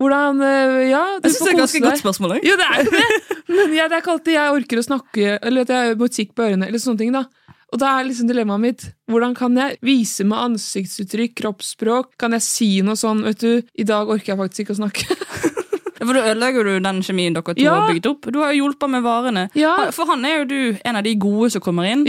Hvordan 0.00 0.38
øh, 0.40 0.76
Ja, 0.88 1.02
du 1.20 1.26
Jeg 1.28 1.34
synes 1.34 1.40
det 1.40 1.40
er 1.40 1.44
får 1.44 1.50
et 1.50 1.60
kose 1.60 1.60
ganske 1.60 1.80
deg. 1.80 1.86
godt 1.90 2.02
spørsmål, 2.04 2.36
òg. 2.38 2.46
Jo, 2.46 2.54
det 2.56 2.68
er 2.70 2.88
det. 2.88 3.36
Men 3.50 3.74
ja, 3.76 3.88
det 3.90 3.98
er 3.98 4.02
ikke 4.04 4.14
alltid 4.14 4.32
jeg 4.36 4.54
orker 4.60 4.80
å 4.80 4.86
snakke, 4.86 5.34
eller 5.42 5.66
at 5.66 5.72
jeg 5.74 5.90
har 5.90 5.98
musikk 6.00 6.30
på 6.38 6.46
ørene, 6.46 6.68
eller 6.70 6.80
sånne 6.80 7.02
ting, 7.02 7.12
da. 7.12 7.26
Og 7.70 7.78
da 7.78 7.90
er 8.00 8.06
liksom 8.08 8.26
dilemmaet 8.26 8.62
mitt 8.64 8.84
hvordan 9.10 9.34
kan 9.38 9.54
jeg 9.60 9.76
vise 9.86 10.24
med 10.26 10.40
ansiktsuttrykk, 10.40 11.36
kroppsspråk? 11.38 12.14
Kan 12.18 12.34
jeg 12.34 12.42
si 12.46 12.70
noe 12.86 12.98
sånn, 12.98 13.20
vet 13.28 13.44
du, 13.44 13.60
i 13.78 13.86
dag 13.86 14.08
orker 14.10 14.32
jeg 14.32 14.40
faktisk 14.40 14.64
ikke 14.64 14.74
å 14.74 14.80
snakke. 14.80 15.18
For 16.00 16.12
da 16.16 16.26
ødelegger 16.32 16.64
du 16.64 16.78
den 16.80 17.02
kjemien 17.02 17.34
dere 17.36 17.54
to 17.54 17.60
Ja. 17.62 17.74
har 17.80 17.92
bygget 17.92 18.06
opp. 18.06 18.32
Du 18.32 18.38
har 18.40 18.52
jo 18.52 18.64
hjulpet 18.64 18.90
med 18.90 19.02
varene. 19.02 19.48
Ja. 19.54 19.76
For 19.92 20.06
han 20.06 20.24
er 20.24 20.38
jo 20.38 20.44
du 20.44 20.76
en 20.84 20.96
av 20.96 21.02
de 21.04 21.14
gode 21.16 21.50
som 21.50 21.60
kommer 21.60 21.84
inn 21.84 22.06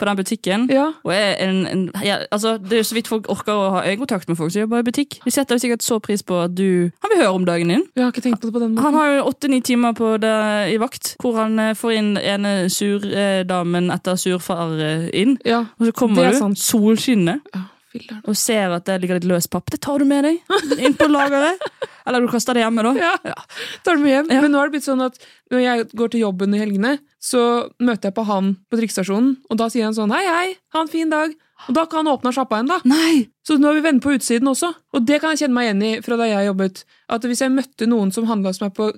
på 0.00 0.06
den 0.08 0.16
butikken. 0.16 0.70
En, 0.70 1.66
en, 1.66 1.90
ja, 2.04 2.16
altså, 2.32 2.54
det 2.56 2.72
er 2.72 2.76
jo 2.80 2.86
så 2.88 2.94
vidt 2.96 3.08
folk 3.08 3.28
orker 3.28 3.52
å 3.52 3.70
ha 3.74 3.82
øyekontakt 3.84 4.28
med 4.28 4.36
folk 4.38 4.52
som 4.52 4.62
jobber 4.64 4.80
i 4.80 4.86
butikk. 4.86 5.18
De 5.24 5.30
setter 5.30 5.54
jo 5.56 5.60
sikkert 5.60 5.84
så 5.84 5.98
pris 6.00 6.22
på 6.24 6.38
at 6.44 6.54
du 6.56 6.90
Han 7.02 7.12
vil 7.12 7.20
høre 7.20 7.34
om 7.36 7.44
dagen 7.44 7.68
din. 7.68 7.84
Jeg 7.96 8.04
har 8.04 8.12
ikke 8.12 8.22
tenkt 8.24 8.40
på 8.40 8.48
det 8.48 8.54
på 8.54 8.60
den 8.62 8.74
måten. 8.74 8.84
Han 8.84 8.94
har 8.94 9.10
jo 9.16 9.26
åtte-ni 9.28 9.60
timer 9.60 9.92
på 9.92 10.14
det 10.20 10.72
i 10.72 10.78
vakt, 10.80 11.16
hvor 11.20 11.36
han 11.36 11.58
eh, 11.58 11.74
får 11.76 11.92
inn 11.98 12.16
ene 12.16 12.54
surdamen 12.72 13.90
etter 13.92 14.16
surfar 14.16 14.72
eh, 14.80 15.10
inn. 15.20 15.36
og 15.44 15.86
så 15.86 15.92
kommer 15.92 16.30
er 16.30 16.32
du, 16.32 16.56
solskinnet. 16.56 17.40
Filler'n. 17.92 18.22
og 18.24 18.38
ser 18.38 18.72
at 18.76 18.86
det 18.88 19.00
ligger 19.02 19.20
litt 19.20 19.28
løs 19.30 19.48
papp, 19.50 19.70
det 19.72 19.80
tar 19.84 20.00
du 20.02 20.06
med 20.08 20.26
deg 20.26 20.40
inn 20.78 20.96
på 20.98 21.08
lageret. 21.10 21.60
Eller 22.06 22.24
du 22.24 22.30
kaster 22.32 22.56
det 22.56 22.64
hjemme, 22.64 22.82
da. 22.86 22.94
Ja, 22.96 23.34
tar 23.84 23.98
det 23.98 24.02
med 24.02 24.14
hjem. 24.14 24.30
Men 24.30 24.50
nå 24.54 24.58
har 24.60 24.70
det 24.70 24.78
blitt 24.78 24.86
sånn 24.88 25.04
at 25.04 25.20
når 25.52 25.62
jeg 25.64 25.86
går 26.00 26.14
til 26.14 26.24
jobben 26.24 26.56
i 26.56 26.62
helgene, 26.62 26.96
så 27.22 27.42
møter 27.82 28.10
jeg 28.10 28.16
på 28.16 28.24
han 28.30 28.54
på 28.70 28.80
trikkestasjonen, 28.80 29.36
og 29.50 29.60
da 29.60 29.68
sier 29.72 29.86
han 29.86 29.96
sånn 29.96 30.14
hei, 30.14 30.24
hei, 30.26 30.48
ha 30.74 30.84
en 30.84 30.90
fin 30.90 31.12
dag. 31.12 31.36
Og 31.68 31.76
da 31.76 31.84
kan 31.84 32.00
han 32.02 32.14
åpne 32.14 32.32
sjappa 32.32 32.56
igjen, 32.56 32.70
da. 32.70 32.80
Nei! 32.88 33.28
Så 33.44 33.58
nå 33.60 33.68
er 33.68 33.78
vi 33.78 33.84
venner 33.84 34.00
på 34.00 34.14
utsiden 34.16 34.48
også. 34.48 34.72
Og 34.96 35.04
det 35.04 35.20
kan 35.20 35.34
jeg 35.34 35.44
kjenne 35.44 35.58
meg 35.58 35.68
igjen 35.68 35.84
i 35.84 35.92
fra 36.04 36.16
da 36.16 36.28
jeg 36.30 36.48
jobbet. 36.48 36.82
At 37.12 37.26
hvis 37.28 37.42
jeg 37.44 37.52
møtte 37.52 37.88
noen 37.90 38.14
som 38.16 38.28
handla 38.30 38.54
hos 38.54 38.62
meg 38.64 38.72
på 38.78 38.88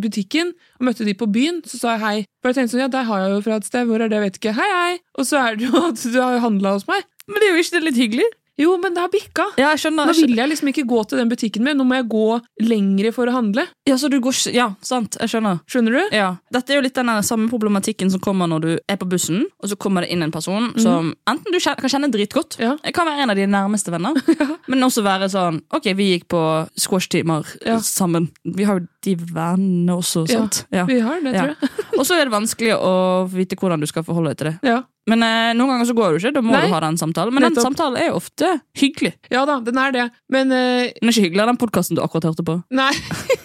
butikken, 0.00 0.52
og 0.78 0.88
møtte 0.88 1.06
de 1.08 1.14
på 1.16 1.28
byen, 1.32 1.62
så 1.68 1.80
sa 1.80 1.96
jeg 1.96 2.02
hei. 2.04 2.16
For 2.40 2.52
jeg 2.52 2.58
tenkte 2.60 2.74
sånn, 2.74 2.84
ja, 2.86 2.88
der 2.92 3.06
har 3.08 3.22
jeg 3.24 3.34
jo 3.34 3.42
fra 3.44 3.60
et 3.60 3.68
sted, 3.68 3.88
hvor 3.88 4.00
er 4.00 4.12
det, 4.12 4.18
jeg 4.18 4.26
vet 4.26 4.40
ikke. 4.40 4.56
Hei, 4.56 4.70
hei! 4.72 4.96
Og 5.16 5.28
så 5.28 5.40
er 5.42 5.60
det 5.60 5.68
jo 5.68 5.84
at 5.90 6.00
du 6.00 6.18
har 6.20 6.40
handla 6.44 6.76
hos 6.76 6.88
meg. 6.88 7.04
Men 7.28 7.40
det 7.42 7.48
er 7.48 7.54
jo 7.56 7.62
ikke 7.64 7.78
det 7.78 7.86
litt 7.90 8.02
hyggelig? 8.02 8.28
Jo, 8.56 8.70
men 8.80 8.94
det 8.96 9.02
har 9.04 9.10
bikka. 9.12 9.44
Ja, 9.60 9.74
jeg 9.74 9.82
skjønner. 9.82 10.08
Nå 10.08 10.14
vil 10.16 10.32
jeg 10.38 10.48
liksom 10.48 10.68
ikke 10.70 10.84
gå 10.88 11.02
til 11.10 11.18
den 11.20 11.28
butikken 11.28 11.64
mer, 11.66 11.74
nå 11.76 11.84
må 11.84 11.98
jeg 11.98 12.06
gå 12.08 12.22
lengre 12.64 13.10
for 13.12 13.28
å 13.28 13.34
handle. 13.34 13.66
Ja, 13.84 13.98
så 14.00 14.08
du 14.08 14.16
går 14.24 14.38
Ja, 14.54 14.70
sant. 14.80 15.18
Jeg 15.20 15.28
skjønner. 15.28 15.58
Skjønner 15.68 15.92
du? 15.98 16.14
Ja. 16.16 16.30
Dette 16.56 16.72
er 16.72 16.78
jo 16.80 16.84
litt 16.86 16.96
den 16.96 17.10
samme 17.26 17.50
problematikken 17.52 18.08
som 18.12 18.22
kommer 18.24 18.48
når 18.48 18.64
du 18.64 18.70
er 18.88 18.96
på 18.96 19.08
bussen, 19.12 19.44
og 19.60 19.68
så 19.68 19.76
kommer 19.76 20.06
det 20.06 20.10
inn 20.16 20.24
en 20.24 20.32
person 20.32 20.70
som 20.80 21.12
enten 21.28 21.52
du 21.52 21.60
kan 21.60 21.92
kjenne 21.92 22.08
dritgodt, 22.14 22.56
Ja. 22.62 22.78
kan 22.96 23.04
være 23.06 23.26
en 23.26 23.30
av 23.30 23.36
dine 23.36 23.52
nærmeste 23.52 23.92
venner, 23.92 24.16
men 24.72 24.80
også 24.88 25.04
være 25.04 25.28
sånn 25.28 25.60
Ok, 25.76 25.92
vi 25.94 26.14
gikk 26.16 26.28
på 26.32 26.40
squash-timer 26.80 27.44
Ja. 27.66 27.76
sammen. 27.84 28.30
Vi 28.42 28.64
har 28.64 28.80
jo 28.80 28.86
de 29.04 29.16
vennene 29.20 29.92
også, 30.00 30.24
sant? 30.32 30.64
Ja. 30.72 30.86
Vi 30.88 30.98
har 31.04 31.20
det, 31.20 31.34
tror 31.36 31.52
jeg. 31.52 31.70
Og 31.98 32.06
så 32.08 32.16
er 32.16 32.24
det 32.24 32.32
vanskelig 32.32 32.72
å 32.80 33.28
vite 33.28 33.56
hvordan 33.60 33.80
du 33.84 33.86
skal 33.86 34.02
forholde 34.02 34.32
deg 34.32 34.38
til 34.40 34.48
det. 34.54 34.58
Ja. 34.72 34.82
Men 35.06 35.22
eh, 35.22 35.52
noen 35.54 35.70
ganger 35.70 35.86
så 35.86 35.94
går 35.94 36.06
det 36.08 36.16
jo 36.16 36.22
ikke. 36.24 36.34
Da 36.34 36.42
må 36.42 36.54
Nei. 36.56 36.62
du 36.66 36.72
ha 36.74 36.80
den 36.82 36.96
samtalen. 36.98 37.34
Men 37.36 37.46
den 37.46 37.58
samtalen 37.62 37.98
er 38.00 38.08
jo 38.10 38.16
ofte 38.18 38.48
hyggelig. 38.78 39.12
ja 39.30 39.44
da, 39.46 39.60
den 39.62 39.78
er 39.78 39.94
det. 39.94 40.06
Men 40.32 40.50
eh, 40.50 40.88
Den 40.96 41.10
er 41.10 41.14
ikke 41.14 41.26
hyggeligere 41.28 41.52
den 41.52 41.60
podkasten 41.62 41.98
du 41.98 42.02
akkurat 42.02 42.30
hørte 42.32 42.46
på. 42.46 42.58
Nei. 42.74 42.90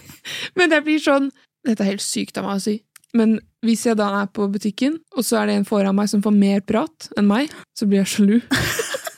Men 0.58 0.70
det 0.74 0.84
blir 0.86 1.02
sånn 1.02 1.32
Dette 1.66 1.84
er 1.86 1.92
helt 1.94 2.02
sykt 2.06 2.40
av 2.42 2.48
meg 2.48 2.58
å 2.58 2.64
si. 2.64 2.80
Men 3.18 3.36
hvis 3.66 3.84
jeg 3.86 3.98
da 4.00 4.08
er 4.24 4.30
på 4.34 4.48
butikken, 4.50 4.96
og 5.14 5.26
så 5.28 5.42
er 5.42 5.50
det 5.52 5.56
en 5.60 5.68
foran 5.68 5.94
meg 5.94 6.10
som 6.10 6.24
får 6.26 6.34
mer 6.34 6.64
prat 6.66 7.10
enn 7.20 7.28
meg, 7.30 7.52
så 7.78 7.86
blir 7.86 8.02
jeg 8.02 8.10
sjalu. 8.16 8.38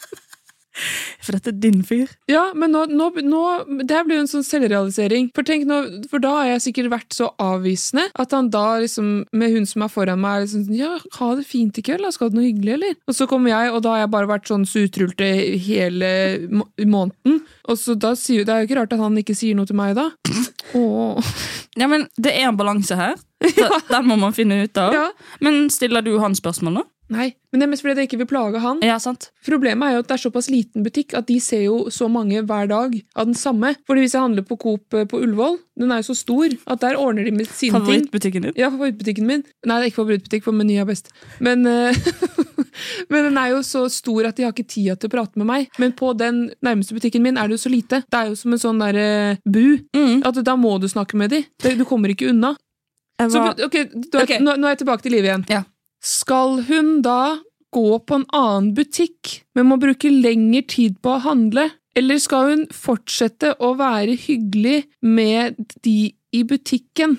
For 1.23 1.35
dette 1.35 1.51
er 1.53 1.59
din 1.63 1.81
fyr. 1.85 2.11
Ja, 2.31 2.47
men 2.57 2.73
nå, 2.73 2.85
nå, 2.91 3.09
nå 3.21 3.41
Det 3.87 4.01
blir 4.07 4.17
jo 4.19 4.23
en 4.25 4.31
sånn 4.31 4.45
selvrealisering. 4.47 5.29
For 5.35 5.47
nå, 5.69 5.79
for 6.11 6.23
da 6.23 6.33
har 6.39 6.49
jeg 6.53 6.65
sikkert 6.67 6.91
vært 6.93 7.15
så 7.15 7.29
avvisende 7.41 8.07
at 8.19 8.33
han 8.35 8.49
da 8.53 8.79
liksom, 8.83 9.11
med 9.35 9.55
hun 9.55 9.67
som 9.69 9.85
er 9.85 9.93
foran 9.93 10.21
meg, 10.23 10.37
er 10.37 10.45
liksom 10.47 10.65
sånn 10.67 10.79
Ja, 10.79 10.93
ha 11.19 11.29
det 11.37 11.47
fint 11.49 11.77
i 11.79 11.85
kveld, 11.85 12.05
da. 12.05 12.13
Skal 12.15 12.31
du 12.31 12.39
noe 12.39 12.47
hyggelig, 12.47 12.77
eller? 12.77 12.97
Og 13.07 13.17
så 13.17 13.27
kommer 13.29 13.53
jeg, 13.53 13.73
og 13.73 13.83
da 13.85 13.95
har 13.95 14.03
jeg 14.03 14.13
bare 14.15 14.31
vært 14.33 14.49
sånn 14.51 14.67
sutrulte 14.69 15.29
hele 15.67 16.13
må 16.49 16.67
måneden. 16.83 17.41
Og 17.69 17.79
så 17.79 17.95
da 17.99 18.13
sier 18.19 18.45
Det 18.47 18.53
er 18.53 18.63
jo 18.63 18.69
ikke 18.69 18.79
rart 18.81 18.95
at 18.95 19.01
han 19.01 19.19
ikke 19.19 19.35
sier 19.37 19.57
noe 19.57 19.69
til 19.69 19.77
meg 19.79 19.95
da. 19.97 20.09
Åh. 20.79 21.35
Ja, 21.79 21.87
men 21.89 22.07
Det 22.17 22.33
er 22.33 22.49
en 22.49 22.59
balanse 22.59 22.97
her. 22.97 23.15
Den 23.93 24.07
må 24.07 24.17
man 24.19 24.35
finne 24.35 24.63
ut 24.63 24.77
av. 24.79 24.95
Ja. 24.95 25.07
Men 25.43 25.67
stiller 25.73 26.05
du 26.05 26.15
han 26.21 26.35
spørsmål 26.37 26.77
nå? 26.79 26.83
Nei, 27.11 27.33
men 27.51 27.59
det 27.59 27.65
er 27.65 27.69
mest 27.73 27.83
fordi 27.83 28.03
jeg 28.03 28.07
ikke 28.07 28.19
vil 28.21 28.29
plage 28.29 28.59
han. 28.63 28.79
Ja, 28.85 28.95
sant. 29.01 29.27
Problemet 29.45 29.85
er 29.85 29.97
jo 29.97 30.03
at 30.03 30.07
det 30.09 30.15
er 30.15 30.21
såpass 30.23 30.47
liten 30.49 30.85
butikk 30.85 31.13
at 31.19 31.27
de 31.27 31.35
ser 31.43 31.65
jo 31.65 31.75
så 31.93 32.07
mange 32.11 32.41
hver 32.47 32.69
dag 32.71 32.95
av 33.19 33.27
den 33.27 33.35
samme. 33.37 33.73
Fordi 33.89 34.05
hvis 34.05 34.15
jeg 34.15 34.23
handler 34.23 34.45
på 34.47 34.57
Coop 34.61 34.95
eh, 34.97 35.05
på 35.09 35.19
Ullevål, 35.19 35.59
den 35.79 35.91
er 35.91 36.01
jo 36.01 36.07
så 36.11 36.15
stor 36.17 36.55
at 36.71 36.81
der 36.81 36.97
ordner 37.01 37.27
de 37.27 37.33
med 37.35 37.49
sine 37.51 37.75
ting. 37.83 38.07
Favorittbutikken 38.07 38.47
din? 38.47 38.55
Ja, 38.57 38.71
favorittbutikken 38.73 39.27
min. 39.29 39.43
Nei, 39.65 39.77
det 39.77 39.89
er 39.89 39.91
ikke 39.91 40.01
favorittbutikk, 40.01 40.45
for 40.47 40.55
Meny 40.57 40.79
er 40.81 40.87
best. 40.89 41.11
Men, 41.43 41.67
eh, 41.69 41.99
men 43.11 43.29
den 43.29 43.39
er 43.41 43.51
jo 43.53 43.61
så 43.67 43.85
stor 43.91 44.31
at 44.31 44.39
de 44.39 44.47
har 44.47 44.55
ikke 44.55 44.69
tid 44.69 44.95
til 44.95 45.11
å 45.11 45.13
prate 45.13 45.41
med 45.41 45.49
meg. 45.49 45.69
Men 45.83 45.93
på 45.99 46.15
den 46.17 46.45
nærmeste 46.65 46.97
butikken 46.97 47.25
min 47.25 47.37
er 47.37 47.51
det 47.51 47.59
jo 47.59 47.65
så 47.67 47.73
lite. 47.73 48.03
Det 48.07 48.21
er 48.21 48.31
jo 48.31 48.39
som 48.39 48.55
en 48.55 48.63
sånn 48.63 48.81
der 48.81 49.01
uh, 49.03 49.41
bu. 49.43 49.77
Mm. 49.93 50.23
At 50.25 50.39
da 50.39 50.55
må 50.59 50.77
du 50.81 50.87
snakke 50.91 51.19
med 51.19 51.35
de. 51.35 51.43
Du 51.61 51.85
kommer 51.89 52.15
ikke 52.15 52.31
unna. 52.31 52.55
Var... 53.19 53.29
Så, 53.29 53.39
var- 53.39 53.59
ok, 53.67 53.77
du 53.93 54.17
okay. 54.23 54.39
Nå, 54.41 54.55
nå 54.57 54.67
er 54.67 54.73
jeg 54.73 54.83
tilbake 54.83 55.05
til 55.05 55.13
livet 55.15 55.29
igjen. 55.29 55.45
Ja. 55.51 55.61
Skal 56.03 56.61
hun 56.67 56.97
da 57.05 57.37
gå 57.73 57.99
på 58.05 58.17
en 58.19 58.25
annen 58.35 58.73
butikk, 58.77 59.39
men 59.55 59.69
må 59.69 59.77
bruke 59.81 60.11
lengre 60.11 60.61
tid 60.69 60.99
på 61.01 61.15
å 61.15 61.21
handle? 61.23 61.69
Eller 61.95 62.19
skal 62.21 62.49
hun 62.49 62.65
fortsette 62.73 63.53
å 63.61 63.73
være 63.79 64.15
hyggelig 64.17 64.83
med 65.05 65.55
de 65.85 66.11
i 66.33 66.41
butikken? 66.49 67.17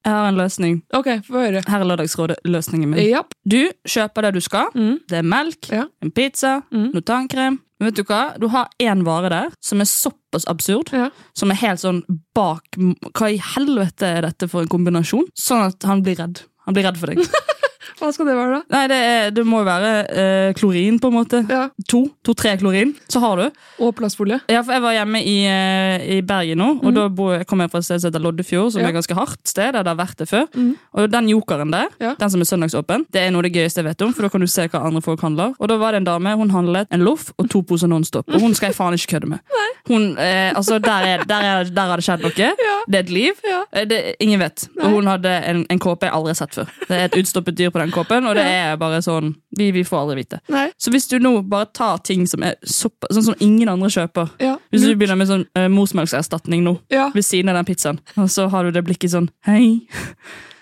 Jeg 0.00 0.14
har 0.16 0.30
en 0.30 0.38
løsning. 0.40 0.78
Ok, 0.96 1.10
få 1.26 1.42
høre. 1.44 1.60
Her 1.68 1.82
er 1.84 1.88
Lørdagsrådet-løsningen 1.90 2.88
min. 2.88 3.02
Ja. 3.04 3.20
Du 3.44 3.58
kjøper 3.84 4.24
det 4.26 4.30
du 4.38 4.40
skal. 4.40 4.70
Mm. 4.72 4.94
Det 5.08 5.18
er 5.20 5.26
melk, 5.28 5.68
Ja. 5.70 5.84
en 6.02 6.10
pizza, 6.10 6.62
Mm. 6.72 6.92
noe 6.94 7.02
tannkrem. 7.02 7.58
Men 7.78 7.86
vet 7.92 7.94
du 7.96 8.02
hva? 8.04 8.38
Du 8.40 8.48
har 8.48 8.68
én 8.80 9.04
vare 9.04 9.28
der 9.28 9.50
som 9.60 9.80
er 9.80 9.84
såpass 9.84 10.46
absurd, 10.48 10.90
Ja. 10.92 11.10
som 11.34 11.50
er 11.50 11.54
helt 11.56 11.80
sånn 11.80 12.02
bak 12.34 12.64
Hva 12.76 13.28
i 13.32 13.36
helvete 13.38 14.02
er 14.02 14.22
dette 14.22 14.48
for 14.48 14.62
en 14.62 14.68
kombinasjon? 14.68 15.28
Sånn 15.38 15.66
at 15.68 15.82
han 15.82 16.02
blir 16.02 16.16
redd. 16.16 16.42
Han 16.64 16.74
blir 16.74 16.84
redd 16.84 16.96
for 16.98 17.06
deg. 17.08 17.18
Hva 17.98 18.12
skal 18.12 18.26
det 18.26 18.36
være, 18.36 18.58
da? 18.60 18.60
Nei, 18.76 18.82
det, 18.88 18.96
er, 19.10 19.30
det 19.34 19.44
må 19.46 19.60
jo 19.62 19.66
være 19.68 19.90
eh, 20.08 20.52
klorin, 20.58 20.98
på 21.00 21.08
en 21.10 21.14
måte. 21.16 21.40
Ja. 21.50 21.68
To. 21.88 22.02
To-tre 22.24 22.56
klorin. 22.60 22.94
Så 23.10 23.20
har 23.20 23.36
du. 23.36 23.50
Og 23.82 23.94
plastfolie. 23.98 24.40
Ja, 24.48 24.62
for 24.62 24.72
Jeg 24.72 24.82
var 24.82 24.92
hjemme 24.92 25.20
i, 25.24 25.36
eh, 25.46 26.06
i 26.16 26.20
Bergen 26.22 26.58
nå, 26.58 26.68
og 26.84 26.94
da 26.94 27.08
bo, 27.08 27.30
jeg 27.34 27.46
kom 27.46 27.60
jeg 27.60 27.70
fra 27.72 27.78
et 27.82 27.84
sted 27.88 28.00
som 28.00 28.10
heter 28.12 28.22
Loddefjord, 28.24 28.72
som 28.72 28.80
Mhm. 28.80 28.84
Ja. 28.84 28.88
er 28.88 28.90
et 28.94 29.00
ganske 29.00 29.14
hardt 29.18 29.48
sted. 29.48 29.72
der 29.72 29.82
det 29.82 29.86
har 29.96 29.96
vært 30.06 30.16
det 30.18 30.28
før. 30.28 30.46
Mhm. 30.54 30.76
Og 30.94 31.10
den 31.10 31.28
jokeren 31.28 31.70
der, 31.72 31.88
Ja. 32.00 32.14
den 32.18 32.30
som 32.30 32.40
er 32.40 32.44
søndagsåpen, 32.44 33.06
det 33.12 33.20
er 33.22 33.30
noe 33.30 33.38
av 33.40 33.42
det 33.44 33.52
gøyeste 33.54 33.76
jeg 33.82 33.84
vet 33.84 34.02
om, 34.02 34.12
for 34.12 34.22
da 34.22 34.28
kan 34.28 34.40
du 34.40 34.46
se 34.46 34.68
hva 34.68 34.84
andre 34.86 35.00
folk 35.02 35.20
handler. 35.20 35.54
Og 35.60 35.68
da 35.68 35.76
var 35.76 35.92
det 35.92 35.98
en 35.98 36.04
dame, 36.04 36.36
hun 36.36 36.50
handlet 36.50 36.86
en 36.92 37.00
loff 37.04 37.32
og 37.38 37.48
to 37.50 37.62
poser 37.62 37.88
Nonstop, 37.88 38.28
og 38.28 38.40
hun 38.40 38.54
skal 38.54 38.68
jeg 38.68 38.76
faen 38.76 38.94
ikke 38.94 39.18
kødde 39.18 39.28
med. 39.28 39.38
Hun, 39.88 40.16
eh, 40.18 40.52
altså, 40.54 40.78
der, 40.78 41.02
er, 41.02 41.24
der, 41.24 41.40
er, 41.40 41.64
der 41.64 41.80
har 41.88 41.96
det 41.96 42.04
skjedd 42.04 42.20
noe. 42.22 42.30
Det 42.90 42.94
er 42.94 43.00
et 43.00 43.10
liv. 43.10 43.32
Ja. 43.48 43.62
Eh, 43.72 43.84
Det, 43.88 44.14
ingen 44.20 44.38
vet. 44.38 44.68
Og 44.82 44.90
hun 44.90 45.06
hadde 45.06 45.26
en, 45.48 45.64
en 45.70 45.78
kåpe 45.78 46.04
jeg 46.06 46.12
aldri 46.12 46.30
har 46.30 46.34
sett 46.34 46.54
før. 46.54 46.68
Det 46.86 46.90
er 46.98 47.04
et 47.08 47.16
utstoppet 47.16 47.56
dyr 47.56 47.70
på 47.72 47.79
den 47.80 47.92
kåpen, 47.94 48.26
og 48.30 48.36
det 48.38 48.44
er 48.46 48.76
bare 48.80 49.00
sånn 49.04 49.34
Vi, 49.58 49.70
vi 49.74 49.82
får 49.84 50.02
aldri 50.04 50.16
vite. 50.20 50.38
Nei. 50.52 50.68
Så 50.78 50.92
hvis 50.94 51.08
du 51.10 51.18
nå 51.18 51.32
bare 51.50 51.66
tar 51.74 51.98
ting 52.06 52.26
som 52.30 52.42
er 52.46 52.54
sopp, 52.64 53.08
sånn 53.10 53.24
som 53.32 53.34
ingen 53.42 53.68
andre 53.72 53.88
kjøper 53.90 54.30
Ja. 54.40 54.56
Hvis 54.70 54.86
du 54.86 54.94
begynner 54.94 55.18
med 55.18 55.28
sånn 55.30 55.46
uh, 55.58 55.66
morsmelkserstatning 55.72 56.62
nå, 56.66 56.76
Ja. 56.92 57.10
ved 57.14 57.24
siden 57.26 57.50
av 57.50 57.58
den 57.58 57.64
pizzaen, 57.68 57.98
og 58.16 58.30
så 58.30 58.48
har 58.52 58.64
du 58.64 58.70
det 58.76 58.84
blikket 58.86 59.10
sånn 59.16 59.30
Hei. 59.46 59.86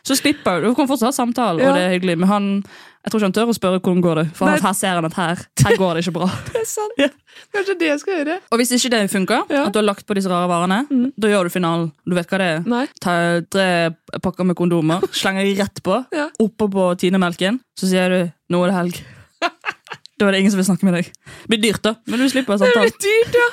Så 0.09 0.17
slipper 0.17 0.63
du. 0.63 0.71
Du 0.71 0.75
kan 0.79 0.89
fortsatt 0.89 1.11
ha 1.13 1.17
samtale, 1.17 1.61
Ja. 1.61 1.69
og 1.71 1.77
det 1.77 1.83
er 1.85 1.93
hyggelig, 1.99 2.19
men 2.23 2.29
han 2.31 2.47
jeg 3.05 3.13
tror 3.13 3.21
ikke 3.21 3.29
han 3.29 3.33
tør 3.37 3.51
å 3.53 3.55
spørre 3.57 3.79
hvordan 3.81 4.01
går 4.05 4.15
det 4.19 4.25
for 4.37 4.49
Nei. 4.51 4.59
her 4.61 4.73
ser 4.77 4.97
han 4.99 5.05
at 5.07 5.15
her, 5.17 5.39
her 5.65 5.77
går 5.81 5.95
det 5.95 6.01
ikke 6.05 6.13
bra. 6.19 6.27
Det 6.53 6.61
er 6.61 6.67
sant. 6.69 7.15
Kanskje 7.55 7.77
det 7.79 7.87
jeg 7.89 8.01
skal 8.03 8.15
gjøre. 8.19 8.35
Og 8.53 8.59
hvis 8.59 8.73
ikke 8.75 8.91
det 8.91 9.03
funker, 9.13 9.45
Ja. 9.49 9.63
at 9.69 9.73
du 9.73 9.79
har 9.79 9.87
lagt 9.87 10.05
på 10.07 10.15
disse 10.19 10.29
rare 10.29 10.49
varene, 10.51 10.81
Mm. 10.91 11.13
da 11.19 11.29
gjør 11.29 11.45
du 11.45 11.51
finalen. 11.55 11.93
Du 12.07 12.15
vet 12.19 12.27
hva 12.29 12.39
det 12.39 12.49
er. 12.57 12.61
Nei. 12.69 12.87
Ta 13.01 13.41
tre 13.49 13.95
pakker 14.21 14.45
med 14.45 14.57
kondomer, 14.57 15.01
slenger 15.23 15.45
de 15.47 15.55
rett 15.63 15.81
på, 15.83 16.05
Ja. 16.13 16.29
oppå 16.41 16.69
på 16.69 16.89
tinemelken, 16.99 17.61
så 17.79 17.87
sier 17.89 18.09
du 18.09 18.33
'nå 18.51 18.65
er 18.65 18.73
det 18.73 18.77
helg'. 18.77 19.01
da 20.19 20.27
er 20.27 20.33
det 20.33 20.41
ingen 20.41 20.51
som 20.51 20.59
vil 20.59 20.67
snakke 20.67 20.83
med 20.85 20.95
deg. 20.95 21.05
Det 21.47 21.49
blir 21.49 21.63
dyrt, 21.73 21.83
da, 21.83 21.95
men 22.07 22.19
du 22.19 22.29
slipper 22.29 22.59
Det 22.59 22.67
samtalen. 22.67 22.91
blir 22.91 22.99
dyrt, 22.99 23.35
ja. 23.35 23.49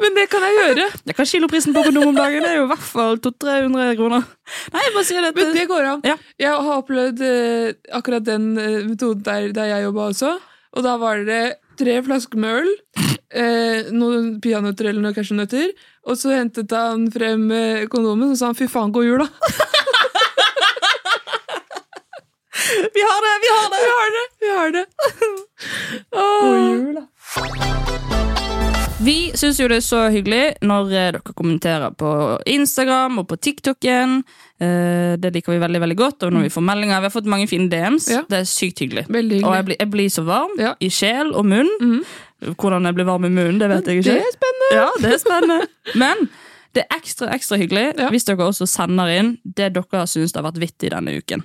Men 0.00 0.16
det 0.16 0.26
kan 0.32 0.44
jeg 0.46 0.56
gjøre. 0.58 0.86
Det 1.06 1.16
kan 1.16 1.28
kiloprisen 1.28 1.74
på 1.76 1.82
kondom 1.86 2.08
om 2.10 2.16
dagen. 2.18 2.42
Det 2.44 2.50
er 2.52 2.58
jo 2.60 2.66
i 2.66 2.72
hvert 2.72 2.86
fall 2.86 3.20
200-300 3.24 3.98
kroner. 3.98 4.24
Nei, 4.74 4.84
bare 4.94 5.04
si 5.06 5.18
dette. 5.18 5.34
Men 5.38 5.54
det 5.56 5.66
går 5.70 5.90
an. 5.92 6.02
Ja. 6.06 6.16
Jeg 6.40 6.54
har 6.68 6.80
opplevd 6.80 7.22
eh, 7.24 7.74
akkurat 7.94 8.24
den 8.26 8.52
eh, 8.58 8.80
metoden 8.88 9.22
der, 9.26 9.52
der 9.56 9.70
jeg 9.72 9.86
jobba 9.88 10.08
også. 10.12 10.34
Og 10.74 10.82
da 10.86 10.96
var 10.98 11.22
det 11.26 11.42
tre 11.78 12.02
flasker 12.06 12.38
med 12.38 12.60
øl, 12.62 12.70
eh, 13.34 13.90
noen 13.94 14.40
peanøtter 14.42 14.90
eller 14.90 15.02
noen 15.02 15.14
cashewnøtter, 15.16 15.70
og 16.06 16.18
så 16.18 16.34
hentet 16.34 16.74
han 16.74 17.06
frem 17.14 17.46
eh, 17.54 17.86
kondomen 17.90 18.34
og 18.34 18.38
sa 18.38 18.50
han, 18.50 18.58
'fy 18.58 18.66
faen, 18.70 18.92
god 18.94 19.06
jul', 19.06 19.22
da. 19.22 19.28
Vi 22.94 23.02
har 23.06 23.20
det! 23.24 23.34
Vi 23.44 23.48
har 23.54 23.68
det! 23.70 23.80
Vi 23.84 23.90
har 23.94 24.10
det! 24.16 24.26
Vi 24.40 24.48
har 24.56 24.70
det. 24.70 24.86
Åh. 27.80 27.83
Vi 29.04 29.16
syns 29.36 29.58
jo 29.60 29.66
det 29.68 29.80
er 29.80 29.84
så 29.84 29.98
hyggelig 30.12 30.42
når 30.64 30.92
eh, 30.92 31.08
dere 31.12 31.34
kommenterer 31.36 31.92
på 31.98 32.10
Instagram 32.48 33.18
og 33.20 33.26
på 33.28 33.36
TikToken. 33.42 34.14
Eh, 34.62 35.14
det 35.20 35.32
liker 35.34 35.52
vi 35.52 35.60
veldig 35.60 35.80
veldig 35.82 35.96
godt. 35.98 36.24
Og 36.24 36.32
når 36.32 36.46
vi 36.46 36.52
får 36.54 36.64
meldinger 36.64 37.02
Vi 37.02 37.08
har 37.10 37.14
fått 37.14 37.28
mange 37.28 37.48
fine 37.50 37.68
DMs. 37.72 38.06
Ja. 38.12 38.22
Det 38.30 38.40
er 38.42 38.48
sykt 38.48 38.80
hyggelig. 38.84 39.04
Hyggelig. 39.10 39.42
Og 39.44 39.56
jeg 39.58 39.68
blir, 39.68 39.78
jeg 39.82 39.90
blir 39.92 40.08
så 40.14 40.24
varm 40.24 40.54
Ja. 40.62 40.72
i 40.80 40.88
sjel 40.88 41.34
og 41.34 41.44
munn. 41.50 41.68
Mm. 41.82 42.00
Hvordan 42.54 42.84
jeg 42.88 42.94
blir 42.96 43.08
varm 43.08 43.24
i 43.28 43.32
munnen, 43.32 43.60
det 43.60 43.68
vet 43.72 43.86
jeg 43.88 44.00
ikke. 44.02 44.10
Det 44.10 44.24
er 44.24 44.34
spennende! 44.38 44.72
Ja, 44.78 44.88
det 45.00 45.12
er 45.12 45.22
spennende. 45.22 45.60
Men 46.00 46.26
det 46.74 46.82
er 46.84 46.96
ekstra 46.98 47.28
ekstra 47.34 47.56
hyggelig 47.60 47.86
Ja. 47.98 48.08
hvis 48.10 48.24
dere 48.26 48.48
også 48.48 48.66
sender 48.66 49.08
inn 49.14 49.36
det 49.44 49.72
dere 49.76 50.06
syns 50.10 50.34
har 50.34 50.42
vært 50.48 50.58
vittig 50.60 50.90
denne 50.90 51.18
uken. 51.20 51.44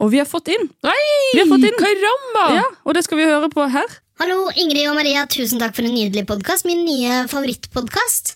Og 0.00 0.10
vi 0.14 0.20
har 0.22 0.28
fått 0.28 0.48
inn. 0.52 0.68
Nei! 0.86 0.98
Vi 1.34 1.42
har 1.42 1.48
fått 1.50 1.66
inn. 1.68 1.76
Karamba! 1.80 2.44
Ja, 2.56 2.66
og 2.88 2.96
det 2.96 3.04
skal 3.04 3.20
vi 3.20 3.26
høre 3.28 3.50
på 3.52 3.66
her. 3.72 3.96
Hallo, 4.20 4.46
Ingrid 4.56 4.88
og 4.90 4.96
Maria. 4.96 5.26
Tusen 5.28 5.60
takk 5.60 5.74
for 5.76 5.84
en 5.86 5.92
nydelig 5.96 6.26
podkast. 6.28 6.66
Min 6.68 6.82
nye 6.86 7.22
favorittpodkast. 7.30 8.34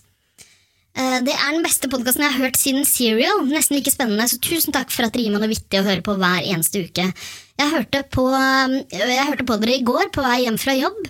Eh, 0.95 1.17
Det 1.25 1.33
er 1.33 1.51
den 1.55 1.65
beste 1.65 1.89
podkasten 1.91 2.23
jeg 2.23 2.33
har 2.35 2.45
hørt 2.45 2.59
siden 2.61 2.85
Serial. 2.87 3.41
Nesten 3.49 3.77
like 3.79 3.91
spennende, 3.93 4.27
så 4.29 4.37
tusen 4.41 4.73
takk 4.75 4.93
for 4.93 5.07
at 5.07 5.13
dere 5.15 5.25
gir 5.25 5.33
meg 5.33 5.41
noe 5.43 5.51
vittig 5.51 5.81
å 5.81 5.87
høre 5.87 6.05
på 6.05 6.15
hver 6.21 6.45
eneste 6.45 6.85
uke. 6.85 7.09
Jeg 7.59 7.71
hørte 7.73 8.03
på, 8.13 8.27
eh, 8.29 8.77
jeg 8.93 9.27
hørte 9.31 9.47
på 9.49 9.57
dere 9.61 9.75
i 9.79 9.83
går 9.89 10.13
på 10.15 10.23
vei 10.23 10.43
hjem 10.45 10.57
fra 10.61 10.77
jobb, 10.77 11.01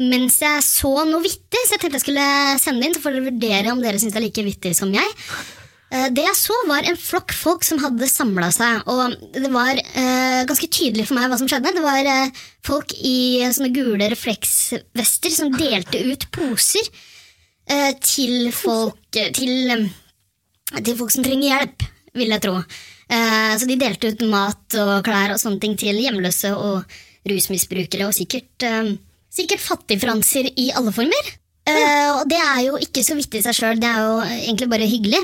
mens 0.00 0.40
jeg 0.40 0.62
så 0.62 0.92
noe 1.06 1.22
vittig, 1.22 1.62
så 1.66 1.76
jeg 1.76 1.80
tenkte 1.84 1.98
jeg 2.00 2.06
skulle 2.06 2.26
sende 2.62 2.80
det 2.82 2.88
inn, 2.88 2.94
så 2.98 3.04
får 3.04 3.16
dere 3.16 3.28
vurdere 3.30 3.72
om 3.72 3.80
dere 3.82 3.98
syns 3.98 4.14
det 4.14 4.22
er 4.22 4.26
like 4.28 4.44
vittig 4.46 4.74
som 4.78 4.92
jeg. 4.94 5.10
Eh, 5.90 6.08
Det 6.12 6.24
jeg 6.24 6.36
så, 6.36 6.56
var 6.68 6.84
en 6.84 6.98
flokk 7.00 7.32
folk 7.32 7.64
som 7.64 7.80
hadde 7.80 8.08
samla 8.10 8.50
seg, 8.52 8.82
og 8.92 9.14
det 9.32 9.48
var 9.52 9.78
eh, 9.78 10.42
ganske 10.48 10.68
tydelig 10.68 11.06
for 11.08 11.16
meg 11.16 11.30
hva 11.30 11.38
som 11.40 11.48
skjedde. 11.48 11.72
Det 11.78 11.84
var 11.84 12.04
eh, 12.04 12.42
folk 12.66 12.92
i 12.98 13.40
sånne 13.48 13.72
gule 13.72 14.10
refleksvester 14.12 15.32
som 15.32 15.54
delte 15.56 16.02
ut 16.10 16.28
poser 16.34 16.84
eh, 17.70 17.94
til 18.04 18.50
folk 18.52 19.16
eh, 19.16 19.32
til, 19.32 19.72
eh, 19.72 20.82
til 20.82 20.98
folk 21.00 21.14
som 21.14 21.24
trenger 21.24 21.54
hjelp, 21.54 21.88
vil 22.18 22.36
jeg 22.36 22.44
tro. 22.44 22.60
Så 23.08 23.64
de 23.64 23.76
delte 23.80 24.10
ut 24.12 24.22
mat 24.28 24.74
og 24.76 24.98
klær 25.06 25.30
og 25.32 25.38
sånne 25.40 25.62
ting 25.62 25.78
til 25.80 25.96
hjemløse 25.96 26.50
og 26.52 26.82
rusmisbrukere, 27.24 28.04
og 28.04 28.12
sikkert, 28.12 28.66
eh, 28.68 28.90
sikkert 29.32 29.62
fattigfranser 29.64 30.50
i 30.60 30.66
alle 30.76 30.92
former. 30.92 31.30
Og 31.68 32.28
det 32.28 32.36
er 32.40 32.60
jo 32.66 32.76
ikke 32.80 33.00
så 33.04 33.16
vittig 33.16 33.40
i 33.40 33.46
seg 33.46 33.56
sjøl, 33.56 33.80
det 33.80 33.88
er 33.88 34.04
jo 34.04 34.18
egentlig 34.26 34.68
bare 34.72 34.88
hyggelig. 34.88 35.22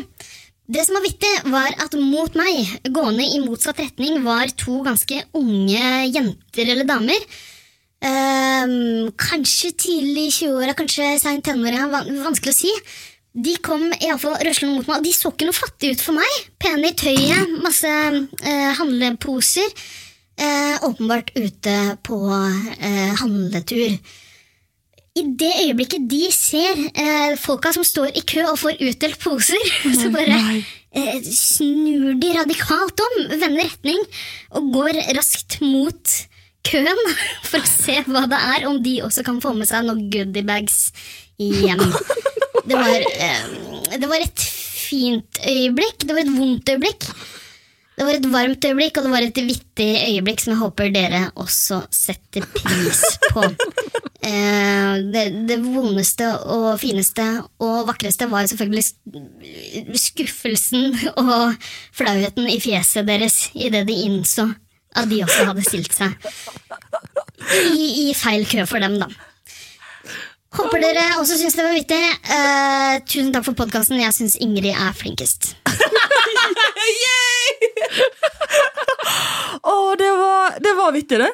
Det 0.65 0.81
som 0.87 0.97
var 0.97 1.05
vittig, 1.05 1.33
var 1.53 1.75
at 1.85 1.93
mot 2.01 2.37
meg, 2.41 2.71
gående 2.89 3.25
i 3.27 3.41
motsatt 3.43 3.83
retning, 3.83 4.23
var 4.25 4.49
to 4.57 4.79
ganske 4.87 5.19
unge 5.37 5.89
jenter 6.09 6.71
eller 6.73 6.89
damer. 6.89 7.27
Um, 8.05 9.11
kanskje 9.21 9.75
tidlig 9.77 10.31
i 10.31 10.33
20-åra, 10.39 10.73
kanskje 10.77 11.11
seint 11.21 11.49
ja, 11.49 11.85
vanskelig 11.89 12.55
å 12.55 12.57
si. 12.57 12.73
De 13.35 13.59
kom 13.61 13.91
iallfall 13.99 14.39
røslende 14.41 14.79
mot 14.79 14.89
meg, 14.89 15.03
og 15.03 15.05
de 15.05 15.13
så 15.13 15.35
ikke 15.35 15.51
noe 15.51 15.59
fattige 15.59 15.99
ut 15.99 16.07
for 16.07 16.17
meg. 16.17 16.41
Pene 16.63 16.95
i 16.95 16.97
tøyet, 16.97 17.55
masse 17.61 17.93
uh, 17.93 18.73
handleposer. 18.81 19.69
Uh, 20.41 20.81
åpenbart 20.89 21.35
ute 21.37 21.77
på 22.09 22.23
uh, 22.25 23.13
handletur. 23.21 23.99
I 25.15 25.23
det 25.39 25.53
øyeblikket 25.63 26.09
de 26.11 26.25
ser 26.35 26.81
eh, 26.91 27.37
folka 27.39 27.71
som 27.75 27.85
står 27.87 28.17
i 28.19 28.23
kø 28.27 28.43
og 28.49 28.59
får 28.59 28.81
utdelt 28.83 29.21
poser, 29.23 29.69
så 30.01 30.11
bare 30.11 30.39
eh, 30.91 31.21
snur 31.29 32.17
de 32.19 32.33
radikalt 32.35 33.03
om, 33.07 33.21
vender 33.31 33.63
retning 33.63 34.01
og 34.59 34.73
går 34.75 34.99
raskt 35.15 35.61
mot 35.63 36.17
køen 36.67 37.03
for 37.49 37.61
å 37.61 37.71
se 37.71 38.01
hva 38.09 38.25
det 38.31 38.41
er, 38.57 38.67
om 38.71 38.81
de 38.83 38.97
også 39.07 39.23
kan 39.27 39.39
få 39.45 39.55
med 39.55 39.71
seg 39.71 39.87
noen 39.87 40.09
goodiebags 40.11 40.89
hjem. 41.39 41.85
Det 42.65 42.79
var, 42.79 43.03
eh, 43.21 43.97
det 44.01 44.09
var 44.09 44.23
et 44.25 44.41
fint 44.41 45.41
øyeblikk. 45.45 45.99
Det 46.01 46.15
var 46.17 46.23
et 46.23 46.31
vondt 46.33 46.71
øyeblikk. 46.73 47.05
Det 47.95 48.07
var 48.07 48.17
et 48.17 48.27
varmt 48.27 48.67
øyeblikk, 48.67 48.97
og 48.99 49.07
det 49.07 49.13
var 49.13 49.27
et 49.27 49.41
vittig 49.47 49.91
øyeblikk 50.09 50.43
som 50.43 50.55
jeg 50.55 50.63
håper 50.63 50.91
dere 50.95 51.21
også 51.39 51.85
setter 51.95 52.47
pris 52.57 53.05
på. 53.31 53.47
Eh, 54.25 54.93
det, 55.13 55.23
det 55.51 55.59
vondeste 55.61 56.25
og 56.49 56.79
fineste 56.81 57.27
og 57.61 57.83
vakreste 57.91 58.25
var 58.31 58.47
selvfølgelig 58.49 59.99
skuffelsen 60.01 60.95
og 61.21 61.53
flauheten 61.93 62.49
i 62.49 62.57
fjeset 62.57 63.05
deres 63.05 63.51
idet 63.53 63.83
de 63.85 63.99
innså 64.07 64.47
at 64.97 65.11
de 65.11 65.21
også 65.27 65.45
hadde 65.51 65.67
stilt 65.67 65.93
seg 65.93 66.15
i, 67.75 68.09
i 68.09 68.15
feil 68.17 68.49
kø 68.49 68.65
for 68.71 68.81
dem, 68.81 68.97
da. 69.03 69.11
Håper 70.55 70.79
dere 70.83 71.05
også 71.19 71.37
syns 71.39 71.57
det 71.59 71.65
var 71.67 71.75
vittig. 71.75 72.01
Uh, 72.29 72.95
tusen 73.09 73.33
takk 73.35 73.47
for 73.49 73.59
podkasten. 73.59 73.99
Jeg 74.03 74.15
syns 74.15 74.37
Ingrid 74.43 74.71
er 74.75 74.95
flinkest. 74.97 75.55
Å, 79.65 79.75
det 79.99 80.11
var, 80.19 80.57
det 80.63 80.73
var 80.77 80.93
vittig, 80.95 81.19
det. 81.23 81.31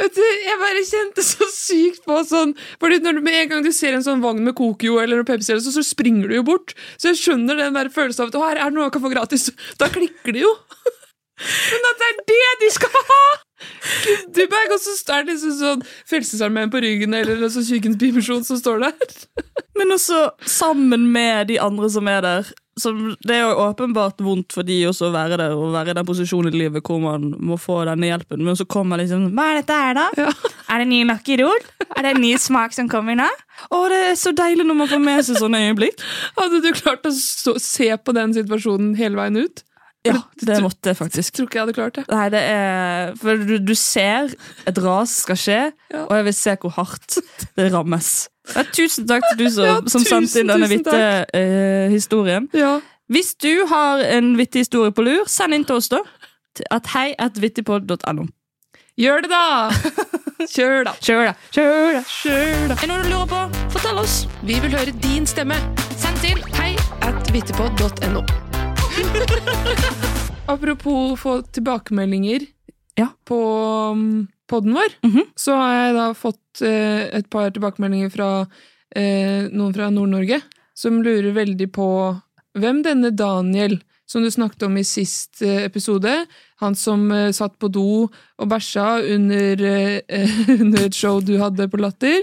Vet 0.00 0.16
du, 0.16 0.22
Jeg 0.22 0.58
bare 0.60 0.82
kjente 0.88 1.24
så 1.24 1.46
sykt 1.52 2.00
på 2.08 2.16
sånn 2.26 2.54
Fordi 2.80 2.96
når 3.04 3.18
du 3.18 3.20
med 3.24 3.36
en 3.36 3.50
gang 3.50 3.66
du 3.66 3.70
ser 3.76 3.92
en 3.94 4.04
sånn 4.04 4.22
vogn 4.24 4.40
med 4.46 4.56
Kokio 4.58 4.96
eller 5.02 5.20
noe 5.20 5.28
Pepsi, 5.28 5.52
eller 5.52 5.62
så, 5.64 5.74
så 5.74 5.84
springer 5.86 6.30
du 6.30 6.38
jo 6.38 6.46
bort. 6.48 6.74
Så 6.96 7.12
jeg 7.12 7.20
skjønner 7.20 7.60
den 7.60 7.78
der 7.78 7.92
følelsen 7.92 8.26
av 8.26 8.32
at 8.32 8.40
her 8.42 8.62
er 8.64 8.72
det 8.72 8.78
noe 8.78 8.88
jeg 8.88 8.96
kan 8.96 9.04
få 9.06 9.12
gratis. 9.12 9.48
Da 9.80 9.90
klikker 9.92 10.36
det 10.36 10.44
jo. 10.44 10.52
Men 11.72 11.88
at 11.92 12.02
det 12.02 12.10
er 12.10 12.20
det 12.32 12.42
de 12.64 12.70
skal 12.74 12.92
ha! 13.12 13.22
Goodiebag, 14.32 14.72
og 14.74 14.80
så 14.82 14.96
er 15.14 15.26
det 15.26 15.34
liksom 15.34 15.54
sånn 15.58 15.84
Frelsesarmeen 16.08 16.72
på 16.72 16.82
ryggen 16.82 17.14
eller 17.16 17.42
altså 17.42 17.64
Kirkens 17.66 17.98
Bymisjon 18.00 18.44
som 18.46 18.58
står 18.60 18.82
der. 18.86 19.14
Men 19.78 19.94
også 19.94 20.28
sammen 20.46 21.08
med 21.12 21.48
de 21.52 21.60
andre 21.62 21.90
som 21.90 22.08
er 22.10 22.20
der. 22.24 22.52
Som, 22.80 23.10
det 23.20 23.34
er 23.36 23.42
jo 23.44 23.64
åpenbart 23.66 24.22
vondt 24.24 24.54
for 24.56 24.64
de 24.64 24.78
også 24.88 25.10
å 25.10 25.12
være 25.12 25.36
der 25.36 25.52
og 25.52 25.74
være 25.74 25.92
i 25.92 25.96
den 25.98 26.06
posisjonen 26.08 26.54
i 26.54 26.62
livet 26.62 26.86
hvor 26.86 27.02
man 27.02 27.26
må 27.36 27.58
få 27.60 27.82
denne 27.84 28.08
hjelpen, 28.08 28.40
men 28.46 28.56
så 28.56 28.64
kommer 28.64 28.96
liksom 29.02 29.26
Hva 29.36 29.50
er 29.50 29.58
dette 29.58 29.76
her, 29.76 29.98
da? 29.98 30.24
Er 30.72 30.80
det 30.80 30.86
ny 30.88 31.02
Lucky-rol? 31.04 31.66
Er 31.90 32.06
det 32.06 32.14
en 32.14 32.22
ny 32.24 32.30
smak 32.40 32.72
som 32.72 32.88
kommer 32.88 33.18
nå? 33.20 33.26
Å, 33.68 33.82
det 33.92 33.98
er 34.06 34.16
så 34.16 34.32
deilig 34.32 34.64
når 34.64 34.78
man 34.78 34.88
får 34.88 35.04
med 35.04 35.20
seg 35.26 35.42
sånne 35.42 35.60
øyeblikk. 35.66 36.00
Hadde 36.38 36.62
du 36.64 36.70
klart 36.72 37.04
å 37.04 37.12
stå, 37.12 37.58
se 37.60 37.90
på 37.92 38.16
den 38.16 38.32
situasjonen 38.38 38.96
hele 38.96 39.20
veien 39.20 39.42
ut? 39.44 39.64
Ja, 40.06 40.16
det 40.42 40.56
måtte 40.64 40.90
jeg 40.90 40.98
faktisk. 40.98 41.36
Tror 41.36 41.46
ikke 41.46 41.58
jeg 41.58 41.62
hadde 41.62 41.74
klart 41.76 41.98
det. 42.00 42.04
Nei, 42.10 42.24
det 42.34 42.40
er 42.50 43.12
For 43.20 43.38
du, 43.38 43.54
du 43.62 43.74
ser 43.78 44.32
et 44.66 44.80
ras 44.82 45.12
skal 45.22 45.38
skje, 45.38 45.58
og 45.94 46.14
jeg 46.18 46.26
vil 46.26 46.34
se 46.34 46.56
hvor 46.64 46.74
hardt 46.78 47.18
det 47.58 47.68
rammes. 47.74 48.08
Ja, 48.56 48.64
tusen 48.74 49.06
takk 49.06 49.22
til 49.30 49.44
du 49.44 49.46
som, 49.54 49.64
Ja, 49.70 49.76
som 49.92 50.02
sendte 50.06 50.42
inn 50.42 50.50
denne 50.50 50.66
vitte 50.70 50.90
vittige 50.90 51.38
eh, 51.38 51.86
historien. 51.94 52.50
Hvis 53.12 53.34
du 53.38 53.66
har 53.70 54.02
en 54.16 54.34
vittig 54.38 54.64
historie 54.66 54.94
på 54.94 55.04
lur, 55.06 55.26
send 55.30 55.54
inn 55.54 55.66
til 55.68 55.78
oss, 55.78 55.90
da. 55.92 56.02
At 56.74 56.90
hei 56.96 57.12
at 57.22 57.38
vittigpod.no. 57.40 58.26
Gjør 58.98 59.22
det, 59.24 59.30
da! 59.30 59.70
Kjør, 60.54 60.82
da. 60.88 60.92
Kjør, 61.00 61.24
da. 61.30 61.34
Kjør, 61.54 61.92
da. 61.94 62.02
Kjør, 62.10 62.68
da. 62.72 62.76
Er 62.76 62.80
det 62.82 62.90
noe 62.90 63.02
du 63.04 63.10
lurer 63.12 63.30
på? 63.30 63.42
Fortell 63.76 64.02
oss. 64.02 64.22
Vi 64.42 64.58
vil 64.64 64.74
høre 64.74 64.96
din 65.04 65.28
stemme. 65.28 65.60
Send 65.94 66.18
til 66.24 66.42
hei 66.58 66.74
at 67.06 67.32
vittepod.no. 67.32 68.26
Apropos 70.52 71.20
få 71.20 71.42
tilbakemeldinger 71.42 72.46
ja. 72.98 73.08
på 73.24 73.40
um, 73.92 74.28
podden 74.50 74.74
vår, 74.76 74.96
så 75.38 75.54
har 75.56 75.72
jeg 75.74 75.94
da 75.96 76.08
fått 76.18 76.62
eh, 76.66 77.08
et 77.16 77.28
par 77.32 77.50
tilbakemeldinger 77.54 78.10
fra 78.12 78.30
eh, 78.96 79.48
noen 79.48 79.72
fra 79.72 79.88
Nord-Norge 79.94 80.42
som 80.76 81.02
lurer 81.04 81.32
veldig 81.36 81.68
på 81.72 81.88
hvem 82.58 82.82
denne 82.84 83.12
Daniel, 83.16 83.78
som 84.08 84.24
du 84.24 84.30
snakket 84.30 84.66
om 84.66 84.76
i 84.76 84.84
sist 84.84 85.40
eh, 85.44 85.62
episode, 85.64 86.12
han 86.60 86.76
som 86.76 87.06
eh, 87.14 87.30
satt 87.32 87.56
på 87.60 87.70
do 87.72 87.86
og 88.04 88.48
bæsja 88.50 88.98
under, 89.14 89.62
eh, 89.64 90.42
under 90.60 90.88
et 90.88 90.96
show 90.96 91.22
du 91.24 91.38
hadde 91.40 91.68
på 91.72 91.80
Latter, 91.80 92.20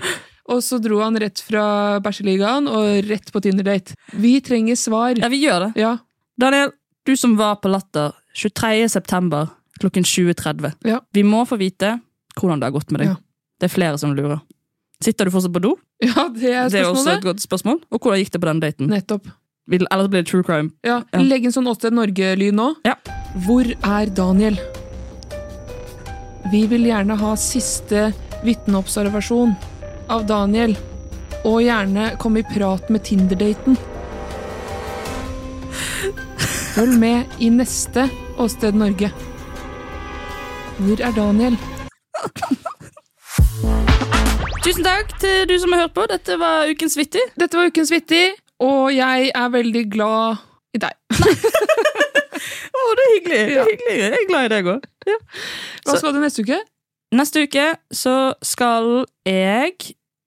og 0.50 0.62
så 0.66 0.80
dro 0.82 1.02
han 1.04 1.18
rett 1.22 1.42
fra 1.46 1.98
bæsjeligaen 2.04 2.70
og 2.70 3.10
rett 3.10 3.34
på 3.34 3.42
Tinder-date. 3.46 3.98
Vi 4.18 4.40
trenger 4.46 4.78
svar. 4.78 5.18
Ja, 5.18 5.30
vi 5.30 5.44
gjør 5.44 5.68
det. 5.68 5.74
Ja. 5.82 5.98
Daniel, 6.40 6.72
du 7.04 7.18
som 7.18 7.36
var 7.38 7.56
på 7.60 7.68
Latter 7.68 8.14
23. 8.34 8.90
september 8.90 9.48
klokken 9.80 10.04
20.30. 10.04 10.72
Ja. 10.88 11.02
Vi 11.12 11.24
må 11.24 11.44
få 11.48 11.58
vite 11.60 11.98
hvordan 12.40 12.62
det 12.62 12.70
har 12.70 12.76
gått 12.78 12.92
med 12.96 13.04
deg. 13.04 13.10
Ja. 13.12 13.18
Det 13.60 13.68
er 13.68 13.74
flere 13.74 14.00
som 14.00 14.14
lurer. 14.16 14.40
Sitter 15.04 15.28
du 15.28 15.34
fortsatt 15.34 15.56
på 15.56 15.62
do? 15.64 15.74
Ja, 16.04 16.30
det 16.32 16.54
er 16.54 16.70
Det 16.72 16.80
er 16.80 16.88
også 16.88 17.18
et 17.18 17.26
godt 17.28 17.44
spørsmål. 17.44 17.82
Og 17.92 18.00
hvordan 18.00 18.22
gikk 18.22 18.32
det 18.32 18.40
på 18.40 18.48
den 18.48 18.64
daten? 18.64 18.88
Nettopp. 18.92 19.28
Eller 19.70 19.88
ellers 19.92 20.08
blir 20.14 20.24
det 20.24 20.32
true 20.32 20.44
crime. 20.48 20.72
Ja, 20.88 21.02
Legg 21.20 21.46
en 21.46 21.54
sånn 21.54 21.68
åtte 21.68 21.92
Norge-lyd 21.92 22.56
nå. 22.56 22.70
Hvor 23.46 23.68
er 23.68 24.10
Daniel? 24.16 24.56
Vi 26.54 26.64
vil 26.72 26.88
gjerne 26.88 27.20
ha 27.20 27.36
siste 27.36 28.10
vitneobservasjon 28.48 29.52
av 30.10 30.24
Daniel. 30.28 30.78
Og 31.44 31.62
gjerne 31.68 32.14
komme 32.20 32.42
i 32.42 32.48
prat 32.48 32.88
med 32.90 33.04
Tinder-daten. 33.04 33.76
Følg 36.76 37.00
med 37.00 37.24
i 37.40 37.50
neste 37.50 38.06
Åsted 38.40 38.72
Norge. 38.78 39.10
Hvor 40.80 41.02
er 41.04 41.12
Daniel? 41.16 41.58
Tusen 44.64 44.84
takk 44.86 45.12
til 45.22 45.48
du 45.50 45.56
som 45.60 45.74
har 45.74 45.82
hørt 45.88 45.96
på. 45.98 46.06
Dette 46.12 46.38
var 46.40 46.70
Ukens 46.72 46.98
Vittig. 47.00 47.24
Dette 47.40 47.58
var 47.58 47.72
Ukens 47.72 47.92
Vittig, 47.92 48.26
og 48.60 48.94
jeg 48.96 49.32
er 49.36 49.50
veldig 49.56 49.84
glad 49.92 50.42
i 50.78 50.82
deg. 50.84 50.96
Å, 52.80 52.82
det 52.96 53.06
er 53.06 53.14
hyggelig. 53.16 53.40
Det 53.40 53.60
er 53.60 53.70
hyggelig. 53.72 54.00
Jeg 54.00 54.12
er 54.22 54.28
glad 54.30 54.46
i 54.48 54.52
deg 54.56 54.72
òg. 54.76 54.90
Hva 55.86 55.98
skal 56.00 56.16
du 56.16 56.22
neste 56.24 56.46
uke? 56.46 56.60
Neste 57.18 57.44
uke 57.48 57.68
så 57.98 58.16
skal 58.46 59.08
jeg 59.26 59.74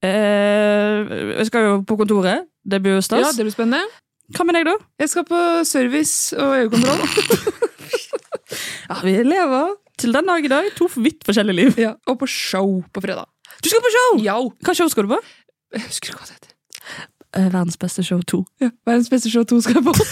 eh, 0.03 1.12
Jeg 1.38 1.47
skal 1.47 1.68
jo 1.68 1.76
på 1.86 1.97
kontoret. 2.01 2.49
Det 2.66 2.82
blir 2.82 2.99
jo 2.99 3.05
stas. 3.05 3.22
Ja, 3.22 3.30
det 3.36 3.47
blir 3.47 3.55
spennende. 3.55 3.86
Hva 4.33 4.45
med 4.49 4.57
deg, 4.57 4.64
da? 4.68 4.74
Jeg 5.03 5.11
skal 5.12 5.24
på 5.28 5.39
service 5.68 6.33
og 6.39 6.57
øyekontroll. 6.61 7.07
Ja, 8.93 8.99
Vi 9.01 9.12
lever 9.24 9.70
til 9.99 10.12
den 10.12 10.26
dag 10.28 10.45
i 10.45 10.49
dag 10.51 10.66
to 10.76 10.89
vidt 11.01 11.22
forskjellige 11.24 11.57
liv. 11.57 11.78
Ja, 11.80 11.95
og 12.07 12.18
på 12.20 12.26
show 12.28 12.83
på 12.93 13.01
fredag. 13.01 13.24
Du 13.64 13.68
skal 13.70 13.80
på 13.80 13.93
show! 13.95 14.18
Ja. 14.24 14.35
Hva 14.66 14.74
show 14.76 14.89
skal 14.93 15.07
du 15.07 15.14
på? 15.14 15.18
Jeg 15.72 15.85
husker 15.87 16.11
ikke 16.12 16.18
hva 16.20 16.26
det 16.28 16.37
heter. 16.37 16.51
Uh, 17.33 17.47
Verdens 17.55 17.78
beste 17.80 18.05
show 18.05 18.20
2. 18.28 18.43
Ja, 18.61 18.68
Verdens 18.85 19.09
beste 19.09 19.30
show 19.33 19.45
2 19.49 19.61
skal 19.64 19.78
jeg 19.80 19.87
på. 19.87 19.95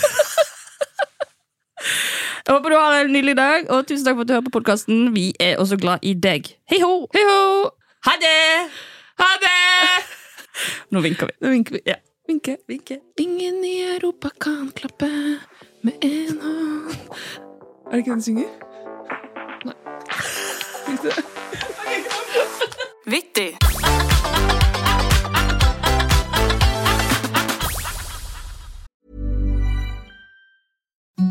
Jeg 2.46 2.56
håper 2.56 2.72
du 2.72 2.76
har 2.80 2.96
en 3.04 3.12
nydelig 3.12 3.36
dag, 3.38 3.66
og 3.70 3.84
tusen 3.86 4.04
takk 4.06 4.16
for 4.16 4.24
at 4.24 4.28
du 4.28 4.32
hører 4.34 4.46
på 4.48 4.52
podkasten. 4.56 5.10
Vi 5.14 5.26
er 5.40 5.60
også 5.62 5.76
glad 5.78 6.02
i 6.02 6.14
deg. 6.18 6.48
Hei 6.72 6.80
ho! 6.82 7.04
Hei 7.14 7.22
ho! 7.28 7.68
Ha 8.08 8.14
det! 8.22 8.40
Ha 9.20 9.28
det! 9.44 9.52
Nå 10.90 11.02
vinker 11.04 11.28
vi. 11.28 11.36
Nå 11.44 11.52
vinker 11.52 11.76
vi. 11.76 11.82
Ja. 11.92 12.00
Vinke, 12.30 12.56
vinke. 12.68 13.00
Ingen 13.16 13.64
i 13.64 13.96
Europa 13.96 14.28
kan 14.40 14.70
klappe 14.74 15.08
med 15.82 15.92
en 16.00 16.40
hånd 16.42 16.94
Er 17.86 17.90
det 17.90 17.98
ikke 17.98 18.10
den 18.10 18.18
du 18.18 18.24
synger? 18.24 18.44
Nei. 19.64 19.74
Vittig. 23.14 23.56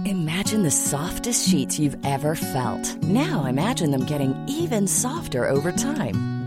Imagine 0.05 0.63
the 0.63 0.71
softest 0.71 1.47
sheets 1.47 1.79
you've 1.79 1.95
ever 2.03 2.35
felt. 2.35 3.03
Now 3.03 3.45
imagine 3.45 3.91
them 3.91 4.05
getting 4.05 4.35
even 4.49 4.87
softer 4.87 5.47
over 5.47 5.71
time. 5.71 6.38